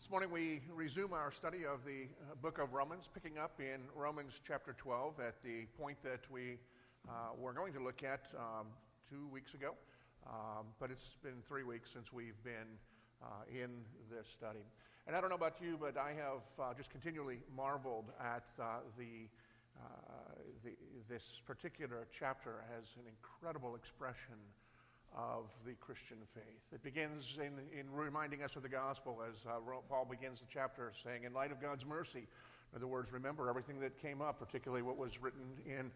This 0.00 0.08
morning 0.08 0.30
we 0.30 0.62
resume 0.74 1.12
our 1.12 1.30
study 1.30 1.66
of 1.66 1.84
the 1.84 2.08
uh, 2.08 2.34
book 2.40 2.56
of 2.58 2.72
Romans, 2.72 3.04
picking 3.12 3.36
up 3.36 3.60
in 3.60 3.82
Romans 3.94 4.40
chapter 4.48 4.72
12 4.72 5.20
at 5.20 5.34
the 5.44 5.66
point 5.78 5.98
that 6.02 6.20
we 6.30 6.56
uh, 7.06 7.36
were 7.38 7.52
going 7.52 7.74
to 7.74 7.84
look 7.84 8.02
at 8.02 8.22
um, 8.34 8.68
two 9.10 9.28
weeks 9.30 9.52
ago. 9.52 9.74
Um, 10.26 10.72
but 10.80 10.90
it's 10.90 11.18
been 11.22 11.44
three 11.46 11.64
weeks 11.64 11.90
since 11.92 12.14
we've 12.14 12.42
been 12.42 12.80
uh, 13.22 13.44
in 13.52 13.68
this 14.10 14.26
study. 14.26 14.64
And 15.06 15.14
I 15.14 15.20
don't 15.20 15.28
know 15.28 15.36
about 15.36 15.56
you, 15.60 15.76
but 15.78 15.98
I 15.98 16.14
have 16.16 16.48
uh, 16.58 16.72
just 16.74 16.88
continually 16.88 17.40
marveled 17.54 18.06
at 18.18 18.48
uh, 18.58 18.80
the, 18.96 19.28
uh, 19.78 19.84
the, 20.64 20.70
this 21.10 21.42
particular 21.46 22.06
chapter 22.10 22.64
as 22.72 22.88
an 22.96 23.04
incredible 23.04 23.74
expression 23.74 24.40
of 25.16 25.44
the 25.66 25.72
Christian 25.74 26.18
faith. 26.34 26.62
It 26.72 26.82
begins 26.82 27.24
in, 27.36 27.78
in 27.78 27.86
reminding 27.92 28.42
us 28.42 28.56
of 28.56 28.62
the 28.62 28.68
gospel 28.68 29.18
as 29.28 29.34
uh, 29.46 29.58
Paul 29.88 30.06
begins 30.08 30.40
the 30.40 30.46
chapter 30.52 30.92
saying, 31.04 31.24
In 31.24 31.32
light 31.32 31.52
of 31.52 31.60
God's 31.60 31.84
mercy, 31.84 32.26
in 32.72 32.76
other 32.76 32.86
words, 32.86 33.12
remember 33.12 33.48
everything 33.48 33.80
that 33.80 34.00
came 34.00 34.22
up, 34.22 34.38
particularly 34.38 34.82
what 34.82 34.96
was 34.96 35.20
written 35.20 35.42
in 35.66 35.90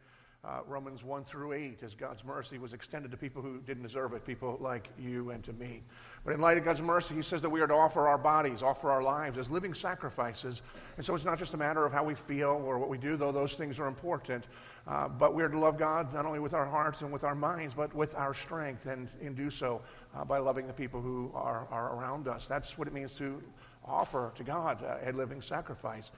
uh, 0.47 0.61
Romans 0.67 1.03
1 1.03 1.25
through 1.25 1.53
8, 1.53 1.83
as 1.83 1.95
God's 1.95 2.25
mercy 2.25 2.59
was 2.59 2.75
extended 2.75 3.11
to 3.11 3.17
people 3.17 3.41
who 3.41 3.61
didn't 3.61 3.83
deserve 3.83 4.13
it, 4.13 4.27
people 4.27 4.59
like 4.61 4.89
you 4.99 5.31
and 5.31 5.43
to 5.45 5.53
me. 5.55 5.83
But 6.25 6.35
in 6.35 6.41
light 6.41 6.59
of 6.59 6.65
God's 6.65 6.83
mercy, 6.83 7.15
He 7.15 7.23
says 7.23 7.41
that 7.43 7.49
we 7.49 7.61
are 7.61 7.67
to 7.67 7.75
offer 7.75 8.07
our 8.07 8.19
bodies, 8.19 8.63
offer 8.63 8.91
our 8.91 9.03
lives 9.03 9.39
as 9.39 9.51
living 9.51 9.73
sacrifices. 9.73 10.61
And 10.97 11.05
so 11.05 11.15
it's 11.15 11.25
not 11.25 11.39
just 11.39 11.55
a 11.55 11.57
matter 11.57 11.87
of 11.87 11.93
how 11.93 12.05
we 12.05 12.15
feel 12.15 12.63
or 12.65 12.79
what 12.79 12.91
we 12.91 12.99
do, 12.99 13.17
though 13.17 13.33
those 13.33 13.55
things 13.55 13.79
are 13.79 13.87
important, 13.87 14.45
uh, 14.87 15.09
but 15.09 15.35
we 15.35 15.43
are 15.43 15.49
to 15.49 15.59
love 15.59 15.79
God 15.79 16.13
not 16.13 16.27
only 16.27 16.41
with 16.41 16.53
our 16.53 16.67
hearts 16.67 17.01
and 17.01 17.11
with 17.11 17.25
our 17.25 17.35
minds, 17.35 17.73
but 17.73 17.95
with 17.95 18.15
our 18.15 18.35
strength, 18.35 18.87
and 18.87 19.09
in 19.23 19.35
do 19.35 19.49
so 19.51 19.81
uh, 20.15 20.25
by 20.25 20.39
loving 20.39 20.67
the 20.67 20.73
people 20.73 21.01
who 21.01 21.31
are, 21.35 21.67
are 21.71 21.97
around 21.97 22.29
us. 22.29 22.47
That's 22.47 22.77
what 22.77 22.87
it 22.87 22.93
means 22.93 23.15
to 23.17 23.43
offer 23.85 24.33
to 24.37 24.45
God 24.45 24.85
a 25.05 25.13
living 25.13 25.41
sacrifice. 25.41 26.11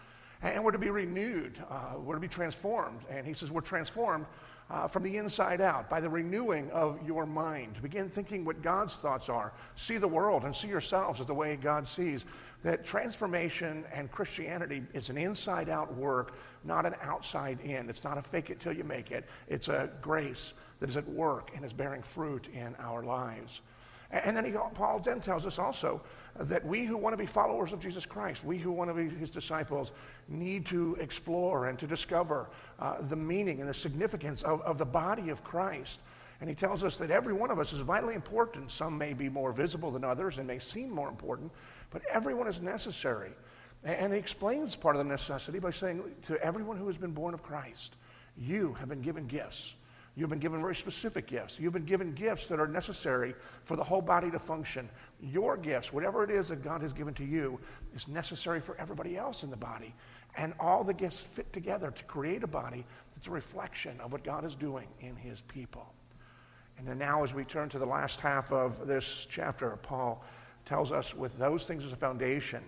And 0.43 0.63
we're 0.63 0.73
to 0.73 0.79
be 0.79 0.91
renewed, 0.91 1.63
uh, 1.71 1.99
we're 1.99 2.15
to 2.15 2.21
be 2.21 2.29
transformed. 2.29 3.01
And 3.11 3.27
he 3.27 3.33
says 3.33 3.51
we're 3.51 3.63
transformed 3.63 4.27
uh, 4.69 4.89
from 4.89 5.03
the 5.03 5.17
inside 5.17 5.61
out 5.61 5.89
by 5.89 6.01
the 6.01 6.09
renewing 6.09 6.71
of 6.71 6.99
your 7.07 7.25
mind. 7.25 7.81
Begin 7.83 8.09
thinking 8.09 8.45
what 8.45 8.63
God's 8.63 8.97
thoughts 8.97 9.29
are. 9.29 9.53
See 9.77 9.97
the 9.97 10.09
world 10.09 10.45
and 10.45 10.55
see 10.55 10.69
yourselves 10.69 11.21
as 11.21 11.27
the 11.27 11.35
way 11.35 11.57
God 11.57 11.87
sees. 11.87 12.25
That 12.65 12.85
transformation 12.85 13.85
and 13.93 14.11
Christianity 14.11 14.83
is 14.93 15.09
an 15.09 15.17
inside 15.17 15.69
out 15.69 15.95
work, 15.95 16.35
not 16.65 16.85
an 16.85 16.95
outside 17.01 17.61
in. 17.61 17.89
It's 17.89 18.03
not 18.03 18.19
a 18.19 18.23
fake 18.23 18.51
it 18.51 18.59
till 18.59 18.73
you 18.73 18.85
make 18.85 19.11
it, 19.13 19.25
it's 19.49 19.69
a 19.69 19.91
grace 20.03 20.53
that 20.81 20.91
is 20.91 20.97
at 20.97 21.09
work 21.09 21.53
and 21.55 21.65
is 21.65 21.73
bearing 21.73 22.03
fruit 22.03 22.49
in 22.53 22.75
our 22.77 23.03
lives. 23.03 23.61
And 24.11 24.37
then 24.37 24.45
he, 24.45 24.53
Paul 24.75 25.01
then 25.01 25.21
tells 25.21 25.47
us 25.47 25.59
also 25.59 26.01
that 26.39 26.65
we 26.65 26.85
who 26.85 26.97
want 26.97 27.13
to 27.13 27.17
be 27.17 27.27
followers 27.27 27.73
of 27.73 27.81
Jesus 27.81 28.07
Christ, 28.07 28.45
we 28.45 28.59
who 28.59 28.71
want 28.71 28.89
to 28.91 28.95
be 28.95 29.09
his 29.09 29.31
disciples, 29.31 29.93
need 30.29 30.65
to 30.67 30.97
explore 31.01 31.67
and 31.67 31.79
to 31.79 31.87
discover 31.87 32.49
uh, 32.79 33.01
the 33.09 33.17
meaning 33.17 33.61
and 33.61 33.69
the 33.69 33.75
significance 33.75 34.43
of, 34.43 34.61
of 34.63 34.79
the 34.79 34.85
body 34.85 35.31
of 35.31 35.43
Christ. 35.43 36.01
And 36.41 36.49
he 36.49 36.55
tells 36.55 36.85
us 36.85 36.97
that 36.97 37.11
every 37.11 37.33
one 37.33 37.51
of 37.51 37.59
us 37.59 37.73
is 37.73 37.81
vitally 37.81 38.15
important. 38.15 38.71
Some 38.71 38.97
may 38.97 39.13
be 39.13 39.29
more 39.29 39.53
visible 39.53 39.91
than 39.91 40.05
others 40.05 40.39
and 40.39 40.47
may 40.47 40.59
seem 40.59 40.91
more 40.91 41.09
important, 41.09 41.51
but 41.91 42.03
everyone 42.13 42.47
is 42.47 42.61
necessary. 42.61 43.31
And 43.83 44.13
he 44.13 44.19
explains 44.19 44.77
part 44.77 44.97
of 44.97 45.05
the 45.05 45.11
necessity 45.11 45.59
by 45.59 45.71
saying 45.71 46.03
to 46.27 46.37
everyone 46.45 46.77
who 46.77 46.87
has 46.89 46.97
been 46.97 47.13
born 47.13 47.35
of 47.35 47.43
Christ, 47.43 47.97
you 48.37 48.75
have 48.75 48.89
been 48.89 49.01
given 49.01 49.27
gifts 49.27 49.75
You've 50.17 50.31
been 50.31 50.39
given 50.39 50.63
very 50.63 50.75
specific 50.75 51.27
gifts. 51.27 51.61
You've 51.61 51.75
been 51.75 51.85
given 51.85 52.15
gifts 52.15 52.47
that 52.47 52.59
are 52.59 52.67
necessary 52.67 53.35
for 53.65 53.77
the 53.77 53.85
whole 53.85 54.01
body 54.01 54.31
to 54.31 54.39
function. 54.39 54.89
Your 55.21 55.59
gifts, 55.59 55.93
whatever 55.93 56.25
it 56.25 56.31
is 56.31 56.49
that 56.49 56.65
God 56.65 56.81
has 56.81 56.95
given 56.95 57.13
to 57.15 57.25
you, 57.25 57.61
is 57.95 58.09
necessary 58.09 58.61
for 58.61 58.79
everybody 58.79 59.19
else 59.19 59.43
in 59.43 59.51
the 59.51 59.57
body. 59.59 59.95
And 60.39 60.55
all 60.59 60.85
the 60.85 60.95
gifts 60.95 61.21
fit 61.21 61.53
together 61.53 61.91
to 61.91 62.05
create 62.05 62.43
a 62.43 62.47
body 62.47 62.87
that's 63.15 63.27
a 63.27 63.31
reflection 63.31 64.01
of 64.01 64.11
what 64.11 64.25
God 64.25 64.47
is 64.47 64.55
doing 64.55 64.89
in 65.01 65.17
his 65.17 65.43
people. 65.43 65.87
And 66.79 66.89
then 66.89 66.99
now, 66.99 67.23
as 67.23 67.35
we 67.35 67.45
turn 67.45 67.69
to 67.71 67.79
the 67.79 67.87
last 67.87 68.21
half 68.21 68.51
of 68.53 68.87
this 68.87 69.27
chapter, 69.29 69.77
Paul 69.83 70.25
tells 70.65 70.93
us 70.93 71.15
with 71.15 71.39
those 71.39 71.67
things 71.67 71.85
as 71.85 71.93
a 71.93 71.97
foundation, 71.97 72.63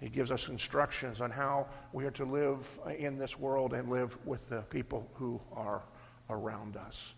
he 0.00 0.08
gives 0.08 0.30
us 0.30 0.48
instructions 0.48 1.20
on 1.22 1.30
how 1.30 1.66
we 1.92 2.04
are 2.04 2.10
to 2.12 2.24
live 2.24 2.78
in 2.98 3.18
this 3.18 3.38
world 3.38 3.72
and 3.72 3.90
live 3.90 4.18
with 4.26 4.46
the 4.50 4.62
people 4.62 5.06
who 5.14 5.40
are 5.54 5.82
around 6.30 6.76
us. 6.76 7.14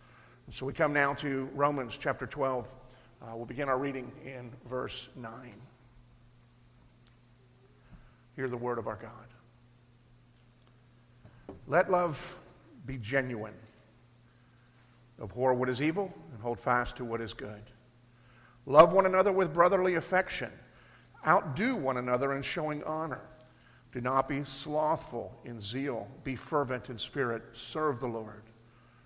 And 0.47 0.55
so 0.55 0.67
we 0.67 0.73
come 0.73 0.93
now 0.93 1.15
to 1.15 1.49
Romans 1.55 1.97
chapter 2.01 2.27
12. 2.27 2.67
Uh, 3.23 3.37
we'll 3.37 3.47
begin 3.47 3.69
our 3.69 3.79
reading 3.79 4.11
in 4.25 4.51
verse 4.69 5.09
9. 5.17 5.33
Hear 8.35 8.49
the 8.49 8.57
word 8.57 8.79
of 8.79 8.87
our 8.87 8.97
God. 8.97 9.11
Let 11.67 11.91
love 11.91 12.39
be 12.87 12.99
genuine. 12.99 13.55
Abhor 15.23 15.55
what 15.55 15.69
is 15.69 15.81
evil 15.81 16.13
and 16.33 16.43
hold 16.43 16.59
fast 16.59 16.97
to 16.97 17.05
what 17.05 17.21
is 17.21 17.33
good. 17.33 17.63
Love 18.67 18.93
one 18.93 19.07
another 19.07 19.33
with 19.33 19.53
brotherly 19.53 19.95
affection. 19.95 20.51
Outdo 21.27 21.77
one 21.77 21.97
another 21.97 22.35
in 22.35 22.43
showing 22.43 22.83
honor. 22.85 23.21
Do 23.93 24.01
not 24.01 24.29
be 24.29 24.43
slothful 24.45 25.39
in 25.45 25.61
zeal. 25.61 26.09
Be 26.25 26.35
fervent 26.35 26.89
in 26.89 26.99
spirit. 26.99 27.43
Serve 27.53 28.01
the 28.01 28.07
Lord. 28.07 28.43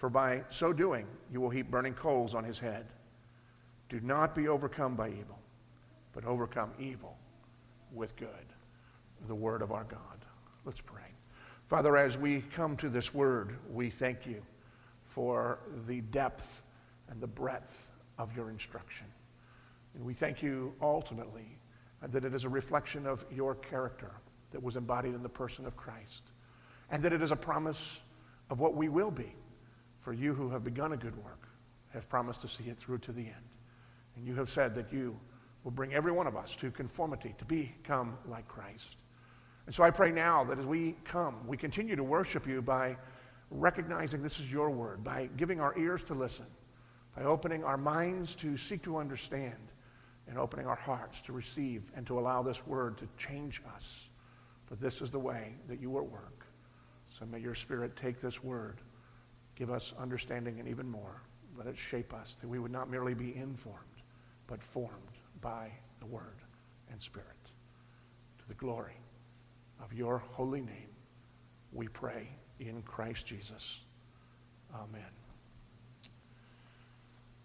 for 0.00 0.08
by 0.08 0.42
so 0.48 0.72
doing 0.72 1.06
you 1.30 1.42
will 1.42 1.50
heap 1.50 1.70
burning 1.70 1.92
coals 1.92 2.34
on 2.34 2.42
his 2.42 2.58
head. 2.58 2.86
Do 3.90 4.00
not 4.00 4.34
be 4.34 4.48
overcome 4.48 4.96
by 4.96 5.08
evil, 5.10 5.38
but 6.14 6.24
overcome 6.24 6.70
evil 6.78 7.18
with 7.92 8.16
good. 8.16 8.28
The 9.28 9.34
word 9.34 9.60
of 9.60 9.72
our 9.72 9.84
God. 9.84 10.24
Let's 10.64 10.80
pray. 10.80 11.02
Father, 11.68 11.98
as 11.98 12.16
we 12.16 12.40
come 12.54 12.78
to 12.78 12.88
this 12.88 13.12
word, 13.12 13.58
we 13.70 13.90
thank 13.90 14.24
you 14.24 14.40
for 15.04 15.58
the 15.86 16.00
depth 16.00 16.62
and 17.10 17.20
the 17.20 17.26
breadth 17.26 17.86
of 18.16 18.34
your 18.34 18.48
instruction. 18.48 19.06
And 19.94 20.02
we 20.02 20.14
thank 20.14 20.42
you 20.42 20.72
ultimately 20.80 21.58
that 22.00 22.24
it 22.24 22.32
is 22.32 22.44
a 22.44 22.48
reflection 22.48 23.06
of 23.06 23.26
your 23.30 23.54
character 23.54 24.12
that 24.52 24.62
was 24.62 24.76
embodied 24.76 25.14
in 25.14 25.22
the 25.22 25.28
person 25.28 25.66
of 25.66 25.76
Christ, 25.76 26.22
and 26.90 27.02
that 27.02 27.12
it 27.12 27.20
is 27.20 27.32
a 27.32 27.36
promise 27.36 28.00
of 28.48 28.60
what 28.60 28.74
we 28.74 28.88
will 28.88 29.10
be 29.10 29.34
for 30.00 30.12
you 30.12 30.34
who 30.34 30.48
have 30.50 30.64
begun 30.64 30.92
a 30.92 30.96
good 30.96 31.16
work 31.24 31.48
have 31.92 32.08
promised 32.08 32.40
to 32.42 32.48
see 32.48 32.64
it 32.64 32.78
through 32.78 32.98
to 32.98 33.12
the 33.12 33.22
end. 33.22 33.48
And 34.16 34.26
you 34.26 34.34
have 34.36 34.50
said 34.50 34.74
that 34.76 34.92
you 34.92 35.18
will 35.64 35.70
bring 35.70 35.94
every 35.94 36.12
one 36.12 36.26
of 36.26 36.36
us 36.36 36.54
to 36.56 36.70
conformity, 36.70 37.34
to 37.38 37.44
become 37.44 38.16
like 38.28 38.46
Christ. 38.48 38.96
And 39.66 39.74
so 39.74 39.82
I 39.82 39.90
pray 39.90 40.10
now 40.10 40.44
that 40.44 40.58
as 40.58 40.66
we 40.66 40.96
come, 41.04 41.46
we 41.46 41.56
continue 41.56 41.96
to 41.96 42.04
worship 42.04 42.46
you 42.46 42.62
by 42.62 42.96
recognizing 43.50 44.22
this 44.22 44.40
is 44.40 44.50
your 44.50 44.70
word, 44.70 45.04
by 45.04 45.28
giving 45.36 45.60
our 45.60 45.76
ears 45.78 46.02
to 46.04 46.14
listen, 46.14 46.46
by 47.16 47.24
opening 47.24 47.64
our 47.64 47.76
minds 47.76 48.34
to 48.36 48.56
seek 48.56 48.82
to 48.84 48.96
understand, 48.96 49.56
and 50.28 50.38
opening 50.38 50.66
our 50.66 50.76
hearts 50.76 51.20
to 51.22 51.32
receive 51.32 51.82
and 51.96 52.06
to 52.06 52.18
allow 52.18 52.42
this 52.42 52.64
word 52.66 52.96
to 52.98 53.08
change 53.18 53.60
us. 53.74 54.08
For 54.66 54.76
this 54.76 55.02
is 55.02 55.10
the 55.10 55.18
way 55.18 55.56
that 55.68 55.80
you 55.80 55.90
will 55.90 56.06
work. 56.06 56.46
So 57.10 57.26
may 57.26 57.40
your 57.40 57.56
spirit 57.56 57.96
take 57.96 58.20
this 58.20 58.42
word 58.42 58.78
Give 59.60 59.70
us 59.70 59.92
understanding 59.98 60.58
and 60.58 60.66
even 60.66 60.88
more. 60.88 61.20
Let 61.54 61.66
it 61.66 61.76
shape 61.76 62.14
us 62.14 62.34
that 62.40 62.48
we 62.48 62.58
would 62.58 62.72
not 62.72 62.88
merely 62.88 63.12
be 63.12 63.36
informed, 63.36 63.76
but 64.46 64.62
formed 64.62 65.18
by 65.42 65.70
the 65.98 66.06
Word 66.06 66.38
and 66.90 67.00
Spirit 67.00 67.28
to 68.38 68.48
the 68.48 68.54
glory 68.54 68.96
of 69.84 69.92
your 69.92 70.16
holy 70.32 70.62
name, 70.62 70.88
we 71.74 71.88
pray 71.88 72.26
in 72.58 72.80
Christ 72.84 73.26
Jesus. 73.26 73.80
Amen. 74.74 75.02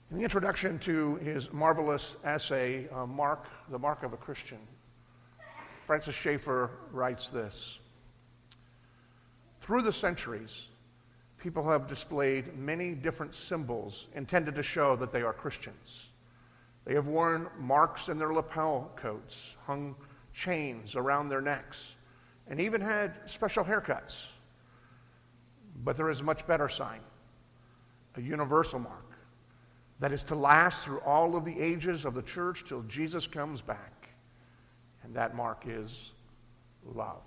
In 0.10 0.16
the 0.16 0.24
introduction 0.24 0.80
to 0.80 1.16
his 1.18 1.52
marvelous 1.52 2.16
essay, 2.24 2.88
uh, 2.94 3.06
Mark, 3.06 3.50
the 3.70 3.80
Mark 3.80 4.04
of 4.04 4.14
a 4.14 4.18
Christian, 4.18 4.60
Francis 5.86 6.16
Schaeffer 6.16 6.72
writes 6.94 7.30
this 7.30 7.80
Through 9.60 9.82
the 9.82 9.92
centuries, 9.92 10.70
people 11.46 11.70
have 11.70 11.86
displayed 11.86 12.58
many 12.58 12.96
different 12.96 13.36
symbols 13.36 14.08
intended 14.16 14.56
to 14.56 14.64
show 14.64 14.96
that 14.96 15.12
they 15.12 15.22
are 15.22 15.32
Christians. 15.32 16.10
They 16.86 16.96
have 16.96 17.06
worn 17.06 17.50
marks 17.60 18.10
in 18.10 18.18
their 18.18 18.34
lapel 18.34 18.90
coats, 18.96 19.56
hung 19.68 19.96
chains 20.34 20.96
around 20.96 21.30
their 21.30 21.42
necks, 21.42 21.98
and 22.48 22.60
even 22.60 22.82
had 22.82 23.20
special 23.28 23.64
haircuts. 23.64 24.26
But 25.84 25.98
there 25.98 26.10
is 26.10 26.22
a 26.22 26.24
much 26.24 26.48
better 26.48 26.68
sign 26.68 27.02
a 28.16 28.22
universal 28.22 28.80
mark 28.80 29.12
that 30.00 30.12
is 30.12 30.24
to 30.24 30.36
last 30.36 30.84
through 30.84 31.02
all 31.02 31.36
of 31.36 31.46
the 31.46 31.62
ages 31.62 32.06
of 32.06 32.16
the 32.16 32.24
church 32.24 32.64
till 32.68 32.82
Jesus 32.84 33.28
comes 33.28 33.62
back. 33.62 34.10
And 35.04 35.14
that 35.14 35.36
mark 35.36 35.66
is 35.68 36.14
love. 36.84 37.22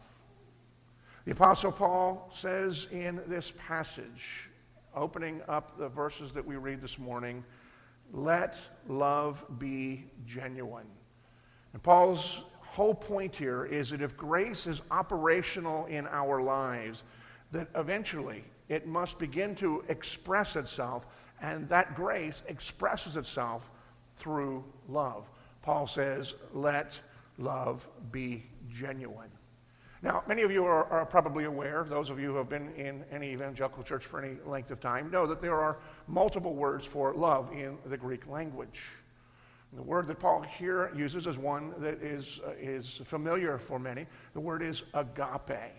The 1.29 1.35
Apostle 1.35 1.73
Paul 1.73 2.31
says 2.33 2.87
in 2.91 3.21
this 3.27 3.53
passage, 3.59 4.49
opening 4.97 5.43
up 5.47 5.77
the 5.77 5.91
verses 5.91 6.33
that 6.33 6.47
we 6.47 6.57
read 6.57 6.81
this 6.81 6.99
morning, 6.99 7.45
let 8.15 8.57
love 8.89 9.45
be 9.59 10.07
genuine. 10.25 10.87
And 11.75 11.83
Paul's 11.83 12.45
whole 12.61 12.95
point 12.95 13.37
here 13.37 13.67
is 13.67 13.91
that 13.91 14.01
if 14.01 14.17
grace 14.17 14.67
is 14.67 14.81
operational 14.91 15.85
in 15.85 16.07
our 16.07 16.41
lives, 16.41 17.03
that 17.53 17.69
eventually 17.75 18.43
it 18.71 18.87
must 18.87 19.19
begin 19.19 19.55
to 19.57 19.85
express 19.89 20.57
itself 20.57 21.07
and 21.43 21.69
that 21.69 21.95
grace 21.95 22.43
expresses 22.47 23.19
itself 23.19 23.71
through 24.17 24.65
love. 24.89 25.29
Paul 25.61 25.87
says, 25.87 26.37
let 26.55 26.99
love 27.37 27.87
be 28.13 28.47
genuine. 28.71 29.29
Now, 30.01 30.23
many 30.29 30.43
of 30.43 30.53
you 30.53 30.65
are, 30.65 30.85
are, 30.87 31.05
probably 31.05 31.45
aware, 31.45 31.85
those 31.89 32.09
of 32.09 32.21
you 32.21 32.29
who 32.29 32.37
have 32.37 32.49
been 32.49 32.73
in 32.75 33.05
any 33.11 33.33
evangelical 33.33 33.83
church 33.83 34.07
for 34.07 34.23
any 34.23 34.37
length 34.47 34.71
of 34.71 34.79
time, 34.79 35.11
know 35.11 35.27
that 35.27 35.41
there 35.41 35.59
are 35.59 35.79
multiple 36.07 36.55
words 36.55 36.87
for 36.87 37.13
love 37.15 37.51
in 37.53 37.77
the 37.87 37.97
Greek 37.97 38.29
language. 38.29 38.81
The 39.73 39.83
word 39.83 40.07
that 40.07 40.21
Paul 40.21 40.43
here 40.43 40.93
uses 40.97 41.27
is 41.27 41.37
one 41.37 41.75
that 41.79 42.01
is, 42.03 42.41
uh, 42.47 42.53
is 42.61 43.03
familiar 43.05 43.59
for 43.59 43.79
many. 43.81 44.07
The 44.35 44.41
word 44.41 44.63
is 44.63 44.85
agape. 44.95 45.75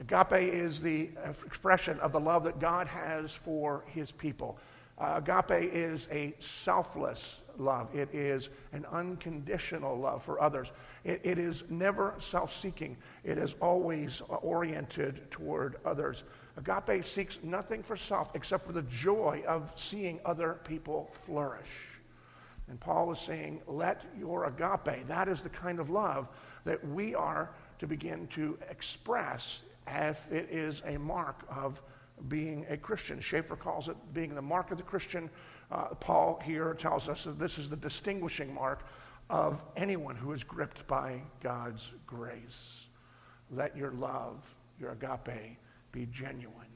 Agape 0.00 0.52
is 0.52 0.82
the 0.82 1.10
expression 1.46 2.00
of 2.00 2.10
the 2.10 2.20
love 2.20 2.42
that 2.44 2.58
God 2.58 2.88
has 2.88 3.34
for 3.34 3.84
his 3.86 4.10
people. 4.10 4.58
Uh, 4.98 5.20
agape 5.24 5.72
is 5.72 6.08
a 6.10 6.34
selfless 6.40 7.42
love. 7.58 7.94
It 7.94 8.14
is 8.14 8.50
an 8.72 8.84
unconditional 8.90 9.98
love 9.98 10.22
for 10.22 10.40
others. 10.40 10.72
It, 11.04 11.20
it 11.24 11.38
is 11.38 11.64
never 11.70 12.14
self 12.18 12.54
seeking, 12.54 12.96
it 13.24 13.38
is 13.38 13.54
always 13.60 14.22
uh, 14.22 14.34
oriented 14.36 15.30
toward 15.30 15.76
others. 15.84 16.24
Agape 16.56 17.04
seeks 17.04 17.38
nothing 17.42 17.82
for 17.82 17.96
self 17.96 18.30
except 18.34 18.64
for 18.66 18.72
the 18.72 18.82
joy 18.82 19.42
of 19.46 19.72
seeing 19.76 20.20
other 20.24 20.60
people 20.64 21.10
flourish. 21.12 21.70
And 22.68 22.80
Paul 22.80 23.12
is 23.12 23.18
saying, 23.18 23.60
let 23.66 24.04
your 24.18 24.44
agape, 24.44 25.06
that 25.06 25.28
is 25.28 25.42
the 25.42 25.50
kind 25.50 25.78
of 25.78 25.90
love 25.90 26.28
that 26.64 26.86
we 26.88 27.14
are 27.14 27.50
to 27.78 27.86
begin 27.86 28.26
to 28.28 28.58
express 28.70 29.62
if 29.86 30.30
it 30.32 30.48
is 30.50 30.82
a 30.86 30.98
mark 30.98 31.44
of 31.50 31.82
being 32.28 32.64
a 32.68 32.76
Christian. 32.76 33.20
Schaeffer 33.20 33.56
calls 33.56 33.88
it 33.88 33.96
being 34.12 34.34
the 34.34 34.42
mark 34.42 34.70
of 34.70 34.78
the 34.78 34.84
Christian. 34.84 35.28
Uh, 35.70 35.86
Paul 35.94 36.40
here 36.44 36.74
tells 36.74 37.08
us 37.08 37.24
that 37.24 37.38
this 37.38 37.58
is 37.58 37.68
the 37.68 37.76
distinguishing 37.76 38.52
mark 38.52 38.86
of 39.30 39.62
anyone 39.76 40.16
who 40.16 40.32
is 40.32 40.44
gripped 40.44 40.86
by 40.86 41.20
God's 41.42 41.92
grace. 42.06 42.86
Let 43.50 43.76
your 43.76 43.92
love, 43.92 44.54
your 44.78 44.92
agape, 44.92 45.56
be 45.92 46.06
genuine. 46.06 46.66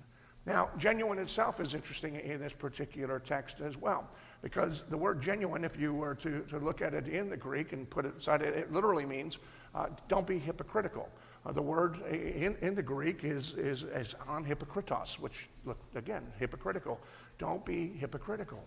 Now, 0.47 0.71
genuine 0.79 1.19
itself 1.19 1.61
is 1.61 1.75
interesting 1.75 2.17
in 2.17 2.41
this 2.41 2.55
particular 2.55 3.19
text 3.19 3.61
as 3.61 3.77
well, 3.77 4.09
because 4.41 4.85
the 4.89 4.97
word 4.97 5.21
genuine, 5.21 5.63
if 5.63 5.79
you 5.79 5.93
were 5.93 6.15
to, 6.15 6.41
to 6.43 6.59
look 6.59 6.81
at 6.81 6.95
it 6.95 7.07
in 7.07 7.29
the 7.29 7.37
Greek 7.37 7.75
and 7.75 7.89
put 7.91 8.07
it 8.07 8.17
aside, 8.19 8.41
it, 8.41 8.57
it 8.57 8.73
literally 8.73 9.05
means 9.05 9.39
uh, 9.75 9.89
don't 10.09 10.27
be 10.27 10.39
hypocritical. 10.39 11.11
Uh, 11.47 11.53
the 11.53 11.63
word 11.63 12.01
in, 12.11 12.57
in 12.61 12.75
the 12.75 12.83
Greek 12.83 13.25
is, 13.25 13.55
is, 13.55 13.85
is 13.85 14.15
on 14.27 14.45
hypocritos, 14.45 15.19
which, 15.19 15.49
look, 15.65 15.79
again, 15.95 16.27
hypocritical. 16.39 17.01
Don't 17.39 17.65
be 17.65 17.89
hypocritical. 17.99 18.63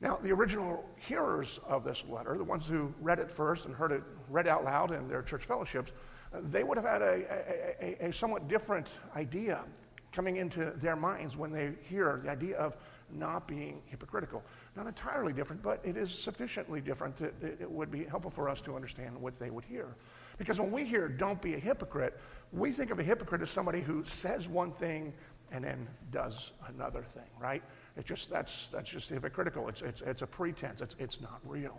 Now, 0.00 0.18
the 0.22 0.30
original 0.32 0.84
hearers 0.96 1.58
of 1.66 1.82
this 1.84 2.04
letter, 2.08 2.36
the 2.36 2.44
ones 2.44 2.66
who 2.66 2.92
read 3.00 3.18
it 3.18 3.30
first 3.30 3.66
and 3.66 3.74
heard 3.74 3.90
it 3.90 4.02
read 4.28 4.46
out 4.46 4.64
loud 4.64 4.92
in 4.92 5.08
their 5.08 5.22
church 5.22 5.44
fellowships, 5.44 5.92
uh, 6.32 6.38
they 6.50 6.62
would 6.62 6.76
have 6.76 6.86
had 6.86 7.02
a, 7.02 7.74
a, 7.80 7.96
a, 8.04 8.08
a 8.08 8.12
somewhat 8.12 8.48
different 8.48 8.92
idea 9.16 9.64
coming 10.12 10.36
into 10.36 10.72
their 10.76 10.96
minds 10.96 11.36
when 11.36 11.52
they 11.52 11.72
hear 11.82 12.20
the 12.22 12.30
idea 12.30 12.56
of 12.56 12.76
not 13.10 13.48
being 13.48 13.80
hypocritical. 13.86 14.42
Not 14.76 14.86
entirely 14.86 15.32
different, 15.32 15.62
but 15.62 15.80
it 15.84 15.96
is 15.96 16.10
sufficiently 16.10 16.80
different 16.80 17.16
that 17.16 17.34
it 17.42 17.70
would 17.70 17.90
be 17.90 18.04
helpful 18.04 18.30
for 18.30 18.48
us 18.48 18.60
to 18.62 18.74
understand 18.74 19.20
what 19.20 19.38
they 19.38 19.50
would 19.50 19.64
hear. 19.64 19.96
Because 20.38 20.60
when 20.60 20.70
we 20.70 20.84
hear 20.84 21.08
don't 21.08 21.42
be 21.42 21.54
a 21.54 21.58
hypocrite, 21.58 22.18
we 22.52 22.72
think 22.72 22.90
of 22.90 22.98
a 22.98 23.02
hypocrite 23.02 23.42
as 23.42 23.50
somebody 23.50 23.80
who 23.80 24.04
says 24.04 24.48
one 24.48 24.72
thing 24.72 25.12
and 25.50 25.64
then 25.64 25.88
does 26.10 26.52
another 26.68 27.02
thing, 27.02 27.28
right? 27.40 27.62
It's 27.96 28.08
just, 28.08 28.30
that's, 28.30 28.68
that's 28.68 28.88
just 28.88 29.08
hypocritical. 29.08 29.68
It's, 29.68 29.82
it's, 29.82 30.00
it's 30.02 30.22
a 30.22 30.26
pretense. 30.26 30.80
It's, 30.80 30.94
it's 30.98 31.20
not 31.20 31.40
real. 31.44 31.78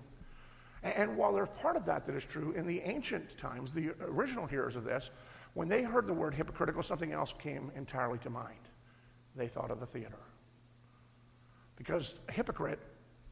And, 0.83 0.93
and 0.95 1.17
while 1.17 1.33
there's 1.33 1.49
part 1.61 1.75
of 1.75 1.85
that 1.85 2.05
that 2.05 2.15
is 2.15 2.25
true, 2.25 2.51
in 2.51 2.67
the 2.67 2.81
ancient 2.81 3.37
times, 3.37 3.73
the 3.73 3.91
original 4.01 4.45
hearers 4.45 4.75
of 4.75 4.83
this, 4.83 5.11
when 5.53 5.67
they 5.67 5.81
heard 5.81 6.07
the 6.07 6.13
word 6.13 6.35
hypocritical, 6.35 6.83
something 6.83 7.11
else 7.11 7.33
came 7.39 7.71
entirely 7.75 8.19
to 8.19 8.29
mind. 8.29 8.59
They 9.35 9.47
thought 9.47 9.71
of 9.71 9.79
the 9.79 9.85
theater. 9.85 10.19
Because 11.75 12.15
a 12.27 12.31
hypocrite 12.31 12.79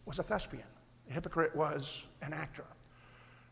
was 0.05 0.19
a 0.19 0.23
thespian. 0.23 0.63
A 1.09 1.13
hypocrite 1.13 1.55
was 1.55 2.03
an 2.21 2.33
actor. 2.33 2.65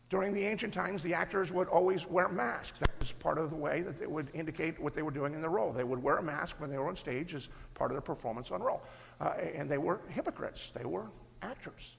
During 0.08 0.32
the 0.32 0.44
ancient 0.44 0.72
times, 0.72 1.02
the 1.02 1.14
actors 1.14 1.50
would 1.50 1.66
always 1.68 2.06
wear 2.06 2.28
masks. 2.28 2.78
That 2.78 2.98
was 3.00 3.10
part 3.10 3.38
of 3.38 3.50
the 3.50 3.56
way 3.56 3.80
that 3.80 3.98
they 3.98 4.06
would 4.06 4.28
indicate 4.34 4.80
what 4.80 4.94
they 4.94 5.02
were 5.02 5.10
doing 5.10 5.34
in 5.34 5.40
their 5.40 5.50
role. 5.50 5.72
They 5.72 5.82
would 5.82 6.00
wear 6.00 6.18
a 6.18 6.22
mask 6.22 6.60
when 6.60 6.70
they 6.70 6.78
were 6.78 6.88
on 6.88 6.96
stage 6.96 7.34
as 7.34 7.48
part 7.74 7.90
of 7.90 7.96
their 7.96 8.02
performance 8.02 8.52
on 8.52 8.62
role. 8.62 8.82
Uh, 9.20 9.32
and 9.54 9.68
they 9.68 9.78
were 9.78 10.00
hypocrites. 10.08 10.70
They 10.76 10.84
were 10.84 11.06
actors. 11.42 11.96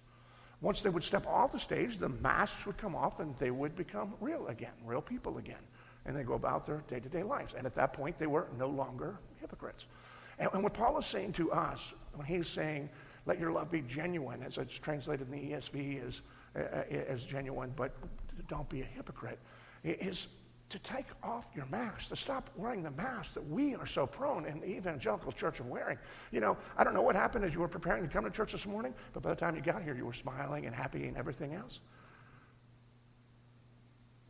Once 0.62 0.82
they 0.82 0.90
would 0.90 1.04
step 1.04 1.28
off 1.28 1.52
the 1.52 1.60
stage, 1.60 1.98
the 1.98 2.10
masks 2.10 2.66
would 2.66 2.78
come 2.78 2.96
off 2.96 3.20
and 3.20 3.38
they 3.40 3.52
would 3.52 3.76
become 3.76 4.14
real 4.22 4.48
again, 4.48 4.72
real 4.86 5.02
people 5.02 5.38
again. 5.38 5.56
And 6.06 6.16
they 6.16 6.24
go 6.24 6.34
about 6.34 6.66
their 6.66 6.84
day 6.88 7.02
to 7.02 7.10
day 7.10 7.24
lives. 7.24 7.54
And 7.58 7.68
at 7.68 7.76
that 7.76 7.92
point, 7.92 8.18
they 8.18 8.28
were 8.28 8.48
no 8.58 8.70
longer 8.70 9.20
hypocrites. 9.42 9.86
And, 10.40 10.50
and 10.54 10.64
what 10.64 10.74
Paul 10.74 10.98
is 10.98 11.06
saying 11.06 11.34
to 11.34 11.52
us, 11.52 11.94
when 12.14 12.26
he's 12.26 12.48
saying, 12.48 12.90
let 13.26 13.38
your 13.40 13.52
love 13.52 13.70
be 13.70 13.82
genuine, 13.82 14.42
as 14.42 14.58
it's 14.58 14.80
translated 14.80 15.28
in 15.30 15.32
the 15.32 15.54
ESV, 15.54 16.08
is 16.08 16.22
Uh, 16.56 16.60
uh, 16.60 16.84
as 17.08 17.24
genuine, 17.24 17.72
but 17.76 17.92
don't 18.48 18.68
be 18.70 18.82
a 18.82 18.86
hypocrite, 18.86 19.40
is 19.84 20.28
to 20.70 20.80
take 20.80 21.06
off 21.24 21.46
your 21.56 21.66
mask, 21.68 22.10
to 22.10 22.16
stop 22.16 22.50
wearing 22.56 22.84
the 22.84 22.92
mask 22.92 23.34
that 23.34 23.48
we 23.48 23.76
are 23.76 23.86
so 23.86 24.08
prone 24.08 24.46
in 24.46 24.60
the 24.60 24.66
evangelical 24.66 25.32
church 25.32 25.60
of 25.60 25.68
wearing. 25.68 25.98
You 26.32 26.40
know, 26.40 26.58
I 26.78 26.84
don't 26.84 26.94
know 26.94 27.02
what 27.02 27.16
happened 27.16 27.46
as 27.46 27.54
you 27.54 27.60
were 27.60 27.68
preparing 27.68 28.04
to 28.04 28.10
come 28.10 28.24
to 28.24 28.32
church 28.32 28.52
this 28.54 28.66
morning, 28.66 28.94
but 29.14 29.24
by 29.24 29.30
the 29.30 29.36
time 29.36 29.56
you 29.56 29.62
got 29.62 29.84
here, 29.84 29.96
you 29.96 30.06
were 30.06 30.14
smiling 30.14 30.66
and 30.66 30.76
happy 30.76 31.08
and 31.08 31.16
everything 31.16 31.54
else. 31.54 31.80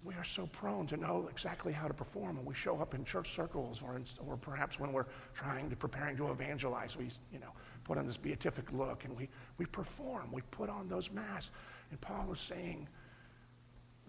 We 0.03 0.13
are 0.13 0.23
so 0.23 0.47
prone 0.47 0.87
to 0.87 0.97
know 0.97 1.27
exactly 1.29 1.73
how 1.73 1.87
to 1.87 1.93
perform 1.93 2.37
when 2.37 2.45
we 2.45 2.53
show 2.53 2.79
up 2.79 2.93
in 2.93 3.03
church 3.03 3.35
circles 3.35 3.81
or, 3.81 3.95
in, 3.95 4.05
or 4.25 4.37
perhaps 4.37 4.79
when 4.79 4.93
we're 4.93 5.07
trying 5.33 5.69
to 5.69 5.75
preparing 5.75 6.15
to 6.17 6.31
evangelize. 6.31 6.95
We, 6.95 7.09
you 7.33 7.39
know, 7.39 7.51
put 7.83 7.97
on 7.97 8.05
this 8.05 8.15
beatific 8.15 8.71
look 8.71 9.05
and 9.05 9.17
we, 9.17 9.27
we 9.57 9.65
perform. 9.65 10.31
We 10.31 10.41
put 10.51 10.69
on 10.69 10.87
those 10.87 11.11
masks. 11.11 11.49
And 11.91 11.99
Paul 12.01 12.31
is 12.31 12.39
saying, 12.39 12.87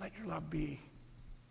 let 0.00 0.12
your 0.16 0.26
love 0.28 0.48
be 0.48 0.80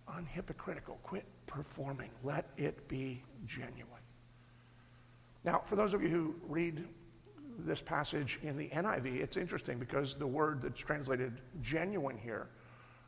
unhypocritical. 0.10 1.02
Quit 1.04 1.26
performing. 1.48 2.10
Let 2.24 2.50
it 2.58 2.88
be 2.88 3.24
genuine. 3.46 3.86
Now, 5.44 5.62
for 5.66 5.76
those 5.76 5.94
of 5.94 6.02
you 6.02 6.10
who 6.10 6.36
read 6.48 6.84
this 7.60 7.82
passage 7.82 8.40
in 8.44 8.58
the 8.58 8.70
NIV, 8.70 9.22
it's 9.22 9.38
interesting 9.38 9.80
because 9.80 10.18
the 10.18 10.28
word 10.28 10.62
that's 10.62 10.80
translated 10.80 11.42
genuine 11.62 12.18
here, 12.18 12.48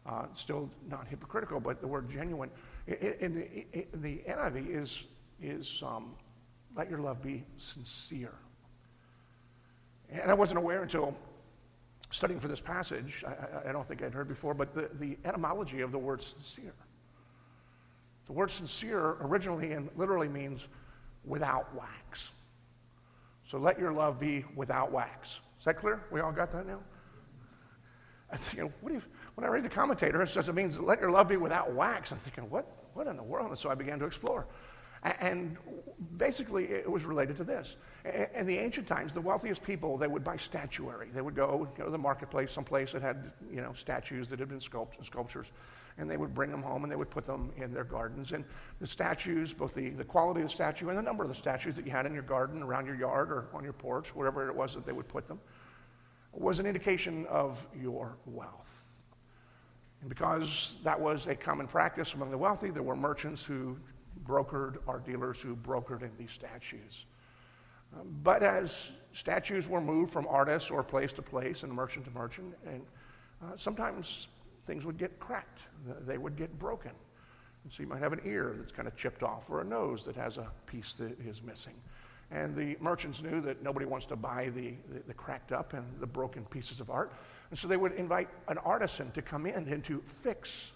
uh, 0.05 0.25
still 0.33 0.69
not 0.89 1.07
hypocritical, 1.07 1.59
but 1.59 1.81
the 1.81 1.87
word 1.87 2.09
genuine 2.09 2.49
in 2.87 3.35
the, 3.35 3.65
in 3.73 4.01
the 4.01 4.21
NIV 4.27 4.75
is, 4.75 5.03
is 5.41 5.83
um, 5.85 6.15
let 6.75 6.89
your 6.89 6.99
love 6.99 7.21
be 7.21 7.43
sincere. 7.57 8.33
And 10.09 10.31
I 10.31 10.33
wasn't 10.33 10.57
aware 10.57 10.81
until 10.81 11.15
studying 12.11 12.39
for 12.39 12.47
this 12.47 12.61
passage, 12.61 13.23
I, 13.27 13.69
I, 13.69 13.71
don't 13.71 13.87
think 13.87 14.01
I'd 14.01 14.13
heard 14.13 14.27
before, 14.27 14.53
but 14.53 14.73
the, 14.73 14.89
the 14.99 15.17
etymology 15.25 15.81
of 15.81 15.91
the 15.91 15.97
word 15.97 16.21
sincere. 16.21 16.73
The 18.25 18.33
word 18.33 18.51
sincere 18.51 19.17
originally 19.21 19.73
and 19.73 19.89
literally 19.95 20.27
means 20.27 20.67
without 21.25 21.73
wax. 21.75 22.31
So 23.43 23.57
let 23.57 23.79
your 23.79 23.91
love 23.91 24.19
be 24.19 24.45
without 24.55 24.91
wax. 24.91 25.39
Is 25.59 25.65
that 25.65 25.77
clear? 25.77 26.03
We 26.11 26.21
all 26.21 26.31
got 26.31 26.51
that 26.53 26.67
now? 26.67 26.79
I 28.31 28.37
think, 28.37 28.71
what 28.81 28.93
you, 28.93 29.01
when 29.35 29.45
I 29.45 29.47
read 29.47 29.63
the 29.63 29.69
commentator, 29.69 30.21
it 30.21 30.29
says 30.29 30.49
it 30.49 30.55
means 30.55 30.79
let 30.79 30.99
your 30.99 31.09
love 31.09 31.27
be 31.27 31.37
without 31.37 31.73
wax. 31.73 32.11
I'm 32.11 32.19
thinking, 32.19 32.47
what, 32.49 32.67
what 32.93 33.07
in 33.07 33.17
the 33.17 33.23
world? 33.23 33.49
And 33.49 33.57
so 33.57 33.69
I 33.69 33.75
began 33.75 33.97
to 33.99 34.05
explore. 34.05 34.45
And 35.03 35.55
basically, 36.17 36.65
it 36.65 36.89
was 36.89 37.05
related 37.05 37.37
to 37.37 37.43
this. 37.45 37.77
In 38.35 38.45
the 38.45 38.57
ancient 38.57 38.85
times, 38.85 39.13
the 39.13 39.21
wealthiest 39.21 39.63
people, 39.63 39.97
they 39.97 40.07
would 40.07 40.23
buy 40.23 40.35
statuary. 40.35 41.09
They 41.13 41.21
would 41.21 41.35
go, 41.35 41.69
to 41.77 41.89
the 41.89 41.97
marketplace, 41.97 42.51
someplace 42.51 42.91
that 42.91 43.01
had, 43.01 43.31
you 43.49 43.61
know, 43.61 43.71
statues 43.71 44.29
that 44.29 44.39
had 44.39 44.49
been 44.49 44.59
sculpt- 44.59 45.05
sculptures, 45.05 45.53
and 45.97 46.09
they 46.09 46.17
would 46.17 46.33
bring 46.33 46.51
them 46.51 46.61
home 46.61 46.83
and 46.83 46.91
they 46.91 46.97
would 46.97 47.09
put 47.09 47.25
them 47.25 47.51
in 47.55 47.73
their 47.73 47.85
gardens. 47.85 48.33
And 48.33 48.43
the 48.81 48.87
statues, 48.87 49.53
both 49.53 49.73
the, 49.73 49.89
the 49.91 50.03
quality 50.03 50.41
of 50.41 50.47
the 50.47 50.53
statue 50.53 50.89
and 50.89 50.97
the 50.97 51.01
number 51.01 51.23
of 51.23 51.29
the 51.29 51.35
statues 51.35 51.77
that 51.77 51.85
you 51.85 51.91
had 51.91 52.05
in 52.05 52.13
your 52.13 52.23
garden, 52.23 52.61
around 52.61 52.85
your 52.85 52.95
yard, 52.95 53.31
or 53.31 53.47
on 53.53 53.63
your 53.63 53.73
porch, 53.73 54.13
wherever 54.13 54.49
it 54.49 54.55
was 54.55 54.73
that 54.73 54.85
they 54.85 54.93
would 54.93 55.07
put 55.07 55.27
them, 55.27 55.39
was 56.33 56.59
an 56.59 56.65
indication 56.65 57.25
of 57.27 57.65
your 57.73 58.17
wealth. 58.25 58.67
And 60.01 60.09
because 60.09 60.77
that 60.83 60.99
was 60.99 61.27
a 61.27 61.35
common 61.35 61.67
practice 61.67 62.13
among 62.13 62.31
the 62.31 62.37
wealthy, 62.37 62.69
there 62.69 62.83
were 62.83 62.95
merchants 62.95 63.45
who 63.45 63.77
brokered 64.29 64.77
or 64.85 64.99
dealers 64.99 65.39
who 65.39 65.55
brokered 65.55 66.03
in 66.03 66.11
these 66.17 66.31
statues. 66.31 67.05
But 68.23 68.43
as 68.43 68.91
statues 69.13 69.67
were 69.67 69.81
moved 69.81 70.11
from 70.11 70.27
artist 70.27 70.69
or 70.69 70.83
place 70.83 71.11
to 71.13 71.23
place 71.23 71.63
and 71.63 71.73
merchant 71.73 72.05
to 72.05 72.11
merchant, 72.11 72.53
and 72.67 72.81
uh, 73.41 73.57
sometimes 73.57 74.27
things 74.65 74.85
would 74.85 74.97
get 74.97 75.19
cracked, 75.19 75.61
they 76.05 76.17
would 76.17 76.35
get 76.35 76.57
broken. 76.59 76.91
And 77.63 77.73
so 77.73 77.81
you 77.81 77.89
might 77.89 77.99
have 77.99 78.13
an 78.13 78.21
ear 78.25 78.55
that's 78.57 78.71
kind 78.71 78.87
of 78.87 78.95
chipped 78.95 79.23
off 79.23 79.49
or 79.49 79.61
a 79.61 79.63
nose 79.63 80.05
that 80.05 80.15
has 80.15 80.37
a 80.37 80.47
piece 80.67 80.93
that 80.95 81.19
is 81.19 81.41
missing. 81.41 81.73
And 82.31 82.55
the 82.55 82.77
merchants 82.79 83.23
knew 83.23 83.41
that 83.41 83.63
nobody 83.63 83.87
wants 83.87 84.05
to 84.07 84.15
buy 84.15 84.49
the, 84.49 84.75
the, 84.93 84.99
the, 85.07 85.13
cracked 85.13 85.51
up 85.51 85.73
and 85.73 85.83
the 85.99 86.05
broken 86.05 86.45
pieces 86.45 86.79
of 86.79 86.91
art. 86.91 87.11
And 87.49 87.57
so 87.57 87.67
they 87.67 87.77
would 87.77 87.93
invite 87.93 88.29
an 88.47 88.59
artisan 88.59 89.09
to 89.11 89.23
come 89.23 89.47
in 89.47 89.67
and 89.67 89.83
to 89.85 90.03
fix 90.21 90.71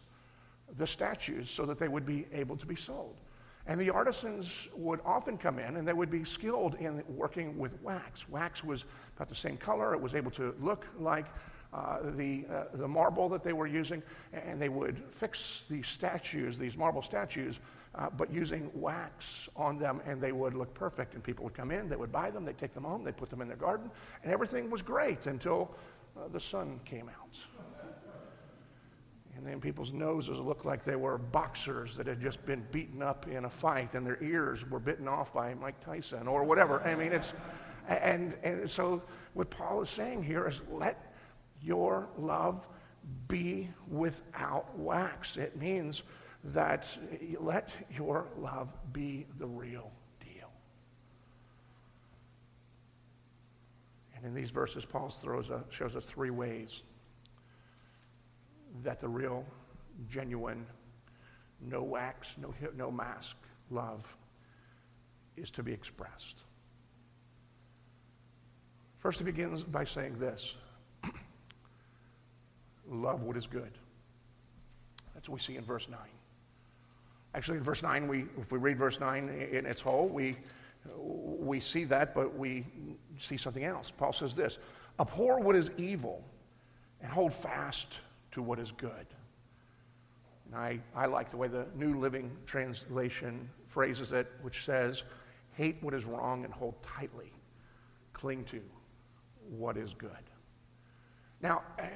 the 0.77 0.87
statues 0.87 1.49
so 1.49 1.65
that 1.67 1.77
they 1.77 1.87
would 1.87 2.07
be 2.07 2.25
able 2.33 2.57
to 2.57 2.65
be 2.65 2.75
sold. 2.75 3.17
And 3.65 3.79
the 3.79 3.89
artisans 3.89 4.67
would 4.75 4.99
often 5.05 5.37
come 5.37 5.57
in 5.57 5.77
and 5.77 5.87
they 5.87 5.93
would 5.93 6.11
be 6.11 6.25
skilled 6.25 6.75
in 6.75 7.03
working 7.07 7.57
with 7.57 7.81
wax. 7.81 8.27
Wax 8.27 8.63
was 8.63 8.85
about 9.15 9.29
the 9.29 9.35
same 9.35 9.57
color, 9.57 9.93
it 9.93 10.01
was 10.01 10.15
able 10.15 10.31
to 10.31 10.53
look 10.59 10.85
like 10.99 11.27
uh, 11.73 12.11
the, 12.11 12.45
uh, 12.51 12.63
the 12.75 12.87
marble 12.87 13.27
that 13.29 13.43
they 13.43 13.53
were 13.53 13.65
using, 13.65 14.03
and 14.31 14.61
they 14.61 14.69
would 14.69 15.01
fix 15.09 15.63
these 15.69 15.87
statues, 15.87 16.57
these 16.57 16.77
marble 16.77 17.01
statues, 17.01 17.59
uh, 17.95 18.09
but 18.15 18.31
using 18.31 18.69
wax 18.75 19.49
on 19.55 19.79
them, 19.79 19.99
and 20.05 20.21
they 20.21 20.31
would 20.31 20.53
look 20.53 20.71
perfect. 20.75 21.15
And 21.15 21.23
people 21.23 21.43
would 21.45 21.55
come 21.55 21.71
in, 21.71 21.89
they 21.89 21.95
would 21.95 22.11
buy 22.11 22.29
them, 22.29 22.45
they'd 22.45 22.59
take 22.59 22.75
them 22.75 22.83
home, 22.83 23.03
they'd 23.03 23.17
put 23.17 23.31
them 23.31 23.41
in 23.41 23.47
their 23.47 23.57
garden, 23.57 23.89
and 24.23 24.31
everything 24.31 24.69
was 24.69 24.83
great 24.83 25.25
until 25.25 25.71
uh, 26.15 26.27
the 26.31 26.39
sun 26.39 26.79
came 26.85 27.09
out. 27.09 27.37
And 29.43 29.51
then 29.51 29.59
people's 29.59 29.91
noses 29.91 30.39
looked 30.39 30.63
like 30.63 30.85
they 30.85 30.95
were 30.95 31.17
boxers 31.17 31.97
that 31.97 32.07
had 32.07 32.21
just 32.21 32.45
been 32.45 32.65
beaten 32.71 33.01
up 33.01 33.27
in 33.27 33.43
a 33.43 33.49
fight, 33.49 33.93
and 33.93 34.07
their 34.07 34.23
ears 34.23 34.65
were 34.69 34.79
bitten 34.79 35.05
off 35.05 35.33
by 35.33 35.53
Mike 35.55 35.83
Tyson 35.83 36.29
or 36.29 36.45
whatever. 36.45 36.81
I 36.83 36.95
mean, 36.95 37.11
it's, 37.11 37.33
and, 37.89 38.35
and 38.41 38.69
so 38.69 39.03
what 39.33 39.49
Paul 39.49 39.81
is 39.81 39.89
saying 39.89 40.23
here 40.23 40.47
is 40.47 40.61
let 40.71 41.13
your 41.61 42.07
love 42.17 42.65
be 43.27 43.69
without 43.89 44.79
wax. 44.79 45.35
It 45.35 45.57
means 45.57 46.03
that 46.45 46.97
let 47.37 47.69
your 47.93 48.27
love 48.39 48.69
be 48.93 49.25
the 49.39 49.47
real 49.47 49.91
deal. 50.21 50.49
And 54.15 54.25
in 54.25 54.33
these 54.33 54.51
verses, 54.51 54.85
Paul 54.85 55.09
throws 55.09 55.49
a, 55.49 55.65
shows 55.69 55.97
us 55.97 56.05
three 56.05 56.29
ways 56.29 56.83
that 58.81 58.99
the 58.99 59.07
real, 59.07 59.45
genuine, 60.09 60.65
no 61.61 61.83
wax, 61.83 62.35
no, 62.41 62.53
no 62.75 62.91
mask 62.91 63.35
love 63.69 64.03
is 65.37 65.51
to 65.51 65.63
be 65.63 65.71
expressed. 65.71 66.41
First, 68.99 69.19
he 69.19 69.25
begins 69.25 69.63
by 69.63 69.83
saying 69.83 70.17
this 70.17 70.55
love 72.87 73.23
what 73.23 73.37
is 73.37 73.47
good. 73.47 73.71
That's 75.13 75.29
what 75.29 75.35
we 75.35 75.41
see 75.41 75.57
in 75.57 75.63
verse 75.63 75.87
9. 75.89 75.99
Actually, 77.35 77.57
in 77.57 77.63
verse 77.63 77.83
9, 77.83 78.07
we, 78.07 78.25
if 78.39 78.51
we 78.51 78.59
read 78.59 78.77
verse 78.77 78.99
9 78.99 79.29
in 79.51 79.65
its 79.65 79.81
whole, 79.81 80.07
we, 80.07 80.37
we 80.95 81.59
see 81.59 81.83
that, 81.85 82.13
but 82.13 82.37
we 82.37 82.65
see 83.17 83.37
something 83.37 83.63
else. 83.63 83.91
Paul 83.91 84.13
says 84.13 84.35
this 84.35 84.57
Abhor 84.99 85.39
what 85.39 85.55
is 85.55 85.71
evil 85.77 86.23
and 87.01 87.11
hold 87.11 87.33
fast 87.33 87.99
to 88.33 88.41
what 88.41 88.59
is 88.59 88.71
good. 88.71 89.07
And 90.45 90.55
I, 90.55 90.79
I 90.95 91.05
like 91.05 91.31
the 91.31 91.37
way 91.37 91.47
the 91.47 91.65
New 91.75 91.99
Living 91.99 92.31
Translation 92.45 93.49
phrases 93.67 94.11
it, 94.11 94.31
which 94.41 94.65
says, 94.65 95.03
Hate 95.55 95.77
what 95.81 95.93
is 95.93 96.05
wrong 96.05 96.45
and 96.45 96.53
hold 96.53 96.81
tightly. 96.81 97.31
Cling 98.13 98.43
to 98.45 98.61
what 99.49 99.77
is 99.77 99.93
good. 99.93 100.11
Now, 101.41 101.61
eh, 101.77 101.87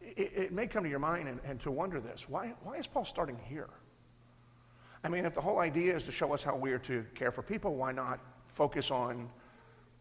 it, 0.00 0.32
it 0.34 0.52
may 0.52 0.66
come 0.66 0.82
to 0.84 0.90
your 0.90 0.98
mind 0.98 1.28
and, 1.28 1.40
and 1.44 1.60
to 1.60 1.70
wonder 1.70 2.00
this 2.00 2.28
why, 2.28 2.54
why 2.62 2.76
is 2.76 2.86
Paul 2.86 3.04
starting 3.04 3.38
here? 3.48 3.68
I 5.04 5.08
mean, 5.08 5.24
if 5.24 5.34
the 5.34 5.40
whole 5.40 5.60
idea 5.60 5.94
is 5.94 6.04
to 6.04 6.12
show 6.12 6.32
us 6.34 6.42
how 6.42 6.56
we 6.56 6.72
are 6.72 6.78
to 6.80 7.04
care 7.14 7.30
for 7.30 7.42
people, 7.42 7.76
why 7.76 7.92
not 7.92 8.18
focus 8.48 8.90
on 8.90 9.28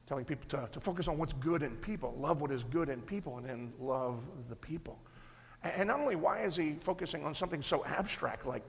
telling 0.08 0.26
people 0.26 0.48
to, 0.50 0.68
to 0.72 0.80
focus 0.80 1.08
on 1.08 1.18
what's 1.18 1.34
good 1.34 1.62
in 1.62 1.76
people, 1.76 2.16
love 2.20 2.42
what 2.42 2.52
is 2.52 2.64
good 2.64 2.90
in 2.90 3.02
people, 3.02 3.38
and 3.38 3.46
then 3.46 3.74
love 3.80 4.20
the 4.50 4.56
people? 4.56 4.98
And 5.76 5.88
not 5.88 6.00
only 6.00 6.16
why 6.16 6.44
is 6.44 6.56
he 6.56 6.76
focusing 6.80 7.26
on 7.26 7.34
something 7.34 7.62
so 7.62 7.86
abstract 7.86 8.46
like 8.46 8.64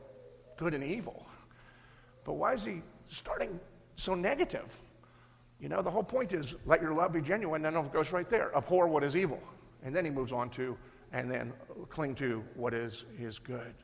good 0.57 0.75
and 0.75 0.83
evil, 0.83 1.26
but 2.25 2.35
why 2.35 2.55
is 2.55 2.64
he 2.64 2.83
starting 3.07 3.59
so 3.97 4.14
negative? 4.14 4.78
You 5.61 5.69
know, 5.69 5.83
the 5.83 5.90
whole 5.90 6.02
point 6.02 6.33
is 6.33 6.55
let 6.67 6.81
your 6.81 6.95
love 6.95 7.12
be 7.12 7.21
genuine, 7.21 7.62
then 7.62 7.76
it 7.76 7.93
goes 7.93 8.12
right 8.12 8.28
there. 8.28 8.55
Abhor 8.57 8.87
what 8.87 9.02
is 9.05 9.17
evil. 9.17 9.40
And 9.83 9.95
then 9.95 10.05
he 10.05 10.11
moves 10.11 10.33
on 10.33 10.50
to, 10.50 10.76
and 11.12 11.31
then 11.31 11.52
cling 11.88 12.14
to 12.17 12.45
what 12.55 12.75
is, 12.75 13.05
is 13.19 13.38
good. 13.38 13.75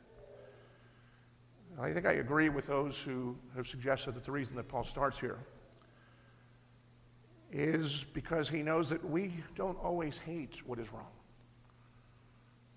I 1.80 1.92
think 1.92 2.06
I 2.06 2.14
agree 2.14 2.48
with 2.48 2.66
those 2.66 2.98
who 2.98 3.36
have 3.56 3.66
suggested 3.66 4.14
that 4.14 4.24
the 4.24 4.30
reason 4.30 4.56
that 4.56 4.68
Paul 4.68 4.84
starts 4.84 5.18
here 5.18 5.38
is 7.50 8.04
because 8.12 8.48
he 8.48 8.62
knows 8.62 8.88
that 8.90 9.04
we 9.08 9.32
don't 9.56 9.78
always 9.82 10.18
hate 10.18 10.58
what 10.66 10.78
is 10.78 10.92
wrong 10.92 11.10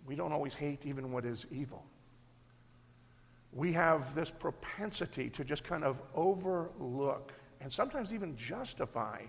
we 0.08 0.16
don't 0.16 0.32
always 0.32 0.56
hate 0.56 0.80
even 0.86 1.12
what 1.12 1.26
is 1.26 1.46
evil. 1.52 1.84
We 3.52 3.74
have 3.74 4.16
this 4.16 4.32
propensity 4.32 5.30
to 5.32 5.44
just 5.44 5.64
kind 5.64 5.84
of 5.84 6.02
overlook 6.16 7.34
and 7.60 7.72
sometimes 7.72 8.14
even 8.14 8.36
justify 8.36 9.24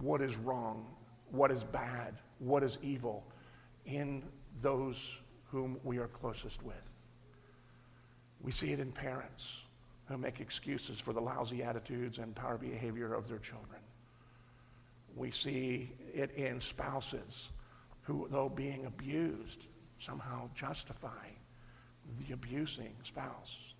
what 0.00 0.22
is 0.22 0.36
wrong, 0.36 0.86
what 1.30 1.50
is 1.50 1.64
bad, 1.64 2.14
what 2.38 2.62
is 2.62 2.78
evil 2.82 3.24
in 3.84 4.22
those 4.62 5.18
whom 5.50 5.78
we 5.84 5.98
are 5.98 6.08
closest 6.08 6.62
with. 6.62 6.76
We 8.40 8.52
see 8.52 8.72
it 8.72 8.80
in 8.80 8.92
parents 8.92 9.62
who 10.08 10.16
make 10.16 10.40
excuses 10.40 10.98
for 10.98 11.12
the 11.12 11.20
lousy 11.20 11.62
attitudes 11.62 12.18
and 12.18 12.34
power 12.34 12.56
behavior 12.56 13.12
of 13.12 13.28
their 13.28 13.38
children. 13.38 13.80
We 15.14 15.30
see 15.30 15.90
it 16.14 16.30
in 16.36 16.60
spouses 16.60 17.48
who, 18.02 18.28
though 18.30 18.48
being 18.48 18.86
abused, 18.86 19.66
somehow 19.98 20.48
justify 20.54 21.28
the 22.18 22.34
abusing 22.34 22.94
spouse. 23.02 23.74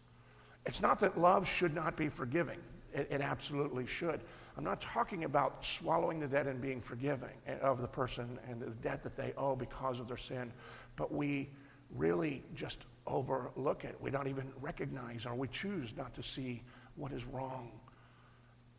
It's 0.64 0.82
not 0.82 0.98
that 1.00 1.18
love 1.18 1.46
should 1.46 1.74
not 1.74 1.96
be 1.96 2.08
forgiving. 2.08 2.58
It, 2.92 3.08
it, 3.10 3.20
absolutely 3.20 3.86
should. 3.86 4.20
I'm 4.56 4.64
not 4.64 4.80
talking 4.80 5.24
about 5.24 5.64
swallowing 5.64 6.18
the 6.18 6.26
debt 6.26 6.46
and 6.46 6.60
being 6.60 6.80
forgiving 6.80 7.36
eh, 7.46 7.56
of 7.60 7.80
the 7.80 7.86
person 7.86 8.38
and 8.48 8.60
the 8.60 8.70
debt 8.70 9.02
that 9.02 9.16
they 9.16 9.32
owe 9.36 9.54
because 9.54 10.00
of 10.00 10.08
their 10.08 10.16
sin, 10.16 10.52
but 10.96 11.12
we 11.12 11.50
really 11.94 12.42
just 12.54 12.86
overlook 13.06 13.84
it. 13.84 13.96
We 14.00 14.10
don't 14.10 14.28
even 14.28 14.50
recognize 14.60 15.26
or 15.26 15.34
we 15.34 15.48
choose 15.48 15.94
not 15.96 16.14
to 16.14 16.22
see 16.22 16.62
what 16.96 17.12
is 17.12 17.24
wrong 17.26 17.70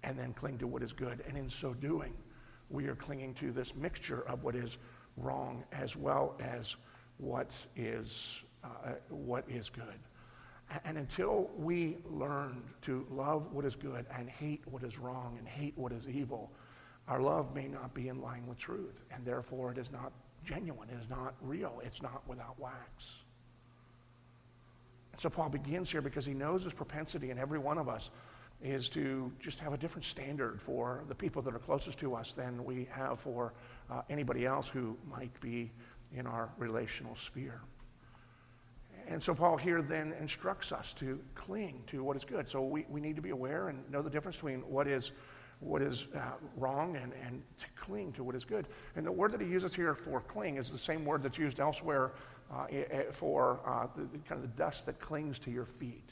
and 0.04 0.18
then 0.18 0.34
cling 0.34 0.58
to 0.60 0.68
what 0.68 0.82
is 0.84 0.94
good. 0.94 1.24
And 1.28 1.38
in 1.38 1.48
so 1.48 1.74
doing, 1.74 2.14
we 2.70 2.88
are 2.88 2.96
clinging 2.96 3.34
to 3.36 3.52
this 3.52 3.76
mixture 3.76 4.22
of 4.28 4.44
what 4.44 4.56
is 4.56 4.78
wrong 5.16 5.64
as 5.72 5.96
well 5.96 6.36
as 6.40 6.76
what 7.18 7.52
is, 7.76 8.44
uh, 8.64 8.94
what 9.10 9.44
is 9.50 9.70
good. 9.70 10.00
And 10.84 10.98
until 10.98 11.50
we 11.58 11.98
learn 12.10 12.62
to 12.82 13.06
love 13.10 13.54
what 13.54 13.64
is 13.64 13.76
good 13.76 14.06
and 14.16 14.30
hate 14.30 14.62
what 14.66 14.84
is 14.84 14.98
wrong 14.98 15.36
and 15.38 15.48
hate 15.48 15.74
what 15.78 15.92
is 15.94 16.08
evil, 16.08 16.52
our 17.08 17.22
love 17.22 17.56
may 17.56 17.68
not 17.68 17.94
be 17.94 18.10
in 18.10 18.22
line 18.22 18.46
with 18.48 18.58
truth. 18.58 19.04
And 19.12 19.24
therefore, 19.26 19.72
it 19.72 19.78
is 19.78 19.92
not 19.92 20.12
genuine. 20.44 20.90
It 20.90 21.02
is 21.02 21.10
not 21.10 21.36
real. 21.42 21.82
It's 21.86 22.02
not 22.02 22.22
without 22.28 22.60
wax. 22.60 23.22
And 25.14 25.22
So 25.22 25.30
Paul 25.30 25.50
begins 25.50 25.90
here 25.90 26.02
because 26.02 26.26
he 26.26 26.34
knows 26.34 26.64
his 26.64 26.74
propensity 26.74 27.32
in 27.32 27.40
every 27.40 27.60
one 27.60 27.78
of 27.78 27.88
us 27.88 28.10
is 28.62 28.90
to 28.90 29.32
just 29.40 29.60
have 29.60 29.74
a 29.74 29.78
different 29.78 30.04
standard 30.04 30.60
for 30.60 31.04
the 31.08 31.16
people 31.16 31.42
that 31.44 31.54
are 31.54 31.60
closest 31.60 32.00
to 32.00 32.16
us 32.16 32.34
than 32.34 32.66
we 32.66 32.88
have 32.92 33.20
for 33.20 33.54
uh, 33.90 34.02
anybody 34.10 34.46
else 34.46 34.68
who 34.68 34.98
might 35.10 35.40
be 35.40 35.72
in 36.16 36.28
our 36.28 36.50
relational 36.58 37.16
sphere. 37.16 37.62
And 39.08 39.24
so 39.24 39.34
Paul 39.34 39.56
here 39.58 39.82
then 39.82 40.14
instructs 40.20 40.72
us 40.72 40.94
to 40.96 41.20
cling 41.34 41.82
to 41.88 42.04
what 42.04 42.18
is 42.18 42.26
good. 42.26 42.50
So 42.50 42.62
we, 42.62 42.86
we 42.90 43.00
need 43.00 43.16
to 43.16 43.22
be 43.22 43.30
aware 43.30 43.70
and 43.70 43.90
know 43.90 44.02
the 44.02 44.10
difference 44.10 44.36
between 44.36 44.60
what 44.62 44.86
is, 44.86 45.14
what 45.62 45.82
is 45.82 46.08
uh, 46.14 46.20
wrong 46.58 46.98
and, 46.98 47.14
and 47.26 47.42
to 47.60 47.66
cling 47.80 48.12
to 48.14 48.24
what 48.24 48.36
is 48.36 48.44
good. 48.44 48.68
And 48.96 49.06
the 49.06 49.12
word 49.12 49.32
that 49.32 49.40
he 49.40 49.48
uses 49.48 49.74
here 49.74 49.96
for 49.96 50.20
cling 50.20 50.58
is 50.58 50.70
the 50.70 50.78
same 50.78 51.06
word 51.06 51.24
that's 51.24 51.38
used 51.38 51.60
elsewhere 51.60 52.12
uh, 52.54 52.66
for 53.12 53.62
uh, 53.66 53.88
the, 53.96 54.18
kind 54.28 54.42
of 54.42 54.42
the 54.42 54.58
dust 54.58 54.86
that 54.88 55.00
clings 55.00 55.40
to 55.40 55.52
your 55.52 55.66
feet. 55.66 56.12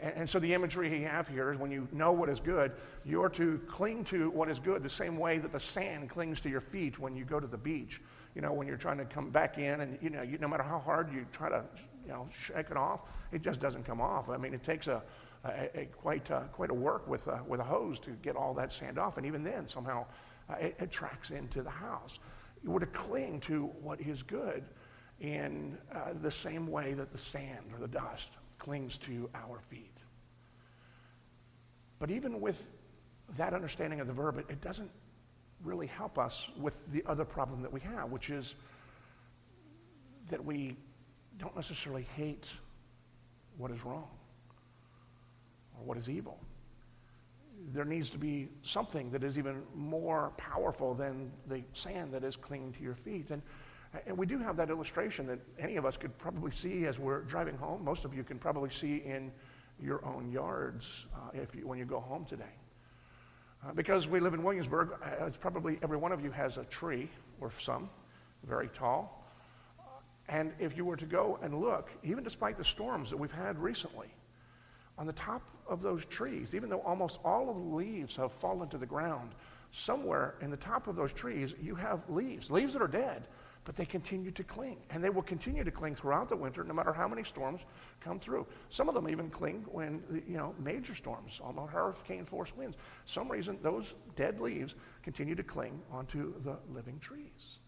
And, 0.00 0.14
and 0.16 0.30
so 0.30 0.40
the 0.40 0.52
imagery 0.52 0.90
he 0.90 1.02
have 1.02 1.28
here 1.28 1.52
is 1.52 1.58
when 1.58 1.70
you 1.70 1.86
know 1.92 2.10
what 2.10 2.28
is 2.28 2.40
good, 2.40 2.72
you're 3.04 3.28
to 3.30 3.60
cling 3.68 4.04
to 4.06 4.30
what 4.30 4.48
is 4.48 4.58
good 4.58 4.82
the 4.82 4.88
same 4.88 5.16
way 5.16 5.38
that 5.38 5.52
the 5.52 5.60
sand 5.60 6.10
clings 6.10 6.40
to 6.40 6.48
your 6.48 6.60
feet 6.60 6.98
when 6.98 7.14
you 7.14 7.24
go 7.24 7.38
to 7.38 7.46
the 7.46 7.58
beach. 7.58 8.00
You 8.34 8.42
know, 8.42 8.52
when 8.52 8.66
you're 8.66 8.76
trying 8.76 8.98
to 8.98 9.04
come 9.04 9.30
back 9.30 9.58
in, 9.58 9.80
and 9.80 9.98
you 10.02 10.10
know, 10.10 10.22
you, 10.22 10.38
no 10.38 10.48
matter 10.48 10.64
how 10.64 10.80
hard 10.80 11.12
you 11.12 11.24
try 11.32 11.48
to, 11.48 11.64
you 12.04 12.12
know, 12.12 12.28
shake 12.46 12.70
it 12.70 12.76
off, 12.76 13.00
it 13.32 13.42
just 13.42 13.60
doesn't 13.60 13.84
come 13.84 14.00
off. 14.00 14.28
I 14.28 14.36
mean, 14.36 14.54
it 14.54 14.64
takes 14.64 14.88
a, 14.88 15.02
a, 15.44 15.80
a 15.82 15.84
quite 15.86 16.30
uh, 16.30 16.40
quite 16.52 16.70
a 16.70 16.74
work 16.74 17.06
with 17.06 17.26
a, 17.28 17.42
with 17.46 17.60
a 17.60 17.64
hose 17.64 18.00
to 18.00 18.10
get 18.10 18.34
all 18.34 18.52
that 18.54 18.72
sand 18.72 18.98
off, 18.98 19.16
and 19.18 19.26
even 19.26 19.44
then, 19.44 19.66
somehow, 19.66 20.06
uh, 20.50 20.54
it, 20.54 20.76
it 20.80 20.90
tracks 20.90 21.30
into 21.30 21.62
the 21.62 21.70
house. 21.70 22.18
You 22.62 22.70
were 22.70 22.80
to 22.80 22.86
cling 22.86 23.40
to 23.40 23.66
what 23.82 24.00
is 24.00 24.22
good 24.22 24.64
in 25.20 25.78
uh, 25.92 26.14
the 26.20 26.30
same 26.30 26.66
way 26.66 26.94
that 26.94 27.12
the 27.12 27.18
sand 27.18 27.66
or 27.72 27.78
the 27.78 27.88
dust 27.88 28.32
clings 28.58 28.98
to 28.98 29.30
our 29.34 29.60
feet. 29.68 29.96
But 31.98 32.10
even 32.10 32.40
with 32.40 32.64
that 33.36 33.54
understanding 33.54 34.00
of 34.00 34.06
the 34.06 34.12
verb, 34.12 34.38
it, 34.38 34.46
it 34.48 34.60
doesn't 34.60 34.90
really 35.64 35.86
help 35.86 36.18
us 36.18 36.48
with 36.56 36.76
the 36.92 37.02
other 37.06 37.24
problem 37.24 37.62
that 37.62 37.72
we 37.72 37.80
have, 37.80 38.10
which 38.10 38.30
is 38.30 38.54
that 40.30 40.44
we 40.44 40.76
don't 41.38 41.54
necessarily 41.56 42.06
hate 42.16 42.46
what 43.56 43.70
is 43.70 43.84
wrong 43.84 44.08
or 45.78 45.84
what 45.84 45.96
is 45.96 46.08
evil. 46.08 46.38
There 47.72 47.84
needs 47.84 48.10
to 48.10 48.18
be 48.18 48.48
something 48.62 49.10
that 49.10 49.24
is 49.24 49.38
even 49.38 49.62
more 49.74 50.32
powerful 50.36 50.94
than 50.94 51.30
the 51.48 51.62
sand 51.72 52.12
that 52.12 52.24
is 52.24 52.36
clinging 52.36 52.72
to 52.74 52.82
your 52.82 52.94
feet. 52.94 53.30
And 53.30 53.42
and 54.06 54.16
we 54.16 54.26
do 54.26 54.38
have 54.38 54.56
that 54.56 54.70
illustration 54.70 55.26
that 55.26 55.38
any 55.58 55.76
of 55.76 55.86
us 55.86 55.96
could 55.96 56.16
probably 56.18 56.50
see 56.50 56.86
as 56.86 56.98
we're 56.98 57.20
driving 57.22 57.56
home. 57.56 57.84
Most 57.84 58.04
of 58.04 58.14
you 58.14 58.24
can 58.24 58.38
probably 58.38 58.70
see 58.70 58.96
in 58.96 59.30
your 59.80 60.04
own 60.04 60.30
yards 60.30 61.06
uh, 61.14 61.30
if 61.32 61.54
you, 61.54 61.66
when 61.66 61.78
you 61.78 61.84
go 61.84 62.00
home 62.00 62.24
today. 62.24 62.44
Uh, 63.66 63.72
because 63.72 64.06
we 64.06 64.20
live 64.20 64.34
in 64.34 64.42
Williamsburg, 64.42 64.90
uh, 65.02 65.30
probably 65.40 65.78
every 65.82 65.96
one 65.96 66.12
of 66.12 66.22
you 66.22 66.30
has 66.30 66.58
a 66.58 66.64
tree, 66.64 67.08
or 67.40 67.50
some, 67.58 67.88
very 68.46 68.68
tall. 68.68 69.24
And 70.28 70.52
if 70.58 70.76
you 70.76 70.84
were 70.84 70.96
to 70.96 71.06
go 71.06 71.38
and 71.42 71.60
look, 71.60 71.90
even 72.02 72.24
despite 72.24 72.58
the 72.58 72.64
storms 72.64 73.10
that 73.10 73.16
we've 73.16 73.32
had 73.32 73.58
recently, 73.58 74.08
on 74.98 75.06
the 75.06 75.12
top 75.14 75.42
of 75.66 75.82
those 75.82 76.04
trees, 76.04 76.54
even 76.54 76.68
though 76.68 76.80
almost 76.80 77.20
all 77.24 77.48
of 77.48 77.56
the 77.56 77.74
leaves 77.74 78.16
have 78.16 78.32
fallen 78.32 78.68
to 78.68 78.78
the 78.78 78.86
ground, 78.86 79.30
somewhere 79.72 80.34
in 80.40 80.50
the 80.50 80.56
top 80.56 80.86
of 80.86 80.94
those 80.94 81.12
trees, 81.12 81.54
you 81.62 81.74
have 81.74 82.00
leaves, 82.08 82.50
leaves 82.50 82.74
that 82.74 82.82
are 82.82 82.88
dead, 82.88 83.26
but 83.64 83.76
they 83.76 83.86
continue 83.86 84.30
to 84.30 84.44
cling. 84.44 84.76
And 84.90 85.02
they 85.02 85.10
will 85.10 85.22
continue 85.22 85.64
to 85.64 85.70
cling 85.70 85.94
throughout 85.94 86.28
the 86.28 86.36
winter, 86.36 86.62
no 86.64 86.74
matter 86.74 86.92
how 86.92 87.08
many 87.08 87.24
storms 87.24 87.62
come 88.00 88.18
through. 88.18 88.46
Some 88.68 88.88
of 88.88 88.94
them 88.94 89.08
even 89.08 89.30
cling 89.30 89.64
when, 89.70 90.02
you 90.28 90.36
know, 90.36 90.54
major 90.58 90.94
storms, 90.94 91.40
almost 91.42 91.72
hurricane 91.72 92.26
force 92.26 92.54
winds. 92.54 92.76
Some 93.06 93.30
reason 93.30 93.58
those 93.62 93.94
dead 94.16 94.40
leaves 94.40 94.74
continue 95.02 95.34
to 95.34 95.42
cling 95.42 95.80
onto 95.90 96.34
the 96.42 96.58
living 96.72 96.98
trees. 96.98 97.58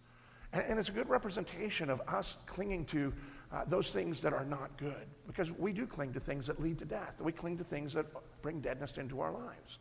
And, 0.52 0.64
and 0.64 0.78
it's 0.78 0.90
a 0.90 0.92
good 0.92 1.08
representation 1.08 1.88
of 1.88 2.02
us 2.06 2.38
clinging 2.46 2.84
to 2.86 3.12
uh, 3.52 3.64
those 3.66 3.90
things 3.90 4.20
that 4.20 4.34
are 4.34 4.44
not 4.44 4.76
good. 4.76 5.06
Because 5.26 5.50
we 5.50 5.72
do 5.72 5.86
cling 5.86 6.12
to 6.12 6.20
things 6.20 6.46
that 6.48 6.60
lead 6.60 6.78
to 6.80 6.84
death. 6.84 7.14
We 7.20 7.32
cling 7.32 7.56
to 7.58 7.64
things 7.64 7.94
that 7.94 8.06
bring 8.42 8.60
deadness 8.60 8.98
into 8.98 9.20
our 9.20 9.32
lives. 9.32 9.78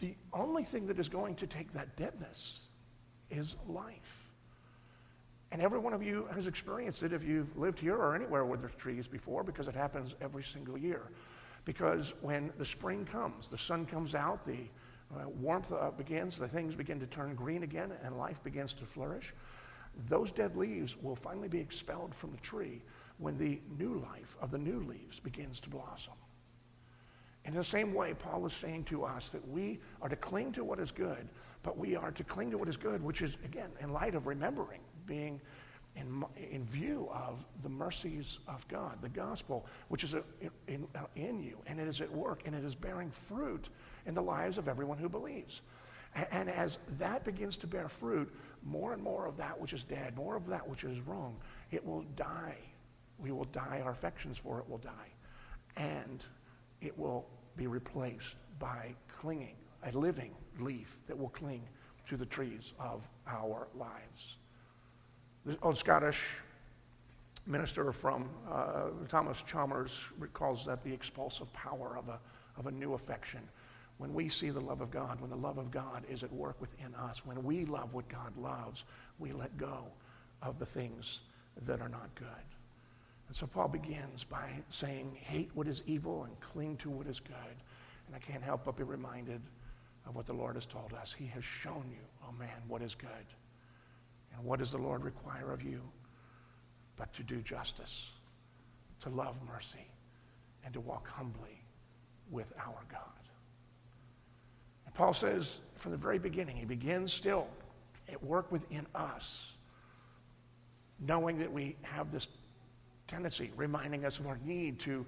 The 0.00 0.14
only 0.32 0.64
thing 0.64 0.86
that 0.86 0.98
is 0.98 1.08
going 1.08 1.34
to 1.36 1.46
take 1.46 1.72
that 1.72 1.96
deadness 1.96 2.65
is 3.30 3.56
life. 3.68 4.26
And 5.52 5.62
every 5.62 5.78
one 5.78 5.92
of 5.92 6.02
you 6.02 6.28
has 6.34 6.46
experienced 6.46 7.02
it 7.02 7.12
if 7.12 7.22
you've 7.22 7.56
lived 7.56 7.78
here 7.78 7.96
or 7.96 8.14
anywhere 8.14 8.44
where 8.44 8.58
there's 8.58 8.74
trees 8.74 9.06
before, 9.06 9.42
because 9.42 9.68
it 9.68 9.74
happens 9.74 10.14
every 10.20 10.42
single 10.42 10.76
year. 10.76 11.02
Because 11.64 12.14
when 12.20 12.52
the 12.58 12.64
spring 12.64 13.04
comes, 13.04 13.48
the 13.48 13.58
sun 13.58 13.86
comes 13.86 14.14
out, 14.14 14.44
the 14.46 14.58
uh, 15.14 15.28
warmth 15.28 15.72
uh, 15.72 15.90
begins, 15.90 16.36
the 16.36 16.48
things 16.48 16.74
begin 16.74 16.98
to 17.00 17.06
turn 17.06 17.34
green 17.34 17.62
again, 17.62 17.92
and 18.04 18.18
life 18.18 18.42
begins 18.42 18.74
to 18.74 18.84
flourish. 18.84 19.32
Those 20.08 20.30
dead 20.30 20.56
leaves 20.56 20.96
will 21.00 21.16
finally 21.16 21.48
be 21.48 21.58
expelled 21.58 22.14
from 22.14 22.32
the 22.32 22.38
tree 22.38 22.82
when 23.18 23.38
the 23.38 23.60
new 23.78 24.04
life 24.12 24.36
of 24.40 24.50
the 24.50 24.58
new 24.58 24.80
leaves 24.80 25.20
begins 25.20 25.60
to 25.60 25.70
blossom. 25.70 26.12
In 27.44 27.54
the 27.54 27.64
same 27.64 27.94
way, 27.94 28.12
Paul 28.12 28.44
is 28.46 28.52
saying 28.52 28.84
to 28.84 29.04
us 29.04 29.28
that 29.28 29.48
we 29.48 29.78
are 30.02 30.08
to 30.08 30.16
cling 30.16 30.52
to 30.52 30.64
what 30.64 30.80
is 30.80 30.90
good, 30.90 31.28
but 31.66 31.76
we 31.76 31.96
are 31.96 32.12
to 32.12 32.22
cling 32.22 32.52
to 32.52 32.56
what 32.56 32.68
is 32.68 32.76
good, 32.76 33.02
which 33.02 33.20
is, 33.20 33.36
again, 33.44 33.70
in 33.80 33.92
light 33.92 34.14
of 34.14 34.28
remembering, 34.28 34.78
being 35.04 35.40
in, 35.96 36.24
in 36.52 36.64
view 36.64 37.08
of 37.12 37.44
the 37.64 37.68
mercies 37.68 38.38
of 38.46 38.66
God, 38.68 39.02
the 39.02 39.08
gospel, 39.08 39.66
which 39.88 40.04
is 40.04 40.14
in, 40.68 40.86
uh, 40.94 41.00
in 41.16 41.42
you, 41.42 41.58
and 41.66 41.80
it 41.80 41.88
is 41.88 42.00
at 42.00 42.10
work, 42.10 42.42
and 42.46 42.54
it 42.54 42.62
is 42.62 42.76
bearing 42.76 43.10
fruit 43.10 43.68
in 44.06 44.14
the 44.14 44.22
lives 44.22 44.58
of 44.58 44.68
everyone 44.68 44.96
who 44.96 45.08
believes. 45.08 45.62
And 46.30 46.48
as 46.48 46.78
that 46.98 47.24
begins 47.24 47.56
to 47.58 47.66
bear 47.66 47.88
fruit, 47.88 48.32
more 48.62 48.92
and 48.92 49.02
more 49.02 49.26
of 49.26 49.36
that 49.38 49.60
which 49.60 49.72
is 49.72 49.82
dead, 49.82 50.16
more 50.16 50.36
of 50.36 50.46
that 50.46 50.66
which 50.66 50.84
is 50.84 51.00
wrong, 51.00 51.34
it 51.72 51.84
will 51.84 52.04
die. 52.14 52.58
We 53.18 53.32
will 53.32 53.44
die. 53.46 53.82
Our 53.84 53.90
affections 53.90 54.38
for 54.38 54.60
it 54.60 54.70
will 54.70 54.78
die. 54.78 55.10
And 55.76 56.24
it 56.80 56.96
will 56.96 57.26
be 57.56 57.66
replaced 57.66 58.36
by 58.60 58.94
clinging, 59.08 59.56
a 59.82 59.90
living 59.90 60.30
leaf 60.60 60.96
that 61.06 61.18
will 61.18 61.28
cling 61.28 61.62
to 62.08 62.16
the 62.16 62.26
trees 62.26 62.72
of 62.78 63.06
our 63.26 63.66
lives. 63.74 64.36
The 65.44 65.56
old 65.62 65.76
Scottish 65.76 66.22
minister 67.46 67.92
from 67.92 68.28
uh, 68.50 68.88
Thomas 69.08 69.42
Chalmers 69.42 70.08
recalls 70.18 70.64
that 70.66 70.82
the 70.82 70.92
expulsive 70.92 71.52
power 71.52 71.96
of 71.96 72.08
a, 72.08 72.18
of 72.58 72.66
a 72.66 72.70
new 72.70 72.94
affection. 72.94 73.40
When 73.98 74.12
we 74.12 74.28
see 74.28 74.50
the 74.50 74.60
love 74.60 74.80
of 74.80 74.90
God, 74.90 75.20
when 75.20 75.30
the 75.30 75.36
love 75.36 75.58
of 75.58 75.70
God 75.70 76.04
is 76.10 76.22
at 76.22 76.32
work 76.32 76.60
within 76.60 76.94
us, 76.94 77.24
when 77.24 77.42
we 77.44 77.64
love 77.64 77.94
what 77.94 78.08
God 78.08 78.36
loves, 78.36 78.84
we 79.18 79.32
let 79.32 79.56
go 79.56 79.84
of 80.42 80.58
the 80.58 80.66
things 80.66 81.20
that 81.64 81.80
are 81.80 81.88
not 81.88 82.14
good. 82.14 82.26
And 83.28 83.36
so 83.36 83.46
Paul 83.46 83.68
begins 83.68 84.22
by 84.24 84.50
saying, 84.68 85.16
hate 85.20 85.50
what 85.54 85.66
is 85.66 85.82
evil 85.86 86.24
and 86.24 86.38
cling 86.40 86.76
to 86.78 86.90
what 86.90 87.06
is 87.06 87.20
good. 87.20 87.36
And 88.06 88.14
I 88.14 88.18
can't 88.18 88.42
help 88.42 88.64
but 88.64 88.76
be 88.76 88.84
reminded 88.84 89.40
of 90.06 90.14
what 90.14 90.26
the 90.26 90.32
Lord 90.32 90.54
has 90.54 90.66
told 90.66 90.92
us. 90.92 91.12
He 91.12 91.26
has 91.26 91.44
shown 91.44 91.84
you, 91.90 92.04
oh 92.26 92.32
man, 92.38 92.62
what 92.68 92.82
is 92.82 92.94
good. 92.94 93.10
And 94.34 94.44
what 94.44 94.58
does 94.58 94.72
the 94.72 94.78
Lord 94.78 95.04
require 95.04 95.52
of 95.52 95.62
you? 95.62 95.80
But 96.96 97.12
to 97.14 97.22
do 97.22 97.40
justice, 97.40 98.10
to 99.00 99.08
love 99.08 99.36
mercy, 99.46 99.86
and 100.64 100.72
to 100.74 100.80
walk 100.80 101.08
humbly 101.08 101.62
with 102.30 102.52
our 102.58 102.82
God. 102.90 103.00
And 104.84 104.94
Paul 104.94 105.12
says 105.12 105.58
from 105.76 105.92
the 105.92 105.98
very 105.98 106.18
beginning, 106.18 106.56
he 106.56 106.64
begins 106.64 107.12
still 107.12 107.46
at 108.08 108.22
work 108.22 108.50
within 108.52 108.86
us, 108.94 109.54
knowing 111.00 111.38
that 111.38 111.52
we 111.52 111.76
have 111.82 112.12
this 112.12 112.28
tendency, 113.06 113.50
reminding 113.56 114.04
us 114.04 114.18
of 114.18 114.26
our 114.26 114.38
need 114.44 114.78
to 114.80 115.04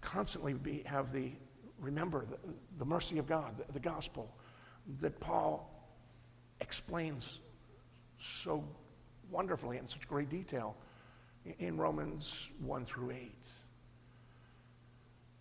constantly 0.00 0.54
be, 0.54 0.82
have 0.86 1.12
the 1.12 1.32
remember 1.80 2.24
the, 2.24 2.36
the 2.78 2.84
mercy 2.84 3.18
of 3.18 3.26
God, 3.26 3.56
the, 3.58 3.72
the 3.72 3.80
gospel 3.80 4.28
that 5.00 5.18
Paul 5.20 5.68
explains 6.60 7.40
so 8.18 8.64
wonderfully 9.30 9.78
in 9.78 9.88
such 9.88 10.06
great 10.06 10.28
detail 10.28 10.76
in 11.58 11.76
Romans 11.76 12.50
1 12.60 12.84
through 12.84 13.12
8. 13.12 13.32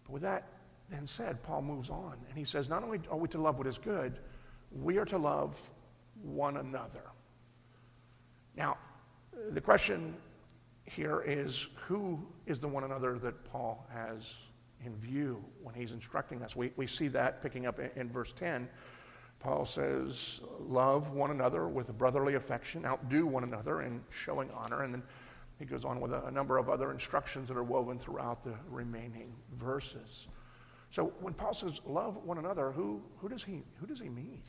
But 0.05 0.13
with 0.13 0.21
that 0.23 0.47
then 0.89 1.05
said, 1.05 1.43
Paul 1.43 1.61
moves 1.61 1.89
on 1.89 2.15
and 2.29 2.37
he 2.37 2.43
says, 2.43 2.69
not 2.69 2.83
only 2.83 2.99
are 3.11 3.17
we 3.17 3.27
to 3.29 3.41
love 3.41 3.57
what 3.57 3.67
is 3.67 3.77
good, 3.77 4.19
we 4.71 4.97
are 4.97 5.05
to 5.05 5.17
love 5.17 5.59
one 6.21 6.57
another. 6.57 7.03
Now, 8.55 8.77
the 9.51 9.61
question 9.61 10.15
here 10.85 11.21
is 11.21 11.67
who 11.75 12.19
is 12.45 12.59
the 12.59 12.67
one 12.67 12.83
another 12.83 13.19
that 13.19 13.45
Paul 13.45 13.87
has 13.93 14.35
in 14.85 14.95
view 14.97 15.43
when 15.61 15.75
he's 15.75 15.91
instructing 15.91 16.41
us. 16.41 16.55
We, 16.55 16.71
we 16.75 16.87
see 16.87 17.07
that 17.09 17.41
picking 17.41 17.65
up 17.65 17.79
in, 17.79 17.89
in 17.95 18.09
verse 18.09 18.33
10. 18.33 18.69
Paul 19.39 19.65
says, 19.65 20.41
Love 20.59 21.11
one 21.11 21.31
another 21.31 21.67
with 21.67 21.97
brotherly 21.97 22.35
affection, 22.35 22.85
outdo 22.85 23.25
one 23.25 23.43
another 23.43 23.81
in 23.81 24.01
showing 24.09 24.49
honor. 24.51 24.83
And 24.83 24.93
then 24.93 25.03
He 25.57 25.65
goes 25.65 25.85
on 25.85 26.01
with 26.01 26.13
a, 26.13 26.25
a 26.25 26.31
number 26.31 26.57
of 26.57 26.69
other 26.69 26.91
instructions 26.91 27.47
that 27.47 27.57
are 27.57 27.63
woven 27.63 27.97
throughout 27.97 28.43
the 28.43 28.53
remaining 28.69 29.33
verses. 29.57 30.27
So 30.91 31.13
when 31.21 31.33
Paul 31.33 31.53
says 31.53 31.79
love 31.85 32.17
one 32.25 32.37
another, 32.37 32.71
who, 32.71 33.01
who, 33.17 33.29
does, 33.29 33.43
he, 33.43 33.63
who 33.79 33.85
does 33.85 33.99
he 33.99 34.09
mean? 34.09 34.41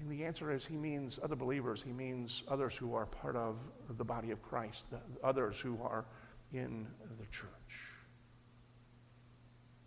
And 0.00 0.10
the 0.10 0.24
answer 0.24 0.50
is 0.52 0.66
he 0.66 0.76
means 0.76 1.18
other 1.22 1.36
believers. 1.36 1.82
He 1.82 1.92
means 1.92 2.42
others 2.48 2.76
who 2.76 2.94
are 2.94 3.06
part 3.06 3.36
of 3.36 3.56
the 3.96 4.04
body 4.04 4.32
of 4.32 4.42
Christ, 4.42 4.84
the, 4.90 5.00
others 5.22 5.58
who 5.58 5.78
are 5.82 6.04
in 6.52 6.86
the 7.18 7.26
church. 7.26 7.93